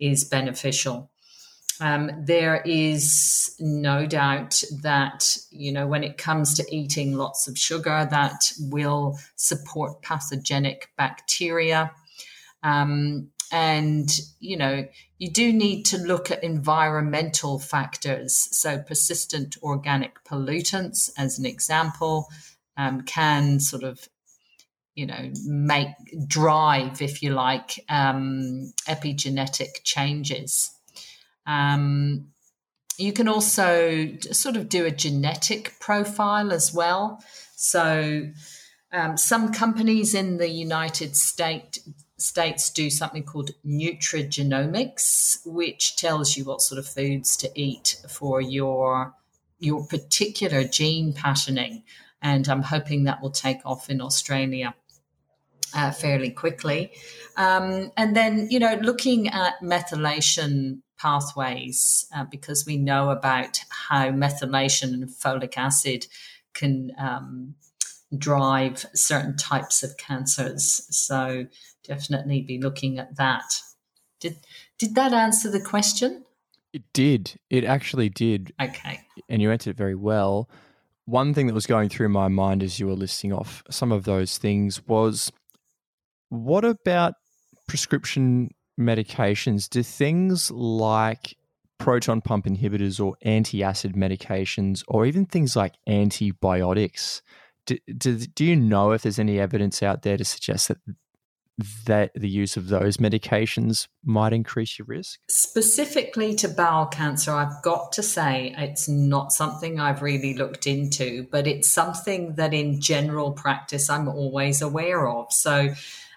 is 0.00 0.24
beneficial 0.24 1.10
um, 1.80 2.10
there 2.18 2.62
is 2.64 3.54
no 3.60 4.06
doubt 4.06 4.62
that, 4.82 5.36
you 5.50 5.72
know, 5.72 5.86
when 5.86 6.04
it 6.04 6.18
comes 6.18 6.54
to 6.54 6.66
eating 6.74 7.16
lots 7.16 7.46
of 7.48 7.56
sugar, 7.56 8.06
that 8.10 8.52
will 8.58 9.18
support 9.36 10.02
pathogenic 10.02 10.90
bacteria. 10.96 11.92
Um, 12.62 13.30
and 13.50 14.10
you 14.40 14.56
know 14.56 14.86
you 15.18 15.30
do 15.30 15.52
need 15.52 15.84
to 15.84 15.96
look 15.96 16.30
at 16.30 16.44
environmental 16.44 17.58
factors 17.58 18.48
so 18.52 18.78
persistent 18.78 19.56
organic 19.62 20.22
pollutants 20.24 21.10
as 21.16 21.38
an 21.38 21.46
example 21.46 22.28
um, 22.76 23.00
can 23.02 23.58
sort 23.58 23.84
of 23.84 24.08
you 24.94 25.06
know 25.06 25.30
make 25.46 25.88
drive 26.26 27.00
if 27.00 27.22
you 27.22 27.30
like 27.30 27.82
um, 27.88 28.72
epigenetic 28.86 29.82
changes 29.82 30.70
um, 31.48 32.28
you 32.96 33.12
can 33.12 33.26
also 33.28 34.08
sort 34.30 34.56
of 34.56 34.68
do 34.68 34.84
a 34.84 34.90
genetic 34.92 35.74
profile 35.80 36.52
as 36.52 36.72
well 36.72 37.20
so 37.56 38.28
um, 38.92 39.16
some 39.16 39.52
companies 39.52 40.14
in 40.14 40.36
the 40.36 40.48
united 40.48 41.16
states 41.16 41.80
states 42.18 42.70
do 42.70 42.90
something 42.90 43.22
called 43.22 43.52
nutrigenomics, 43.64 45.38
which 45.46 45.96
tells 45.96 46.36
you 46.36 46.44
what 46.44 46.60
sort 46.60 46.78
of 46.78 46.86
foods 46.86 47.36
to 47.38 47.50
eat 47.54 47.96
for 48.08 48.40
your 48.40 49.14
your 49.60 49.86
particular 49.86 50.64
gene 50.64 51.12
patterning. 51.12 51.82
And 52.20 52.48
I'm 52.48 52.62
hoping 52.62 53.04
that 53.04 53.22
will 53.22 53.30
take 53.30 53.60
off 53.64 53.88
in 53.90 54.00
Australia 54.00 54.74
uh, 55.74 55.90
fairly 55.90 56.30
quickly. 56.30 56.92
Um, 57.36 57.92
and 57.96 58.14
then, 58.16 58.48
you 58.50 58.58
know, 58.60 58.74
looking 58.74 59.28
at 59.28 59.60
methylation 59.60 60.82
pathways, 60.98 62.06
uh, 62.14 62.24
because 62.30 62.66
we 62.66 62.76
know 62.76 63.10
about 63.10 63.60
how 63.70 64.10
methylation 64.10 64.92
and 64.94 65.08
folic 65.08 65.56
acid 65.56 66.06
can 66.54 66.92
um, 66.98 67.54
drive 68.16 68.86
certain 68.94 69.36
types 69.36 69.82
of 69.82 69.96
cancers. 69.96 70.86
So 70.90 71.46
definitely 71.84 72.42
be 72.42 72.60
looking 72.60 72.98
at 72.98 73.16
that. 73.16 73.60
Did 74.20 74.38
did 74.78 74.94
that 74.94 75.12
answer 75.12 75.50
the 75.50 75.60
question? 75.60 76.24
It 76.72 76.82
did. 76.92 77.38
It 77.50 77.64
actually 77.64 78.08
did. 78.08 78.52
Okay. 78.60 79.00
And 79.28 79.40
you 79.40 79.50
answered 79.50 79.70
it 79.70 79.76
very 79.76 79.94
well. 79.94 80.48
One 81.06 81.32
thing 81.32 81.46
that 81.46 81.54
was 81.54 81.66
going 81.66 81.88
through 81.88 82.10
my 82.10 82.28
mind 82.28 82.62
as 82.62 82.78
you 82.78 82.86
were 82.86 82.92
listing 82.92 83.32
off 83.32 83.62
some 83.70 83.92
of 83.92 84.04
those 84.04 84.36
things 84.36 84.86
was 84.86 85.32
what 86.28 86.64
about 86.64 87.14
prescription 87.66 88.50
medications? 88.78 89.68
Do 89.68 89.82
things 89.82 90.50
like 90.50 91.36
proton 91.78 92.20
pump 92.20 92.46
inhibitors 92.46 93.04
or 93.04 93.16
anti 93.22 93.62
acid 93.62 93.94
medications, 93.94 94.82
or 94.88 95.06
even 95.06 95.26
things 95.26 95.56
like 95.56 95.74
antibiotics, 95.86 97.22
do, 97.66 97.78
do, 97.96 98.16
do 98.16 98.44
you 98.44 98.56
know 98.56 98.92
if 98.92 99.02
there's 99.02 99.18
any 99.18 99.38
evidence 99.38 99.82
out 99.82 100.02
there 100.02 100.16
to 100.16 100.24
suggest 100.24 100.68
that 100.68 100.78
that 101.86 102.12
the 102.14 102.28
use 102.28 102.56
of 102.56 102.68
those 102.68 102.98
medications 102.98 103.88
might 104.04 104.32
increase 104.32 104.78
your 104.78 104.86
risk? 104.86 105.18
Specifically 105.28 106.34
to 106.36 106.48
bowel 106.48 106.86
cancer, 106.86 107.32
I've 107.32 107.60
got 107.62 107.90
to 107.92 108.02
say 108.02 108.54
it's 108.56 108.88
not 108.88 109.32
something 109.32 109.80
I've 109.80 110.00
really 110.00 110.34
looked 110.34 110.68
into, 110.68 111.26
but 111.32 111.48
it's 111.48 111.68
something 111.68 112.36
that 112.36 112.54
in 112.54 112.80
general 112.80 113.32
practice 113.32 113.90
I'm 113.90 114.08
always 114.08 114.62
aware 114.62 115.08
of. 115.08 115.32
So, 115.32 115.74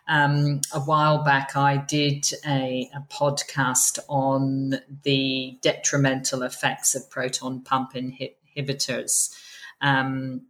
um, 0.07 0.61
a 0.73 0.79
while 0.79 1.23
back, 1.23 1.55
I 1.55 1.77
did 1.77 2.25
a, 2.45 2.89
a 2.93 3.01
podcast 3.13 3.99
on 4.09 4.79
the 5.03 5.57
detrimental 5.61 6.43
effects 6.43 6.95
of 6.95 7.09
proton 7.09 7.61
pump 7.61 7.93
inhibitors. 7.93 9.35
Um, 9.81 10.43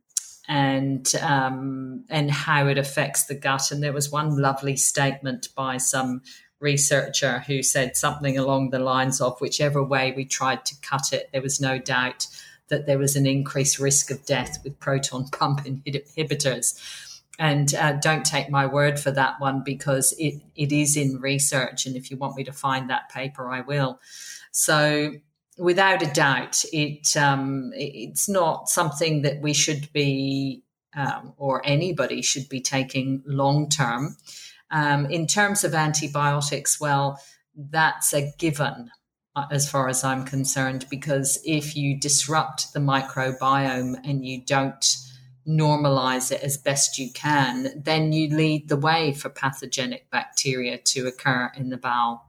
and 0.47 1.13
um, 1.21 2.03
and 2.09 2.29
how 2.29 2.67
it 2.67 2.77
affects 2.77 3.25
the 3.25 3.35
gut. 3.35 3.71
And 3.71 3.81
there 3.81 3.93
was 3.93 4.11
one 4.11 4.37
lovely 4.37 4.75
statement 4.75 5.47
by 5.55 5.77
some 5.77 6.23
researcher 6.59 7.39
who 7.39 7.63
said 7.63 7.95
something 7.97 8.37
along 8.37 8.69
the 8.69 8.79
lines 8.79 9.19
of 9.19 9.39
whichever 9.41 9.83
way 9.83 10.13
we 10.15 10.25
tried 10.25 10.65
to 10.65 10.75
cut 10.81 11.11
it, 11.11 11.29
there 11.31 11.41
was 11.41 11.59
no 11.59 11.79
doubt 11.79 12.27
that 12.69 12.85
there 12.85 12.97
was 12.97 13.15
an 13.15 13.25
increased 13.25 13.79
risk 13.79 14.11
of 14.11 14.25
death 14.25 14.59
with 14.63 14.79
proton 14.79 15.27
pump 15.29 15.61
inhibitors. 15.65 16.79
And 17.41 17.73
uh, 17.73 17.93
don't 17.93 18.23
take 18.23 18.51
my 18.51 18.67
word 18.67 18.99
for 18.99 19.09
that 19.11 19.39
one 19.39 19.63
because 19.63 20.13
it, 20.19 20.35
it 20.55 20.71
is 20.71 20.95
in 20.95 21.19
research. 21.19 21.87
And 21.87 21.95
if 21.95 22.11
you 22.11 22.17
want 22.17 22.37
me 22.37 22.43
to 22.43 22.53
find 22.53 22.89
that 22.89 23.09
paper, 23.09 23.49
I 23.49 23.61
will. 23.61 23.99
So 24.51 25.13
without 25.57 26.03
a 26.03 26.13
doubt, 26.13 26.63
it 26.71 27.17
um, 27.17 27.71
it's 27.73 28.29
not 28.29 28.69
something 28.69 29.23
that 29.23 29.41
we 29.41 29.53
should 29.53 29.91
be 29.91 30.61
um, 30.95 31.33
or 31.37 31.61
anybody 31.65 32.21
should 32.21 32.47
be 32.47 32.61
taking 32.61 33.23
long 33.25 33.69
term. 33.69 34.17
Um, 34.69 35.07
in 35.07 35.25
terms 35.25 35.63
of 35.63 35.73
antibiotics, 35.73 36.79
well, 36.79 37.19
that's 37.55 38.13
a 38.13 38.31
given 38.37 38.91
uh, 39.35 39.47
as 39.49 39.69
far 39.69 39.89
as 39.89 40.03
I'm 40.03 40.25
concerned, 40.25 40.85
because 40.91 41.41
if 41.43 41.75
you 41.75 41.99
disrupt 41.99 42.73
the 42.73 42.79
microbiome 42.79 43.95
and 44.03 44.25
you 44.25 44.43
don't 44.45 44.85
normalize 45.47 46.31
it 46.31 46.41
as 46.41 46.57
best 46.57 46.97
you 46.97 47.11
can, 47.11 47.81
then 47.83 48.13
you 48.13 48.35
lead 48.35 48.69
the 48.69 48.77
way 48.77 49.13
for 49.13 49.29
pathogenic 49.29 50.09
bacteria 50.11 50.77
to 50.77 51.07
occur 51.07 51.51
in 51.55 51.69
the 51.69 51.77
bowel. 51.77 52.25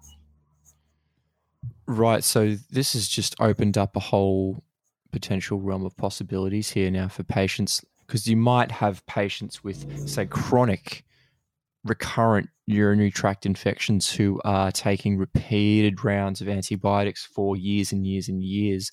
Right. 1.86 2.24
So 2.24 2.56
this 2.70 2.94
has 2.94 3.08
just 3.08 3.34
opened 3.40 3.76
up 3.76 3.96
a 3.96 4.00
whole 4.00 4.62
potential 5.10 5.60
realm 5.60 5.84
of 5.84 5.96
possibilities 5.96 6.70
here 6.70 6.90
now 6.90 7.08
for 7.08 7.22
patients 7.22 7.84
because 8.06 8.26
you 8.26 8.36
might 8.36 8.70
have 8.70 9.04
patients 9.06 9.62
with, 9.62 10.08
say, 10.08 10.26
chronic 10.26 11.04
recurrent 11.84 12.48
urinary 12.66 13.10
tract 13.10 13.44
infections 13.44 14.10
who 14.10 14.40
are 14.44 14.70
taking 14.70 15.18
repeated 15.18 16.04
rounds 16.04 16.40
of 16.40 16.48
antibiotics 16.48 17.26
for 17.26 17.56
years 17.56 17.92
and 17.92 18.06
years 18.06 18.28
and 18.28 18.42
years. 18.42 18.90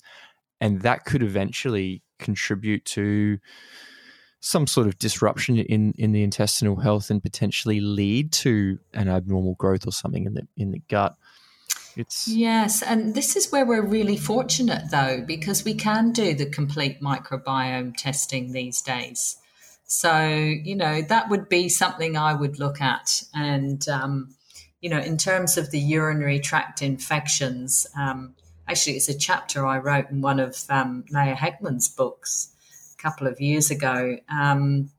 And 0.60 0.82
that 0.82 1.04
could 1.04 1.22
eventually 1.22 2.02
contribute 2.18 2.84
to 2.86 3.38
some 4.40 4.66
sort 4.66 4.86
of 4.86 4.98
disruption 4.98 5.58
in, 5.58 5.92
in 5.98 6.12
the 6.12 6.22
intestinal 6.22 6.76
health 6.76 7.10
and 7.10 7.22
potentially 7.22 7.80
lead 7.80 8.32
to 8.32 8.78
an 8.94 9.08
abnormal 9.08 9.54
growth 9.54 9.86
or 9.86 9.92
something 9.92 10.24
in 10.24 10.34
the 10.34 10.48
in 10.56 10.72
the 10.72 10.82
gut. 10.88 11.14
It's 11.96 12.26
yes, 12.26 12.82
and 12.82 13.14
this 13.14 13.36
is 13.36 13.52
where 13.52 13.66
we're 13.66 13.84
really 13.84 14.16
fortunate 14.16 14.90
though, 14.90 15.22
because 15.26 15.64
we 15.64 15.74
can 15.74 16.12
do 16.12 16.34
the 16.34 16.46
complete 16.46 17.00
microbiome 17.00 17.94
testing 17.96 18.52
these 18.52 18.80
days. 18.80 19.36
So 19.84 20.26
you 20.26 20.76
know 20.76 21.02
that 21.02 21.28
would 21.28 21.48
be 21.48 21.68
something 21.68 22.16
I 22.16 22.32
would 22.32 22.58
look 22.58 22.80
at, 22.80 23.22
and 23.34 23.86
um, 23.88 24.34
you 24.80 24.88
know 24.88 25.00
in 25.00 25.18
terms 25.18 25.58
of 25.58 25.70
the 25.70 25.80
urinary 25.80 26.40
tract 26.40 26.80
infections, 26.80 27.86
um, 27.98 28.34
actually 28.66 28.96
it's 28.96 29.08
a 29.08 29.18
chapter 29.18 29.66
I 29.66 29.78
wrote 29.78 30.10
in 30.10 30.22
one 30.22 30.40
of 30.40 30.64
um, 30.70 31.04
Leah 31.10 31.34
Hechtman's 31.34 31.88
books 31.88 32.54
couple 33.00 33.26
of 33.26 33.40
years 33.40 33.70
ago. 33.70 34.16
Um, 34.28 34.90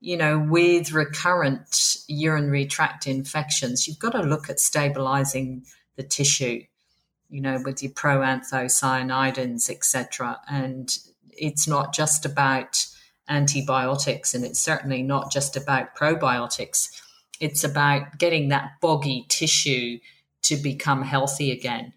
you 0.00 0.18
know, 0.18 0.38
with 0.38 0.92
recurrent 0.92 1.96
urinary 2.08 2.66
tract 2.66 3.06
infections, 3.06 3.88
you've 3.88 3.98
got 3.98 4.12
to 4.12 4.20
look 4.20 4.50
at 4.50 4.60
stabilizing 4.60 5.64
the 5.96 6.02
tissue, 6.02 6.62
you 7.30 7.40
know, 7.40 7.58
with 7.64 7.82
your 7.82 7.92
proanthocyanidins, 7.92 9.70
etc. 9.70 10.40
And 10.46 10.94
it's 11.30 11.66
not 11.66 11.94
just 11.94 12.26
about 12.26 12.84
antibiotics, 13.28 14.34
and 14.34 14.44
it's 14.44 14.60
certainly 14.60 15.02
not 15.02 15.32
just 15.32 15.56
about 15.56 15.96
probiotics. 15.96 16.90
It's 17.40 17.64
about 17.64 18.18
getting 18.18 18.48
that 18.48 18.72
boggy 18.82 19.24
tissue 19.28 19.98
to 20.42 20.56
become 20.56 21.02
healthy 21.02 21.50
again. 21.50 21.94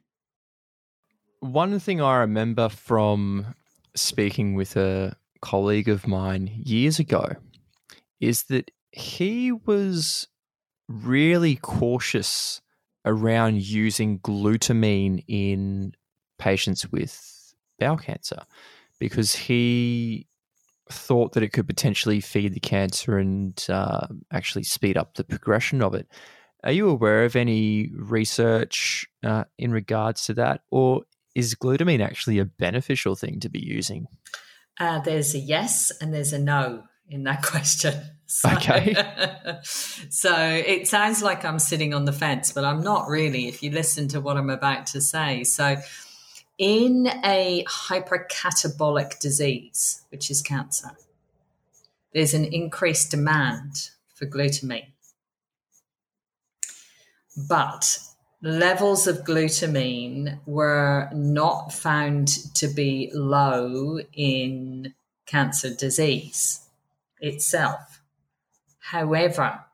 One 1.42 1.78
thing 1.80 2.02
I 2.02 2.18
remember 2.18 2.70
from 2.70 3.54
speaking 3.96 4.56
with 4.56 4.76
a 4.78 5.18
colleague 5.42 5.90
of 5.90 6.08
mine 6.08 6.50
years 6.66 7.00
ago 7.00 7.28
is 8.20 8.44
that 8.44 8.72
he 8.92 9.52
was 9.52 10.28
really 10.88 11.56
cautious 11.56 12.62
around 13.06 13.62
using 13.62 14.20
glutamine 14.20 15.24
in 15.28 15.94
patients 16.38 16.90
with 16.92 17.54
bowel 17.80 17.98
cancer 17.98 18.42
because 19.00 19.36
he 19.36 20.28
thought 20.90 21.34
that 21.34 21.44
it 21.44 21.52
could 21.52 21.68
potentially 21.68 22.20
feed 22.20 22.54
the 22.54 22.60
cancer 22.60 23.18
and 23.18 23.66
uh, 23.70 24.08
actually 24.32 24.64
speed 24.64 24.98
up 24.98 25.16
the 25.16 25.24
progression 25.24 25.82
of 25.82 25.94
it. 25.94 26.08
Are 26.64 26.72
you 26.72 26.90
aware 26.90 27.24
of 27.24 27.36
any 27.36 27.92
research 27.94 29.06
uh, 29.24 29.44
in 29.58 29.72
regards 29.72 30.26
to 30.26 30.34
that, 30.36 30.62
or 30.72 31.04
is 31.36 31.56
glutamine 31.56 32.04
actually 32.04 32.40
a 32.40 32.46
beneficial 32.46 33.16
thing 33.16 33.40
to 33.42 33.50
be 33.50 33.60
using? 33.60 34.08
Uh, 34.80 35.00
there's 35.00 35.34
a 35.34 35.40
yes 35.40 35.92
and 36.02 36.14
there's 36.14 36.34
a 36.34 36.40
no 36.40 36.84
in 37.10 37.24
that 37.24 37.42
question. 37.44 37.94
So, 38.26 38.50
okay. 38.52 38.94
so 39.64 40.36
it 40.38 40.88
sounds 40.88 41.24
like 41.24 41.46
I'm 41.46 41.60
sitting 41.60 41.94
on 41.94 42.06
the 42.06 42.12
fence, 42.12 42.52
but 42.52 42.66
I'm 42.66 42.82
not 42.82 43.08
really 43.08 43.48
if 43.48 43.64
you 43.64 43.72
listen 43.72 44.10
to 44.10 44.22
what 44.22 44.36
I'm 44.36 44.50
about 44.50 44.86
to 44.88 45.02
say. 45.02 45.44
So, 45.46 45.78
in 46.58 47.08
a 47.24 47.64
hypercatabolic 47.66 49.20
disease, 49.20 50.02
which 50.10 50.30
is 50.30 50.42
cancer, 50.42 50.90
there's 52.14 52.34
an 52.34 52.46
increased 52.46 53.12
demand 53.12 53.92
for 54.14 54.26
glutamine. 54.26 54.88
But 57.48 58.00
levels 58.42 59.08
of 59.08 59.24
glutamine 59.24 60.40
were 60.46 61.10
not 61.14 61.74
found 61.74 62.28
to 62.56 62.68
be 62.68 63.10
low 63.14 64.00
in 64.14 64.94
cancer 65.26 65.74
disease 65.74 66.62
itself. 67.20 68.02
However, 68.80 69.66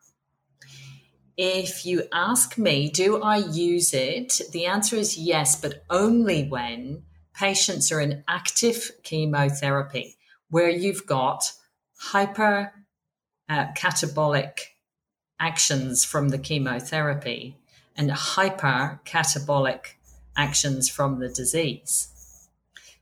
if 1.36 1.86
you 1.86 2.04
ask 2.14 2.58
me, 2.58 2.90
do 2.90 3.22
I 3.22 3.38
use 3.38 3.94
it? 3.94 4.42
The 4.52 4.66
answer 4.66 4.96
is 4.96 5.18
yes, 5.18 5.60
but 5.60 5.84
only 5.90 6.48
when 6.48 7.04
patients 7.34 7.92
are 7.92 8.00
in 8.00 8.24
active 8.28 8.92
chemotherapy, 9.04 10.16
where 10.50 10.70
you've 10.70 11.06
got 11.06 11.52
hyper 11.98 12.72
uh, 13.50 13.68
catabolic 13.76 14.60
actions 15.40 16.06
from 16.06 16.30
the 16.30 16.38
chemotherapy 16.38 17.58
and 17.96 18.12
hyper 18.12 19.00
catabolic 19.06 19.96
actions 20.36 20.90
from 20.90 21.20
the 21.20 21.30
disease. 21.30 22.10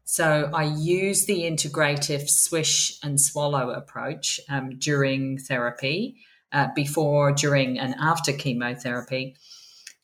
So 0.03 0.49
I 0.53 0.63
use 0.63 1.25
the 1.25 1.43
integrative 1.43 2.29
swish 2.29 2.99
and 3.01 3.19
swallow 3.19 3.69
approach 3.69 4.41
um, 4.49 4.77
during 4.77 5.37
therapy, 5.37 6.17
uh, 6.51 6.67
before, 6.75 7.31
during, 7.31 7.79
and 7.79 7.95
after 7.97 8.33
chemotherapy. 8.33 9.37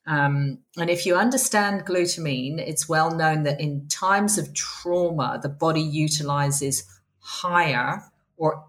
Um, 0.05 0.59
and 0.77 0.89
if 0.89 1.05
you 1.05 1.17
understand 1.17 1.85
glutamine, 1.85 2.57
it's 2.57 2.88
well 2.88 3.13
known 3.13 3.43
that 3.43 3.59
in 3.59 3.89
times 3.89 4.38
of 4.38 4.53
trauma, 4.53 5.39
the 5.43 5.49
body 5.49 5.81
utilizes 5.81 6.85
higher 7.19 8.03
or 8.38 8.63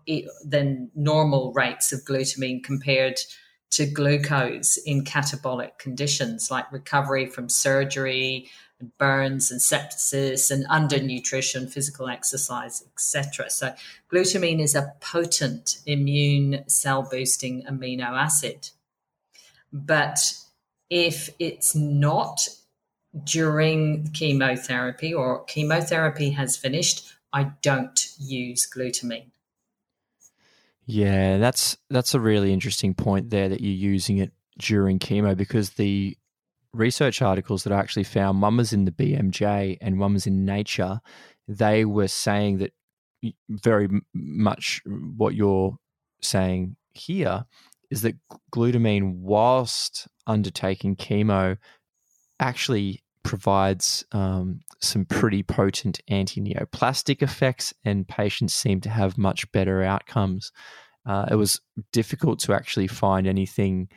than 0.45 0.91
normal 0.97 1.53
rates 1.53 1.93
of 1.93 2.01
glutamine 2.01 2.65
compared 2.65 3.21
to 3.71 3.87
glucose 3.87 4.77
in 4.77 5.05
catabolic 5.05 5.79
conditions 5.79 6.51
like 6.51 6.71
recovery 6.73 7.27
from 7.27 7.49
surgery, 7.49 8.49
and 8.81 8.97
burns 8.99 9.51
and 9.51 9.61
sepsis 9.61 10.51
and 10.51 10.67
undernutrition, 10.69 11.71
physical 11.71 12.09
exercise, 12.09 12.85
etc. 12.93 13.51
So 13.51 13.75
glutamine 14.13 14.61
is 14.61 14.75
a 14.75 14.95
potent 15.01 15.79
immune 15.87 16.65
cell 16.69 17.03
boosting 17.03 17.65
amino 17.65 18.11
acid. 18.17 18.71
But 19.73 20.35
if 20.91 21.31
it's 21.39 21.75
not 21.75 22.49
during 23.25 24.11
chemotherapy 24.13 25.13
or 25.13 25.45
chemotherapy 25.45 26.31
has 26.31 26.57
finished, 26.57 27.13
I 27.33 27.53
don't 27.63 28.09
use 28.19 28.69
glutamine. 28.69 29.31
Yeah, 30.91 31.37
that's 31.37 31.77
that's 31.91 32.15
a 32.15 32.21
really 32.21 32.51
interesting 32.51 32.95
point 32.95 33.29
there 33.29 33.51
that 33.51 33.61
you're 33.61 33.93
using 33.93 34.19
it 34.19 34.33
during 34.59 34.99
chemo 34.99 35.37
because 35.37 35.71
the 35.71 36.17
research 36.73 37.21
articles 37.21 37.65
that 37.65 37.75
I 37.75 37.79
actually 37.79 38.05
found, 38.05 38.41
was 38.41 38.73
in 38.73 38.87
the 38.87 38.91
BMJ 38.91 39.77
and 39.83 39.99
one 40.01 40.15
was 40.15 40.27
in 40.27 40.47
Nature, 40.47 41.01
they 41.47 41.85
were 41.85 42.09
saying 42.09 42.59
that 42.59 42.73
very 43.51 43.89
much 44.15 44.81
what 44.87 45.35
you're 45.35 45.77
saying 46.23 46.77
here 46.95 47.45
is 47.91 48.01
that 48.01 48.17
glutamine, 48.51 49.19
whilst 49.19 50.09
undertaking 50.27 50.97
chemo, 50.97 51.59
actually 52.41 53.03
provides 53.29 54.07
um, 54.13 54.59
some 54.81 55.05
pretty 55.05 55.43
potent 55.43 56.01
anti 56.09 56.41
neoplastic 56.41 57.23
effects, 57.23 57.75
and 57.85 58.09
patients 58.09 58.55
seem 58.55 58.81
to 58.81 58.89
have 58.89 59.19
much 59.19 59.53
better 59.53 59.83
outcomes. 59.83 60.51
Uh, 61.05 61.27
it 61.31 61.35
was 61.35 61.61
difficult 61.93 62.39
to 62.39 62.55
actually 62.55 62.87
find 62.87 63.27
anything 63.27 63.89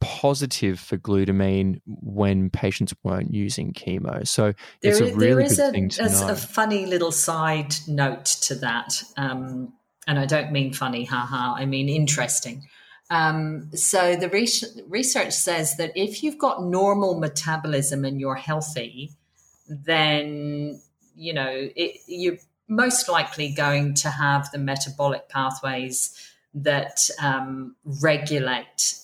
positive 0.00 0.80
for 0.80 0.98
glutamine 0.98 1.80
when 1.86 2.50
patients 2.50 2.92
weren't 3.04 3.32
using 3.32 3.72
chemo. 3.72 4.26
So 4.26 4.54
there 4.82 4.90
it's 4.90 5.00
a 5.00 5.14
really 5.14 5.44
good 5.44 5.58
a, 5.60 5.70
thing 5.70 5.88
to 5.90 6.08
know. 6.08 6.28
a 6.30 6.34
funny 6.34 6.86
little 6.86 7.12
side 7.12 7.76
note 7.86 8.24
to 8.24 8.56
that. 8.56 9.04
Um, 9.16 9.72
and 10.08 10.18
I 10.18 10.26
don't 10.26 10.50
mean 10.50 10.72
funny, 10.72 11.04
haha, 11.04 11.54
I 11.54 11.64
mean 11.64 11.88
interesting. 11.88 12.66
Um, 13.10 13.74
so 13.74 14.14
the 14.14 14.28
re- 14.28 14.84
research 14.88 15.32
says 15.32 15.76
that 15.76 15.92
if 15.96 16.22
you've 16.22 16.38
got 16.38 16.62
normal 16.62 17.18
metabolism 17.18 18.04
and 18.04 18.20
you're 18.20 18.36
healthy, 18.36 19.12
then 19.68 20.80
you 21.16 21.34
know 21.34 21.68
it, 21.74 22.00
you're 22.06 22.38
most 22.68 23.08
likely 23.08 23.52
going 23.52 23.94
to 23.94 24.08
have 24.08 24.50
the 24.52 24.58
metabolic 24.58 25.28
pathways 25.28 26.16
that 26.54 27.10
um, 27.20 27.74
regulate 27.84 28.94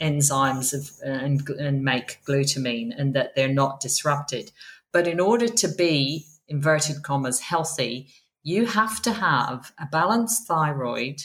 enzymes 0.00 0.72
of, 0.72 0.90
and, 1.04 1.48
and 1.50 1.84
make 1.84 2.20
glutamine, 2.26 2.92
and 2.98 3.14
that 3.14 3.34
they're 3.34 3.48
not 3.48 3.80
disrupted. 3.80 4.50
But 4.90 5.06
in 5.06 5.20
order 5.20 5.48
to 5.48 5.68
be 5.68 6.26
inverted 6.48 7.02
commas 7.02 7.40
healthy, 7.40 8.08
you 8.42 8.66
have 8.66 9.00
to 9.02 9.12
have 9.12 9.72
a 9.78 9.86
balanced 9.86 10.46
thyroid 10.46 11.22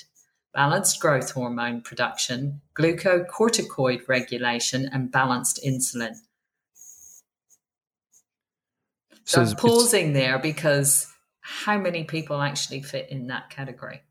balanced 0.54 1.00
growth 1.00 1.32
hormone 1.32 1.82
production, 1.82 2.62
glucocorticoid 2.78 4.08
regulation, 4.08 4.89
and 4.91 5.12
balanced 5.12 5.60
insulin. 5.66 6.16
So, 9.26 9.41
I'm 9.41 9.56
pausing 9.56 10.14
there 10.14 10.39
because 10.39 11.08
how 11.41 11.78
many 11.78 12.04
people 12.04 12.41
actually 12.41 12.82
fit 12.82 13.10
in 13.10 13.28
that 13.28 13.50
category? 13.50 14.02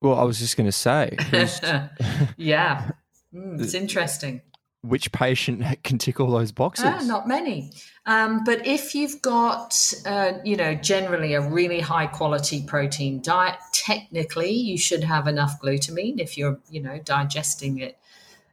Well, 0.00 0.18
I 0.18 0.24
was 0.24 0.38
just 0.38 0.56
going 0.56 0.66
to 0.66 0.72
say. 0.72 1.16
yeah, 2.36 2.90
mm, 3.34 3.62
it's 3.62 3.74
interesting 3.74 4.40
which 4.82 5.12
patient 5.12 5.64
can 5.84 5.98
tick 5.98 6.20
all 6.20 6.30
those 6.30 6.52
boxes? 6.52 6.84
Ah, 6.86 7.02
not 7.04 7.26
many. 7.26 7.70
Um, 8.04 8.44
but 8.44 8.66
if 8.66 8.94
you've 8.94 9.22
got, 9.22 9.92
uh, 10.04 10.32
you 10.44 10.56
know, 10.56 10.74
generally 10.74 11.34
a 11.34 11.40
really 11.40 11.80
high 11.80 12.06
quality 12.06 12.64
protein 12.64 13.22
diet, 13.22 13.56
technically 13.72 14.52
you 14.52 14.76
should 14.76 15.04
have 15.04 15.26
enough 15.26 15.60
glutamine 15.60 16.18
if 16.18 16.36
you're, 16.36 16.58
you 16.68 16.82
know, 16.82 16.98
digesting 16.98 17.78
it 17.78 17.98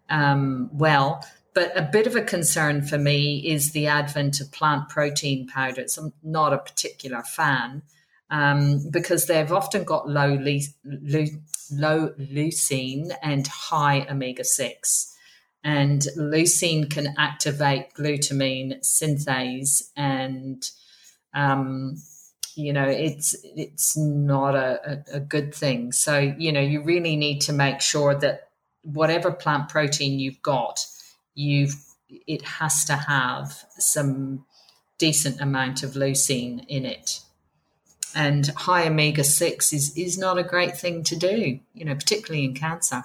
um, 0.10 0.70
well. 0.72 1.26
But 1.56 1.76
a 1.76 1.82
bit 1.82 2.06
of 2.06 2.16
a 2.16 2.22
concern 2.22 2.84
for 2.84 3.00
me 3.00 3.40
is 3.40 3.72
the 3.72 3.88
advent 3.88 4.40
of 4.40 4.52
plant 4.52 4.88
protein 4.88 5.48
powders. 5.48 5.98
I'm 5.98 6.14
not 6.24 6.54
a 6.54 6.60
particular 6.60 7.24
fan 7.24 7.82
um, 8.30 8.88
because 8.92 9.26
they've 9.26 9.52
often 9.52 9.84
got 9.84 10.08
low, 10.08 10.36
le- 10.36 11.26
low 11.72 12.10
leucine 12.20 13.12
and 13.24 13.48
high 13.48 14.06
omega 14.10 14.44
6 14.44 15.16
and 15.64 16.02
leucine 16.18 16.90
can 16.90 17.14
activate 17.18 17.94
glutamine 17.94 18.80
synthase 18.82 19.90
and 19.96 20.70
um, 21.34 21.96
you 22.56 22.74
know 22.74 22.88
it's 22.88 23.36
it's 23.44 23.98
not 23.98 24.56
a, 24.56 25.04
a, 25.14 25.20
good 25.20 25.54
thing. 25.54 25.92
So 25.92 26.34
you 26.38 26.52
know 26.52 26.62
you 26.62 26.82
really 26.84 27.16
need 27.16 27.42
to 27.42 27.54
make 27.54 27.82
sure 27.82 28.16
that 28.16 28.50
whatever 28.84 29.32
plant 29.32 29.70
protein 29.70 30.20
you've 30.20 30.42
got 30.42 30.86
you've 31.36 31.76
it 32.10 32.42
has 32.42 32.86
to 32.86 32.94
have 32.96 33.66
some 33.78 34.46
decent 34.98 35.40
amount 35.40 35.84
of 35.84 35.92
leucine 35.92 36.66
in 36.68 36.86
it. 36.86 37.22
And 38.16 38.48
high 38.48 38.88
omega 38.88 39.24
6 39.24 39.72
is 39.72 39.96
is 39.96 40.18
not 40.18 40.38
a 40.38 40.44
great 40.44 40.76
thing 40.78 41.04
to 41.04 41.16
do 41.16 41.60
you 41.74 41.86
know 41.86 41.96
particularly 41.96 42.44
in 42.44 42.56
cancer 42.56 43.04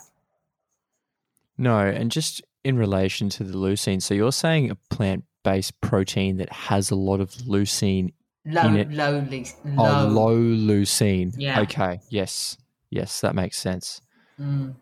no, 1.57 1.79
and 1.79 2.11
just 2.11 2.43
in 2.65 2.77
relation 2.77 3.29
to 3.31 3.45
the 3.45 3.57
leucine, 3.57 4.03
so 4.03 4.15
you're 4.15 4.33
saying 4.33 4.71
a 4.71 4.75
plant 4.91 5.25
based 5.43 5.81
protein 5.81 6.39
that 6.39 6.51
has 6.53 6.91
a 6.91 6.97
lot 6.97 7.21
of 7.21 7.31
leucine 7.31 8.13
low, 8.47 8.67
in 8.67 8.77
it. 8.77 8.91
Low, 8.91 9.25
low. 9.31 9.45
Oh, 9.79 10.09
low 10.09 10.37
leucine. 10.37 11.35
Yeah. 11.37 11.61
Okay. 11.61 12.01
Yes. 12.09 12.57
Yes, 12.91 13.21
that 13.21 13.35
makes 13.35 13.59
sense. 13.59 14.01
Mm. 14.41 14.77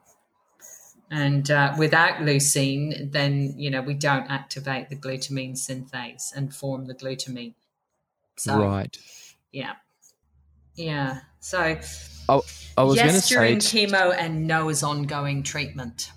And 1.11 1.51
uh, 1.51 1.75
without 1.79 2.21
leucine, 2.21 3.13
then 3.13 3.55
you 3.57 3.71
know 3.71 3.83
we 3.83 3.95
don't 3.95 4.31
activate 4.31 4.89
the 4.89 4.97
glutamine 4.97 5.53
synthase 5.53 6.35
and 6.35 6.55
form 6.55 6.87
the 6.87 6.95
glutamine. 6.95 7.55
So, 8.37 8.59
right. 8.59 8.97
Yeah. 9.51 9.73
Yeah. 10.75 11.21
So. 11.41 11.79
Oh, 12.29 12.43
I 12.79 12.85
was 12.85 12.97
yes, 12.97 13.29
during 13.29 13.59
chemo 13.59 14.15
and 14.17 14.47
no 14.47 14.69
as 14.69 14.83
ongoing 14.83 15.43
treatment. 15.43 16.13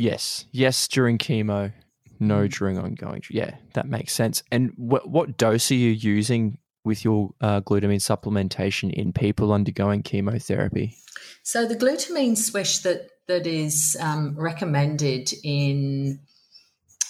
Yes, 0.00 0.46
yes, 0.50 0.88
during 0.88 1.18
chemo, 1.18 1.72
no 2.18 2.46
mm. 2.46 2.52
during 2.52 2.78
ongoing. 2.78 3.22
Yeah, 3.28 3.56
that 3.74 3.86
makes 3.86 4.14
sense. 4.14 4.42
And 4.50 4.72
what 4.76 5.10
what 5.10 5.36
dose 5.36 5.70
are 5.70 5.74
you 5.74 5.90
using 5.90 6.56
with 6.84 7.04
your 7.04 7.34
uh, 7.42 7.60
glutamine 7.60 8.00
supplementation 8.00 8.90
in 8.90 9.12
people 9.12 9.52
undergoing 9.52 10.02
chemotherapy? 10.02 10.96
So 11.42 11.66
the 11.66 11.76
glutamine 11.76 12.38
swish 12.38 12.78
that 12.78 13.10
that 13.28 13.46
is 13.46 13.94
um, 14.00 14.34
recommended 14.38 15.34
in 15.44 16.20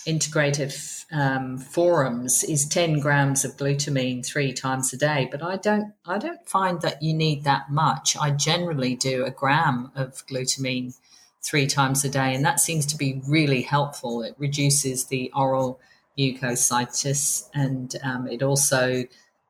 integrative 0.04 1.04
um, 1.12 1.58
forums 1.58 2.42
is 2.42 2.66
10 2.66 2.98
grams 3.00 3.44
of 3.44 3.56
glutamine 3.56 4.24
three 4.24 4.50
times 4.50 4.94
a 4.94 4.96
day 4.96 5.28
but 5.30 5.42
i 5.42 5.56
don't 5.56 5.92
i 6.06 6.16
don't 6.16 6.48
find 6.48 6.80
that 6.80 7.02
you 7.02 7.12
need 7.12 7.44
that 7.44 7.70
much 7.70 8.16
i 8.16 8.30
generally 8.30 8.96
do 8.96 9.26
a 9.26 9.30
gram 9.30 9.92
of 9.94 10.26
glutamine 10.26 10.94
three 11.42 11.66
times 11.66 12.04
a 12.04 12.08
day. 12.08 12.34
And 12.34 12.44
that 12.44 12.60
seems 12.60 12.86
to 12.86 12.96
be 12.96 13.22
really 13.26 13.62
helpful. 13.62 14.22
It 14.22 14.34
reduces 14.38 15.06
the 15.06 15.30
oral 15.34 15.80
mucositis 16.18 17.48
and 17.54 17.94
um, 18.02 18.28
it 18.28 18.42
also 18.42 19.04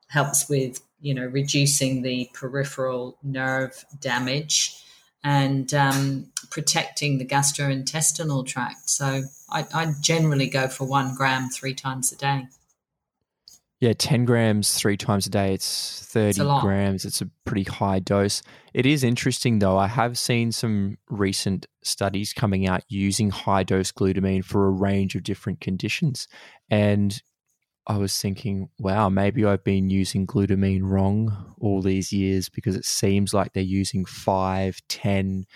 helps 0.09 0.49
with, 0.49 0.80
you 1.01 1.14
know, 1.14 1.26
reducing 1.26 2.03
the 2.03 2.30
peripheral 2.34 3.16
nerve 3.22 3.84
damage 4.01 4.76
and 5.22 5.72
um, 5.74 6.26
protecting 6.51 7.18
the 7.18 7.26
gastrointestinal 7.26 8.47
tract. 8.47 8.88
So 8.88 9.22
I, 9.51 9.66
I 9.74 9.93
generally 10.01 10.49
go 10.49 10.68
for 10.68 10.84
one 10.84 11.14
gram 11.14 11.49
three 11.49 11.74
times 11.74 12.12
a 12.12 12.16
day. 12.16 12.49
Yeah, 13.81 13.95
10 13.97 14.26
grams 14.26 14.74
three 14.74 14.99
times 14.99 15.26
a 15.26 15.31
day. 15.31 15.55
It's 15.55 16.05
30 16.07 16.28
it's 16.28 16.61
grams. 16.61 17.05
It's 17.07 17.22
a 17.22 17.31
pretty 17.47 17.62
high 17.62 17.99
dose. 17.99 18.43
It 18.74 18.85
is 18.85 19.03
interesting, 19.03 19.59
though. 19.59 19.78
I 19.78 19.87
have 19.87 20.18
seen 20.18 20.53
some 20.53 20.99
recent 21.09 21.66
studies 21.83 22.35
coming 22.35 22.68
out 22.68 22.83
using 22.89 23.31
high 23.31 23.62
dose 23.62 23.91
glutamine 23.91 24.45
for 24.45 24.66
a 24.66 24.70
range 24.70 25.14
of 25.14 25.22
different 25.22 25.62
conditions. 25.62 26.28
And 26.70 27.22
I 27.87 27.97
was 27.97 28.16
thinking, 28.20 28.68
wow, 28.78 29.09
maybe 29.09 29.47
I've 29.47 29.64
been 29.64 29.89
using 29.89 30.26
glutamine 30.26 30.83
wrong 30.83 31.55
all 31.59 31.81
these 31.81 32.12
years 32.12 32.51
because 32.51 32.76
it 32.76 32.85
seems 32.85 33.33
like 33.33 33.55
they're 33.55 33.62
using 33.62 34.05
5, 34.05 34.78
10, 34.89 35.47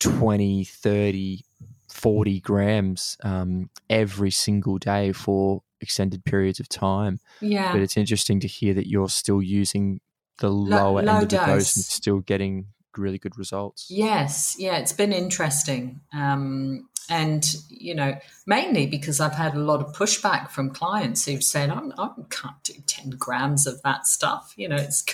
20, 0.00 0.64
30, 0.64 1.44
40 1.92 2.40
grams 2.40 3.18
um, 3.22 3.68
every 3.90 4.30
single 4.30 4.78
day 4.78 5.12
for 5.12 5.62
extended 5.82 6.24
periods 6.24 6.60
of 6.60 6.68
time. 6.68 7.20
Yeah. 7.40 7.72
But 7.72 7.82
it's 7.82 7.96
interesting 7.96 8.40
to 8.40 8.48
hear 8.48 8.74
that 8.74 8.88
you're 8.88 9.08
still 9.08 9.42
using 9.42 10.00
the 10.38 10.48
lower 10.48 10.78
low, 10.90 10.98
end 10.98 11.08
of 11.08 11.28
the 11.28 11.36
dose 11.36 11.76
and 11.76 11.84
still 11.84 12.20
getting 12.20 12.66
really 12.96 13.18
good 13.18 13.38
results. 13.38 13.86
Yes. 13.90 14.56
Yeah. 14.58 14.76
It's 14.78 14.92
been 14.92 15.12
interesting. 15.12 16.00
Um, 16.14 16.88
and, 17.08 17.44
you 17.68 17.94
know, 17.94 18.16
mainly 18.46 18.86
because 18.86 19.20
I've 19.20 19.34
had 19.34 19.54
a 19.54 19.60
lot 19.60 19.80
of 19.80 19.94
pushback 19.94 20.50
from 20.50 20.70
clients 20.70 21.24
who've 21.24 21.42
said, 21.42 21.70
I'm, 21.70 21.92
I 21.98 22.10
can't 22.30 22.62
do 22.62 22.74
10 22.86 23.10
grams 23.10 23.66
of 23.66 23.82
that 23.82 24.06
stuff. 24.06 24.54
You 24.56 24.68
know, 24.68 24.76
it's 24.76 25.04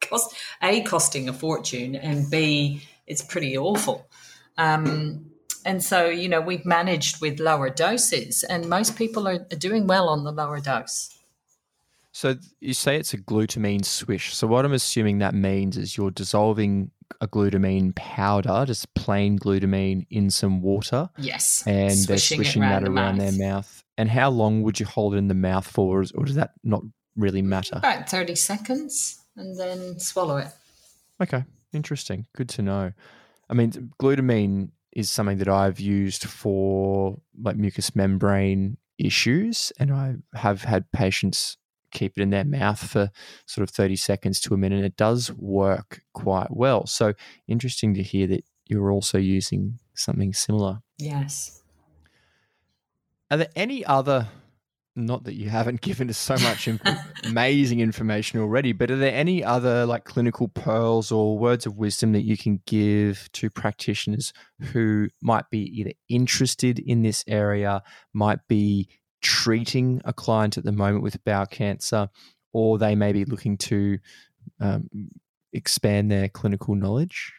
cost, 0.00 0.34
A, 0.62 0.82
costing 0.82 1.28
a 1.28 1.32
fortune, 1.32 1.94
and 1.94 2.30
B, 2.30 2.82
it's 3.06 3.22
pretty 3.22 3.56
awful. 3.56 4.08
Um, 4.56 5.30
and 5.68 5.84
so, 5.84 6.08
you 6.08 6.30
know, 6.30 6.40
we've 6.40 6.64
managed 6.64 7.20
with 7.20 7.40
lower 7.40 7.68
doses, 7.68 8.42
and 8.42 8.70
most 8.70 8.96
people 8.96 9.28
are, 9.28 9.38
doing 9.38 9.86
well 9.86 10.08
on 10.08 10.24
the 10.24 10.32
lower 10.32 10.60
dose. 10.60 11.14
So 12.10 12.36
you 12.58 12.72
say 12.72 12.96
it's 12.96 13.12
a 13.12 13.18
glutamine 13.18 13.84
swish. 13.84 14.34
So 14.34 14.46
what 14.46 14.64
I'm 14.64 14.72
assuming 14.72 15.18
that 15.18 15.34
means 15.34 15.76
is 15.76 15.94
you're 15.94 16.10
dissolving 16.10 16.90
a 17.20 17.28
glutamine 17.28 17.94
powder, 17.94 18.64
just 18.66 18.94
plain 18.94 19.38
glutamine, 19.38 20.06
in 20.08 20.30
some 20.30 20.62
water. 20.62 21.10
Yes. 21.18 21.62
And 21.66 21.92
Swishing 21.92 22.06
they're 22.06 22.44
swishing 22.44 22.62
that 22.62 22.84
the 22.84 22.90
around 22.90 23.18
mouth. 23.18 23.36
their 23.36 23.48
mouth. 23.50 23.84
And 23.98 24.08
how 24.08 24.30
long 24.30 24.62
would 24.62 24.80
you 24.80 24.86
hold 24.86 25.14
it 25.14 25.18
in 25.18 25.28
the 25.28 25.34
mouth 25.34 25.66
for, 25.66 26.02
or 26.14 26.24
does 26.24 26.36
that 26.36 26.52
not 26.64 26.82
really 27.14 27.42
matter? 27.42 27.76
About 27.76 28.08
30 28.08 28.36
seconds, 28.36 29.20
and 29.36 29.60
then 29.60 30.00
swallow 30.00 30.38
it. 30.38 30.48
Okay, 31.22 31.44
interesting. 31.74 32.24
Good 32.34 32.48
to 32.50 32.62
know. 32.62 32.92
I 33.50 33.54
mean, 33.54 33.92
glutamine 34.00 34.70
is 34.92 35.10
something 35.10 35.38
that 35.38 35.48
I've 35.48 35.80
used 35.80 36.24
for 36.24 37.20
like 37.40 37.56
mucous 37.56 37.94
membrane 37.94 38.78
issues, 38.98 39.72
and 39.78 39.92
I 39.92 40.16
have 40.34 40.62
had 40.62 40.90
patients 40.92 41.56
keep 41.90 42.18
it 42.18 42.22
in 42.22 42.30
their 42.30 42.44
mouth 42.44 42.78
for 42.78 43.10
sort 43.46 43.62
of 43.62 43.74
30 43.74 43.96
seconds 43.96 44.40
to 44.40 44.54
a 44.54 44.58
minute. 44.58 44.84
It 44.84 44.96
does 44.96 45.32
work 45.32 46.02
quite 46.12 46.50
well. 46.50 46.86
So 46.86 47.14
interesting 47.46 47.94
to 47.94 48.02
hear 48.02 48.26
that 48.26 48.44
you're 48.66 48.92
also 48.92 49.18
using 49.18 49.78
something 49.94 50.32
similar. 50.32 50.80
Yes. 50.98 51.62
Are 53.30 53.38
there 53.38 53.48
any 53.56 53.84
other 53.84 54.28
not 54.98 55.24
that 55.24 55.34
you 55.34 55.48
haven't 55.48 55.80
given 55.82 56.10
us 56.10 56.18
so 56.18 56.36
much 56.38 56.68
inf- 56.68 56.80
amazing 57.24 57.80
information 57.80 58.40
already, 58.40 58.72
but 58.72 58.90
are 58.90 58.96
there 58.96 59.14
any 59.14 59.42
other 59.42 59.86
like 59.86 60.04
clinical 60.04 60.48
pearls 60.48 61.10
or 61.10 61.38
words 61.38 61.66
of 61.66 61.76
wisdom 61.76 62.12
that 62.12 62.24
you 62.24 62.36
can 62.36 62.60
give 62.66 63.28
to 63.32 63.50
practitioners 63.50 64.32
who 64.72 65.08
might 65.22 65.48
be 65.50 65.60
either 65.80 65.92
interested 66.08 66.78
in 66.78 67.02
this 67.02 67.24
area, 67.26 67.82
might 68.12 68.40
be 68.48 68.88
treating 69.22 70.00
a 70.04 70.12
client 70.12 70.58
at 70.58 70.64
the 70.64 70.72
moment 70.72 71.02
with 71.02 71.22
bowel 71.24 71.46
cancer, 71.46 72.08
or 72.52 72.78
they 72.78 72.94
may 72.94 73.12
be 73.12 73.24
looking 73.24 73.56
to 73.56 73.98
um, 74.60 74.88
expand 75.52 76.10
their 76.10 76.28
clinical 76.28 76.74
knowledge? 76.74 77.32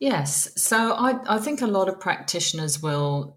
Yes. 0.00 0.50
So 0.56 0.92
I, 0.92 1.36
I 1.36 1.38
think 1.38 1.60
a 1.60 1.66
lot 1.66 1.88
of 1.88 1.98
practitioners 1.98 2.80
will 2.80 3.36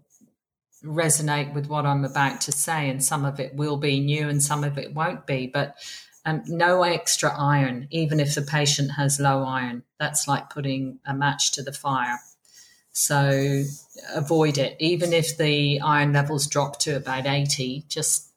resonate 0.84 1.54
with 1.54 1.66
what 1.66 1.86
I'm 1.86 2.04
about 2.04 2.40
to 2.42 2.52
say, 2.52 2.88
and 2.88 3.02
some 3.02 3.24
of 3.24 3.40
it 3.40 3.54
will 3.54 3.76
be 3.76 4.00
new 4.00 4.28
and 4.28 4.42
some 4.42 4.64
of 4.64 4.78
it 4.78 4.94
won't 4.94 5.26
be. 5.26 5.46
But 5.46 5.76
um, 6.24 6.42
no 6.46 6.82
extra 6.82 7.34
iron, 7.36 7.88
even 7.90 8.20
if 8.20 8.34
the 8.34 8.42
patient 8.42 8.92
has 8.92 9.18
low 9.18 9.44
iron. 9.44 9.82
That's 9.98 10.28
like 10.28 10.50
putting 10.50 11.00
a 11.06 11.14
match 11.14 11.52
to 11.52 11.62
the 11.62 11.72
fire. 11.72 12.18
So 12.92 13.64
avoid 14.14 14.58
it. 14.58 14.76
Even 14.78 15.12
if 15.12 15.36
the 15.36 15.80
iron 15.80 16.12
levels 16.12 16.46
drop 16.46 16.78
to 16.80 16.96
about 16.96 17.26
80, 17.26 17.86
just 17.88 18.30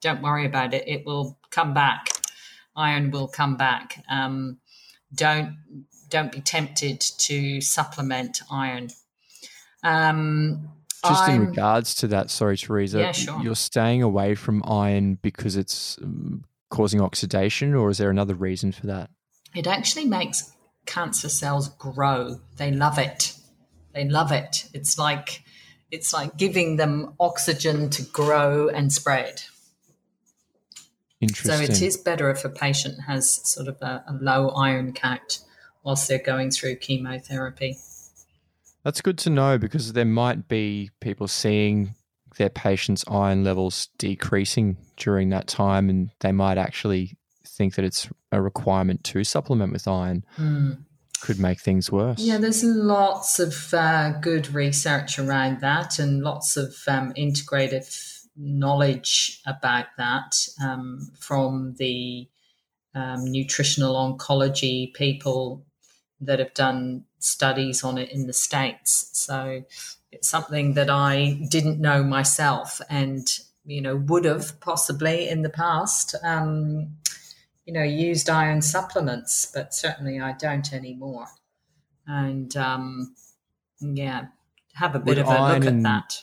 don't 0.00 0.22
worry 0.22 0.44
about 0.44 0.74
it. 0.74 0.86
It 0.86 1.06
will 1.06 1.38
come 1.50 1.72
back. 1.72 2.08
Iron 2.76 3.10
will 3.10 3.28
come 3.28 3.56
back. 3.56 4.04
Um, 4.08 4.58
don't 5.14 5.56
don't 6.08 6.32
be 6.32 6.40
tempted 6.40 7.00
to 7.00 7.60
supplement 7.62 8.42
iron. 8.50 8.88
Um, 9.82 10.68
just 11.04 11.28
I'm, 11.28 11.42
in 11.42 11.48
regards 11.48 11.94
to 11.96 12.08
that, 12.08 12.30
sorry, 12.30 12.56
Teresa, 12.56 12.98
yeah, 13.00 13.12
sure. 13.12 13.40
you're 13.42 13.54
staying 13.56 14.02
away 14.02 14.34
from 14.34 14.62
iron 14.66 15.18
because 15.22 15.56
it's 15.56 15.98
um, 16.02 16.44
causing 16.70 17.00
oxidation, 17.00 17.74
or 17.74 17.90
is 17.90 17.98
there 17.98 18.10
another 18.10 18.34
reason 18.34 18.72
for 18.72 18.86
that? 18.86 19.10
It 19.54 19.66
actually 19.66 20.06
makes 20.06 20.52
cancer 20.86 21.28
cells 21.28 21.68
grow. 21.68 22.40
They 22.56 22.70
love 22.70 22.98
it. 22.98 23.34
They 23.92 24.08
love 24.08 24.32
it. 24.32 24.68
It's 24.72 24.98
like 24.98 25.42
it's 25.90 26.12
like 26.12 26.36
giving 26.36 26.76
them 26.76 27.14
oxygen 27.20 27.90
to 27.90 28.02
grow 28.02 28.68
and 28.68 28.92
spread. 28.92 29.42
Interesting. 31.20 31.66
So 31.66 31.72
it 31.72 31.82
is 31.82 31.96
better 31.96 32.30
if 32.30 32.44
a 32.44 32.48
patient 32.48 33.02
has 33.02 33.40
sort 33.48 33.68
of 33.68 33.80
a, 33.82 34.02
a 34.08 34.14
low 34.14 34.48
iron 34.48 34.92
count 34.92 35.40
whilst 35.84 36.08
they're 36.08 36.18
going 36.18 36.50
through 36.50 36.76
chemotherapy. 36.76 37.76
That's 38.84 39.00
good 39.00 39.18
to 39.18 39.30
know 39.30 39.58
because 39.58 39.92
there 39.92 40.04
might 40.04 40.48
be 40.48 40.90
people 41.00 41.28
seeing 41.28 41.94
their 42.38 42.50
patients' 42.50 43.04
iron 43.08 43.44
levels 43.44 43.88
decreasing 43.98 44.76
during 44.96 45.28
that 45.30 45.46
time, 45.46 45.88
and 45.88 46.10
they 46.20 46.32
might 46.32 46.58
actually 46.58 47.16
think 47.46 47.74
that 47.74 47.84
it's 47.84 48.08
a 48.30 48.40
requirement 48.40 49.04
to 49.04 49.24
supplement 49.24 49.72
with 49.72 49.86
iron. 49.86 50.24
Mm. 50.36 50.84
Could 51.20 51.38
make 51.38 51.60
things 51.60 51.92
worse. 51.92 52.18
Yeah, 52.18 52.38
there's 52.38 52.64
lots 52.64 53.38
of 53.38 53.72
uh, 53.72 54.18
good 54.20 54.52
research 54.52 55.20
around 55.20 55.60
that 55.60 56.00
and 56.00 56.20
lots 56.20 56.56
of 56.56 56.74
um, 56.88 57.12
integrative 57.12 58.26
knowledge 58.36 59.40
about 59.46 59.86
that 59.98 60.34
um, 60.60 61.12
from 61.16 61.74
the 61.78 62.28
um, 62.94 63.24
nutritional 63.24 63.94
oncology 63.94 64.92
people 64.94 65.64
that 66.20 66.40
have 66.40 66.54
done 66.54 67.04
studies 67.24 67.84
on 67.84 67.98
it 67.98 68.10
in 68.10 68.26
the 68.26 68.32
States. 68.32 69.10
So 69.12 69.64
it's 70.10 70.28
something 70.28 70.74
that 70.74 70.90
I 70.90 71.40
didn't 71.48 71.80
know 71.80 72.02
myself 72.02 72.80
and, 72.88 73.26
you 73.64 73.80
know, 73.80 73.96
would 73.96 74.24
have 74.24 74.60
possibly 74.60 75.28
in 75.28 75.42
the 75.42 75.50
past, 75.50 76.14
um, 76.22 76.96
you 77.64 77.72
know, 77.72 77.82
used 77.82 78.28
iron 78.28 78.62
supplements, 78.62 79.50
but 79.52 79.74
certainly 79.74 80.20
I 80.20 80.32
don't 80.32 80.72
anymore. 80.72 81.26
And 82.06 82.54
um, 82.56 83.14
yeah, 83.80 84.26
have 84.74 84.94
a 84.94 84.98
bit 84.98 85.16
would 85.16 85.18
of 85.18 85.28
a 85.28 85.54
look 85.54 85.64
at 85.64 85.82
that. 85.82 86.22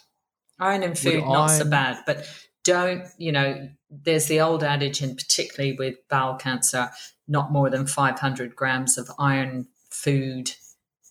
Iron 0.60 0.84
in 0.84 0.96
food, 0.96 1.24
not 1.24 1.50
iron... 1.50 1.60
so 1.60 1.70
bad, 1.70 2.04
but 2.06 2.28
don't, 2.64 3.06
you 3.18 3.32
know, 3.32 3.70
there's 3.90 4.28
the 4.28 4.42
old 4.42 4.64
adage, 4.64 5.02
and 5.02 5.18
particularly 5.18 5.76
with 5.76 5.96
bowel 6.10 6.36
cancer, 6.36 6.92
not 7.28 7.52
more 7.52 7.70
than 7.70 7.88
500 7.88 8.56
grams 8.56 8.98
of 8.98 9.10
iron 9.18 9.68
food 9.90 10.52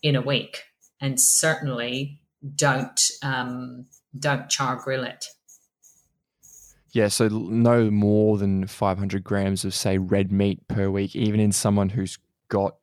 in 0.02 0.16
a 0.16 0.22
week, 0.22 0.64
and 1.00 1.20
certainly 1.20 2.20
don't 2.54 3.00
um, 3.22 3.86
don't 4.18 4.48
char 4.48 4.76
grill 4.76 5.04
it. 5.04 5.26
Yeah, 6.92 7.08
so 7.08 7.28
no 7.28 7.90
more 7.90 8.38
than 8.38 8.66
500 8.66 9.22
grams 9.22 9.64
of 9.64 9.74
say 9.74 9.98
red 9.98 10.32
meat 10.32 10.66
per 10.68 10.88
week, 10.88 11.14
even 11.14 11.38
in 11.38 11.52
someone 11.52 11.90
who's 11.90 12.18
got 12.48 12.76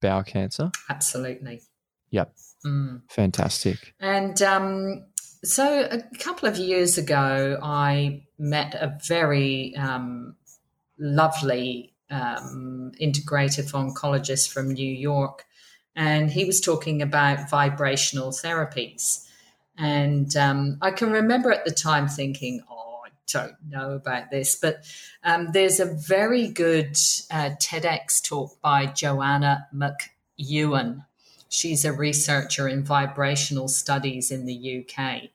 bowel 0.00 0.22
cancer. 0.22 0.70
Absolutely. 0.88 1.62
Yep. 2.10 2.34
Mm. 2.64 3.02
Fantastic. 3.08 3.94
And 3.98 4.40
um, 4.42 5.04
so 5.44 5.88
a 5.90 6.02
couple 6.18 6.48
of 6.48 6.56
years 6.56 6.98
ago, 6.98 7.58
I 7.62 8.22
met 8.38 8.74
a 8.74 8.96
very 9.06 9.74
um, 9.76 10.36
lovely 10.98 11.94
um, 12.10 12.92
integrative 13.00 13.72
oncologist 13.72 14.52
from 14.52 14.72
New 14.72 14.92
York 14.92 15.44
and 15.94 16.30
he 16.30 16.44
was 16.44 16.60
talking 16.60 17.02
about 17.02 17.50
vibrational 17.50 18.30
therapies. 18.30 19.26
And 19.76 20.34
um, 20.36 20.78
I 20.80 20.90
can 20.90 21.10
remember 21.10 21.50
at 21.52 21.64
the 21.64 21.70
time 21.70 22.08
thinking, 22.08 22.62
oh, 22.70 23.02
I 23.04 23.10
don't 23.30 23.56
know 23.68 23.92
about 23.92 24.30
this. 24.30 24.56
But 24.56 24.84
um, 25.22 25.50
there's 25.52 25.80
a 25.80 25.86
very 25.86 26.48
good 26.48 26.96
uh, 27.30 27.50
TEDx 27.60 28.22
talk 28.22 28.60
by 28.60 28.86
Joanna 28.86 29.68
McEwen. 29.74 31.04
She's 31.48 31.84
a 31.84 31.92
researcher 31.92 32.68
in 32.68 32.84
vibrational 32.84 33.68
studies 33.68 34.30
in 34.30 34.46
the 34.46 34.84
UK. 34.84 35.30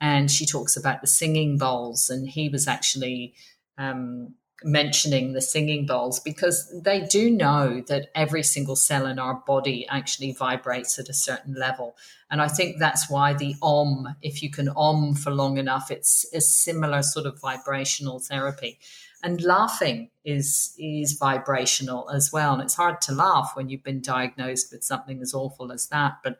And 0.00 0.30
she 0.30 0.46
talks 0.46 0.76
about 0.76 1.02
the 1.02 1.06
singing 1.06 1.58
bowls. 1.58 2.10
And 2.10 2.28
he 2.28 2.48
was 2.48 2.66
actually 2.66 3.34
um, 3.76 4.34
mentioning 4.62 5.32
the 5.32 5.40
singing 5.40 5.86
bowls 5.86 6.20
because 6.20 6.72
they 6.82 7.00
do 7.00 7.30
know 7.30 7.80
that 7.88 8.10
every 8.14 8.42
single 8.42 8.76
cell 8.76 9.06
in 9.06 9.18
our 9.18 9.34
body 9.46 9.86
actually 9.88 10.32
vibrates 10.32 10.98
at 10.98 11.08
a 11.08 11.14
certain 11.14 11.54
level. 11.54 11.96
And 12.30 12.40
I 12.40 12.48
think 12.48 12.78
that's 12.78 13.10
why 13.10 13.34
the 13.34 13.54
om, 13.62 14.16
if 14.22 14.42
you 14.42 14.50
can 14.50 14.68
om 14.70 15.14
for 15.14 15.30
long 15.30 15.58
enough, 15.58 15.90
it's 15.90 16.26
a 16.32 16.40
similar 16.40 17.02
sort 17.02 17.26
of 17.26 17.40
vibrational 17.40 18.20
therapy. 18.20 18.78
And 19.22 19.42
laughing 19.42 20.10
is 20.24 20.74
is 20.78 21.12
vibrational 21.12 22.08
as 22.10 22.30
well. 22.32 22.54
And 22.54 22.62
it's 22.62 22.74
hard 22.74 23.00
to 23.02 23.12
laugh 23.12 23.52
when 23.54 23.68
you've 23.68 23.84
been 23.84 24.00
diagnosed 24.00 24.72
with 24.72 24.82
something 24.82 25.20
as 25.20 25.34
awful 25.34 25.72
as 25.72 25.88
that. 25.88 26.18
But 26.24 26.38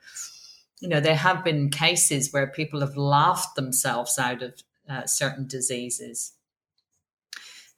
you 0.80 0.88
know, 0.88 1.00
there 1.00 1.16
have 1.16 1.44
been 1.44 1.70
cases 1.70 2.32
where 2.32 2.46
people 2.46 2.80
have 2.80 2.96
laughed 2.96 3.54
themselves 3.54 4.18
out 4.18 4.42
of 4.42 4.54
uh, 4.88 5.06
certain 5.06 5.46
diseases. 5.46 6.32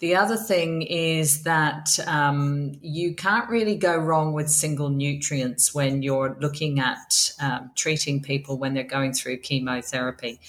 The 0.02 0.16
other 0.16 0.36
thing 0.36 0.82
is 0.82 1.44
that 1.44 1.96
um, 2.08 2.72
you 2.82 3.14
can't 3.14 3.48
really 3.48 3.76
go 3.76 3.96
wrong 3.96 4.32
with 4.32 4.50
single 4.50 4.88
nutrients 4.88 5.72
when 5.72 6.02
you're 6.02 6.36
looking 6.40 6.80
at 6.80 7.30
um, 7.40 7.70
treating 7.76 8.20
people 8.20 8.58
when 8.58 8.74
they're 8.74 8.82
going 8.82 9.12
through 9.12 9.38
chemotherapy. 9.38 10.40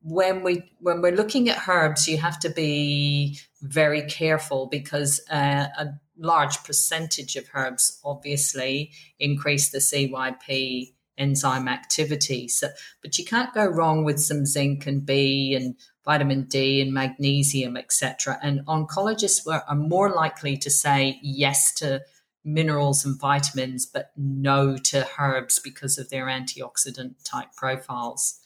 When 0.00 0.42
we 0.42 0.72
when 0.78 1.02
we're 1.02 1.14
looking 1.14 1.50
at 1.50 1.68
herbs, 1.68 2.08
you 2.08 2.16
have 2.16 2.38
to 2.38 2.48
be 2.48 3.38
very 3.60 4.00
careful 4.00 4.66
because 4.68 5.20
uh, 5.30 5.66
a 5.76 5.88
large 6.16 6.64
percentage 6.64 7.36
of 7.36 7.44
herbs 7.52 8.00
obviously 8.02 8.92
increase 9.20 9.68
the 9.68 9.78
CYP 9.80 10.94
enzyme 11.18 11.68
activity. 11.68 12.48
So, 12.48 12.68
but 13.02 13.18
you 13.18 13.26
can't 13.26 13.52
go 13.52 13.66
wrong 13.66 14.04
with 14.04 14.20
some 14.20 14.46
zinc 14.46 14.86
and 14.86 15.04
B 15.04 15.54
and 15.54 15.76
vitamin 16.04 16.44
D 16.44 16.80
and 16.80 16.92
magnesium, 16.92 17.76
etc. 17.76 18.38
And 18.42 18.64
oncologists 18.66 19.46
were, 19.46 19.62
are 19.68 19.76
more 19.76 20.10
likely 20.10 20.56
to 20.58 20.70
say 20.70 21.18
yes 21.22 21.72
to 21.74 22.02
minerals 22.44 23.04
and 23.04 23.18
vitamins, 23.20 23.86
but 23.86 24.10
no 24.16 24.76
to 24.76 25.06
herbs 25.18 25.58
because 25.58 25.98
of 25.98 26.10
their 26.10 26.26
antioxidant 26.26 27.14
type 27.24 27.48
profiles. 27.56 28.38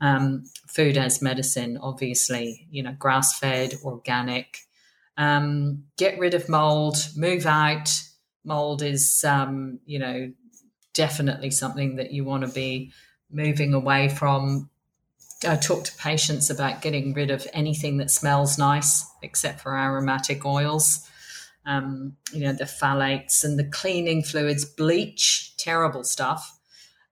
Um, 0.00 0.44
food 0.66 0.96
as 0.96 1.22
medicine, 1.22 1.78
obviously, 1.80 2.66
you 2.70 2.82
know, 2.82 2.94
grass 2.98 3.38
fed, 3.38 3.74
organic. 3.84 4.58
Um, 5.16 5.84
get 5.96 6.18
rid 6.18 6.34
of 6.34 6.48
mold, 6.48 6.96
move 7.16 7.46
out. 7.46 7.90
Mold 8.44 8.82
is, 8.82 9.24
um, 9.24 9.80
you 9.84 9.98
know, 9.98 10.32
definitely 10.94 11.50
something 11.50 11.96
that 11.96 12.12
you 12.12 12.24
want 12.24 12.44
to 12.44 12.52
be 12.52 12.92
moving 13.30 13.74
away 13.74 14.08
from 14.08 14.70
I 15.46 15.56
talk 15.56 15.84
to 15.84 15.96
patients 15.96 16.50
about 16.50 16.82
getting 16.82 17.14
rid 17.14 17.30
of 17.30 17.46
anything 17.52 17.98
that 17.98 18.10
smells 18.10 18.58
nice, 18.58 19.06
except 19.22 19.60
for 19.60 19.76
aromatic 19.76 20.44
oils. 20.44 21.08
Um, 21.64 22.16
you 22.32 22.40
know, 22.40 22.52
the 22.52 22.64
phthalates 22.64 23.44
and 23.44 23.58
the 23.58 23.64
cleaning 23.64 24.22
fluids, 24.22 24.64
bleach, 24.64 25.56
terrible 25.58 26.02
stuff. 26.02 26.58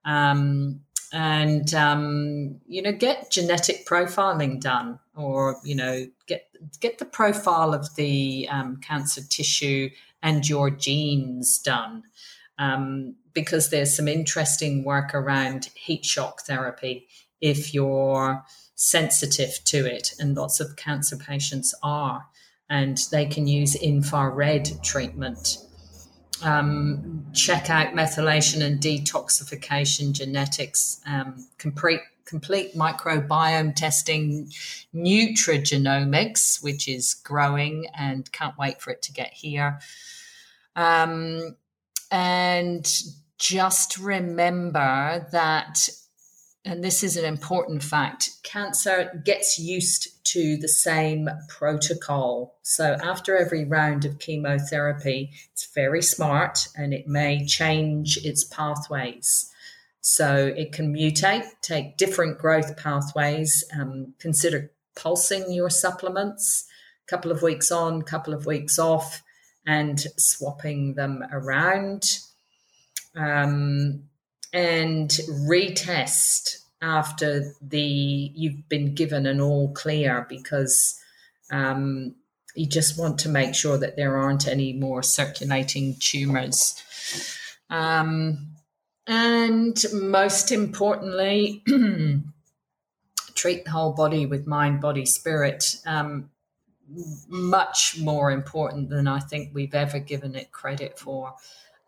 Um, 0.03 0.81
and, 1.13 1.73
um, 1.73 2.59
you 2.67 2.81
know, 2.81 2.91
get 2.91 3.31
genetic 3.31 3.85
profiling 3.85 4.59
done 4.59 4.99
or, 5.15 5.57
you 5.63 5.75
know, 5.75 6.07
get, 6.25 6.49
get 6.81 6.97
the 6.97 7.05
profile 7.05 7.73
of 7.73 7.95
the 7.95 8.47
um, 8.49 8.77
cancer 8.77 9.21
tissue 9.29 9.89
and 10.21 10.47
your 10.47 10.69
genes 10.69 11.59
done. 11.59 12.03
Um, 12.59 13.15
because 13.33 13.69
there's 13.69 13.95
some 13.95 14.07
interesting 14.07 14.83
work 14.83 15.13
around 15.13 15.69
heat 15.75 16.03
shock 16.03 16.41
therapy 16.41 17.07
if 17.41 17.73
you're 17.73 18.43
sensitive 18.75 19.59
to 19.65 19.85
it, 19.85 20.13
and 20.19 20.35
lots 20.35 20.59
of 20.59 20.75
cancer 20.75 21.17
patients 21.17 21.73
are, 21.81 22.27
and 22.69 22.99
they 23.11 23.25
can 23.25 23.47
use 23.47 23.75
infrared 23.75 24.69
treatment. 24.83 25.57
Um, 26.43 27.25
check 27.33 27.69
out 27.69 27.93
methylation 27.95 28.61
and 28.61 28.79
detoxification 28.79 30.11
genetics, 30.11 31.01
um, 31.07 31.47
complete, 31.57 32.01
complete 32.25 32.75
microbiome 32.75 33.75
testing, 33.75 34.51
nutrigenomics, 34.93 36.61
which 36.63 36.87
is 36.87 37.15
growing 37.15 37.87
and 37.97 38.31
can't 38.31 38.57
wait 38.57 38.81
for 38.81 38.91
it 38.91 39.01
to 39.03 39.11
get 39.11 39.33
here. 39.33 39.79
Um, 40.75 41.55
and 42.11 42.87
just 43.39 43.97
remember 43.97 45.27
that 45.31 45.89
and 46.67 46.83
this 46.83 47.01
is 47.01 47.15
an 47.15 47.23
important 47.23 47.81
fact 47.81 48.31
cancer 48.43 49.21
gets 49.23 49.57
used 49.57 50.23
to 50.25 50.57
the 50.57 50.67
same 50.67 51.29
protocol. 51.47 52.55
So, 52.61 52.97
after 53.01 53.37
every 53.37 53.63
round 53.63 54.03
of 54.03 54.19
chemotherapy, 54.19 55.31
it's 55.51 55.73
very 55.73 56.01
smart 56.01 56.67
and 56.75 56.93
it 56.93 57.07
may 57.07 57.45
change 57.45 58.17
its 58.17 58.43
pathways. 58.43 59.51
So, 60.01 60.53
it 60.55 60.73
can 60.73 60.93
mutate, 60.93 61.49
take 61.61 61.97
different 61.97 62.37
growth 62.37 62.75
pathways, 62.75 63.63
um, 63.79 64.13
consider 64.19 64.71
pulsing 64.95 65.51
your 65.51 65.69
supplements, 65.69 66.67
a 67.07 67.09
couple 67.09 67.31
of 67.31 67.41
weeks 67.41 67.71
on, 67.71 68.01
a 68.01 68.03
couple 68.03 68.33
of 68.33 68.45
weeks 68.45 68.77
off, 68.77 69.23
and 69.65 69.99
swapping 70.17 70.95
them 70.95 71.23
around. 71.31 72.19
Um, 73.15 74.03
and 74.53 75.09
retest 75.09 76.57
after 76.81 77.53
the 77.61 77.81
you've 78.35 78.67
been 78.69 78.93
given 78.93 79.25
an 79.25 79.41
all 79.41 79.73
clear 79.73 80.25
because 80.29 80.99
um, 81.51 82.15
you 82.55 82.67
just 82.67 82.99
want 82.99 83.19
to 83.19 83.29
make 83.29 83.55
sure 83.55 83.77
that 83.77 83.95
there 83.95 84.17
aren't 84.17 84.47
any 84.47 84.73
more 84.73 85.03
circulating 85.03 85.95
tumors. 85.99 86.81
Um, 87.69 88.55
and 89.05 89.81
most 89.93 90.51
importantly, 90.51 91.63
treat 93.35 93.65
the 93.65 93.71
whole 93.71 93.93
body 93.93 94.25
with 94.25 94.47
mind, 94.47 94.81
body, 94.81 95.05
spirit. 95.05 95.75
Um, 95.85 96.29
much 97.27 97.97
more 97.99 98.31
important 98.31 98.89
than 98.89 99.07
I 99.07 99.19
think 99.19 99.53
we've 99.53 99.75
ever 99.75 99.99
given 99.99 100.35
it 100.35 100.51
credit 100.51 100.97
for. 100.97 101.35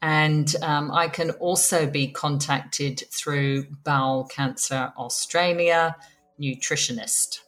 And 0.00 0.54
um, 0.62 0.92
I 0.92 1.08
can 1.08 1.32
also 1.32 1.88
be 1.88 2.06
contacted 2.08 3.02
through 3.12 3.66
Bowel 3.84 4.24
Cancer 4.24 4.92
Australia 4.96 5.96
Nutritionist, 6.40 7.40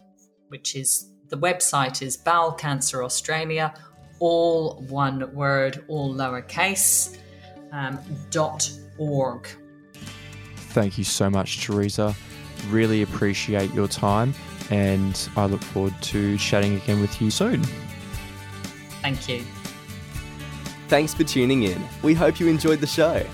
which 0.50 0.76
is 0.76 1.10
the 1.28 1.38
website 1.38 2.02
is 2.02 2.16
Bowel 2.16 2.52
Cancer 2.52 3.02
Australia, 3.02 3.72
all 4.18 4.82
one 4.88 5.32
word, 5.32 5.84
all 5.88 6.12
lowercase, 6.14 7.16
um, 7.72 7.98
dot 8.30 8.70
org. 8.98 9.48
Thank 10.74 10.98
you 10.98 11.04
so 11.04 11.30
much, 11.30 11.62
Teresa. 11.62 12.14
Really 12.68 13.02
appreciate 13.02 13.72
your 13.72 13.88
time, 13.88 14.34
and 14.70 15.28
I 15.36 15.46
look 15.46 15.62
forward 15.62 15.94
to 16.02 16.36
chatting 16.36 16.76
again 16.76 17.00
with 17.00 17.20
you 17.22 17.30
soon. 17.30 17.62
Thank 19.02 19.28
you. 19.28 19.44
Thanks 20.88 21.14
for 21.14 21.24
tuning 21.24 21.62
in. 21.62 21.80
We 22.02 22.12
hope 22.12 22.40
you 22.40 22.48
enjoyed 22.48 22.80
the 22.80 22.86
show. 22.86 23.24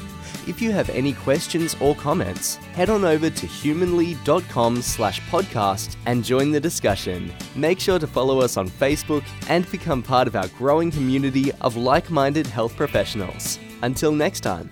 If 0.46 0.62
you 0.62 0.70
have 0.70 0.88
any 0.90 1.12
questions 1.12 1.76
or 1.80 1.96
comments, 1.96 2.56
head 2.74 2.88
on 2.88 3.04
over 3.04 3.28
to 3.30 3.46
humanley.com 3.46 4.80
slash 4.80 5.20
podcast 5.22 5.96
and 6.06 6.24
join 6.24 6.52
the 6.52 6.60
discussion. 6.60 7.32
Make 7.56 7.80
sure 7.80 7.98
to 7.98 8.06
follow 8.06 8.40
us 8.40 8.56
on 8.56 8.68
Facebook 8.68 9.24
and 9.48 9.68
become 9.72 10.04
part 10.04 10.28
of 10.28 10.36
our 10.36 10.46
growing 10.48 10.92
community 10.92 11.50
of 11.62 11.76
like 11.76 12.10
minded 12.10 12.46
health 12.46 12.76
professionals. 12.76 13.58
Until 13.82 14.12
next 14.12 14.40
time. 14.40 14.70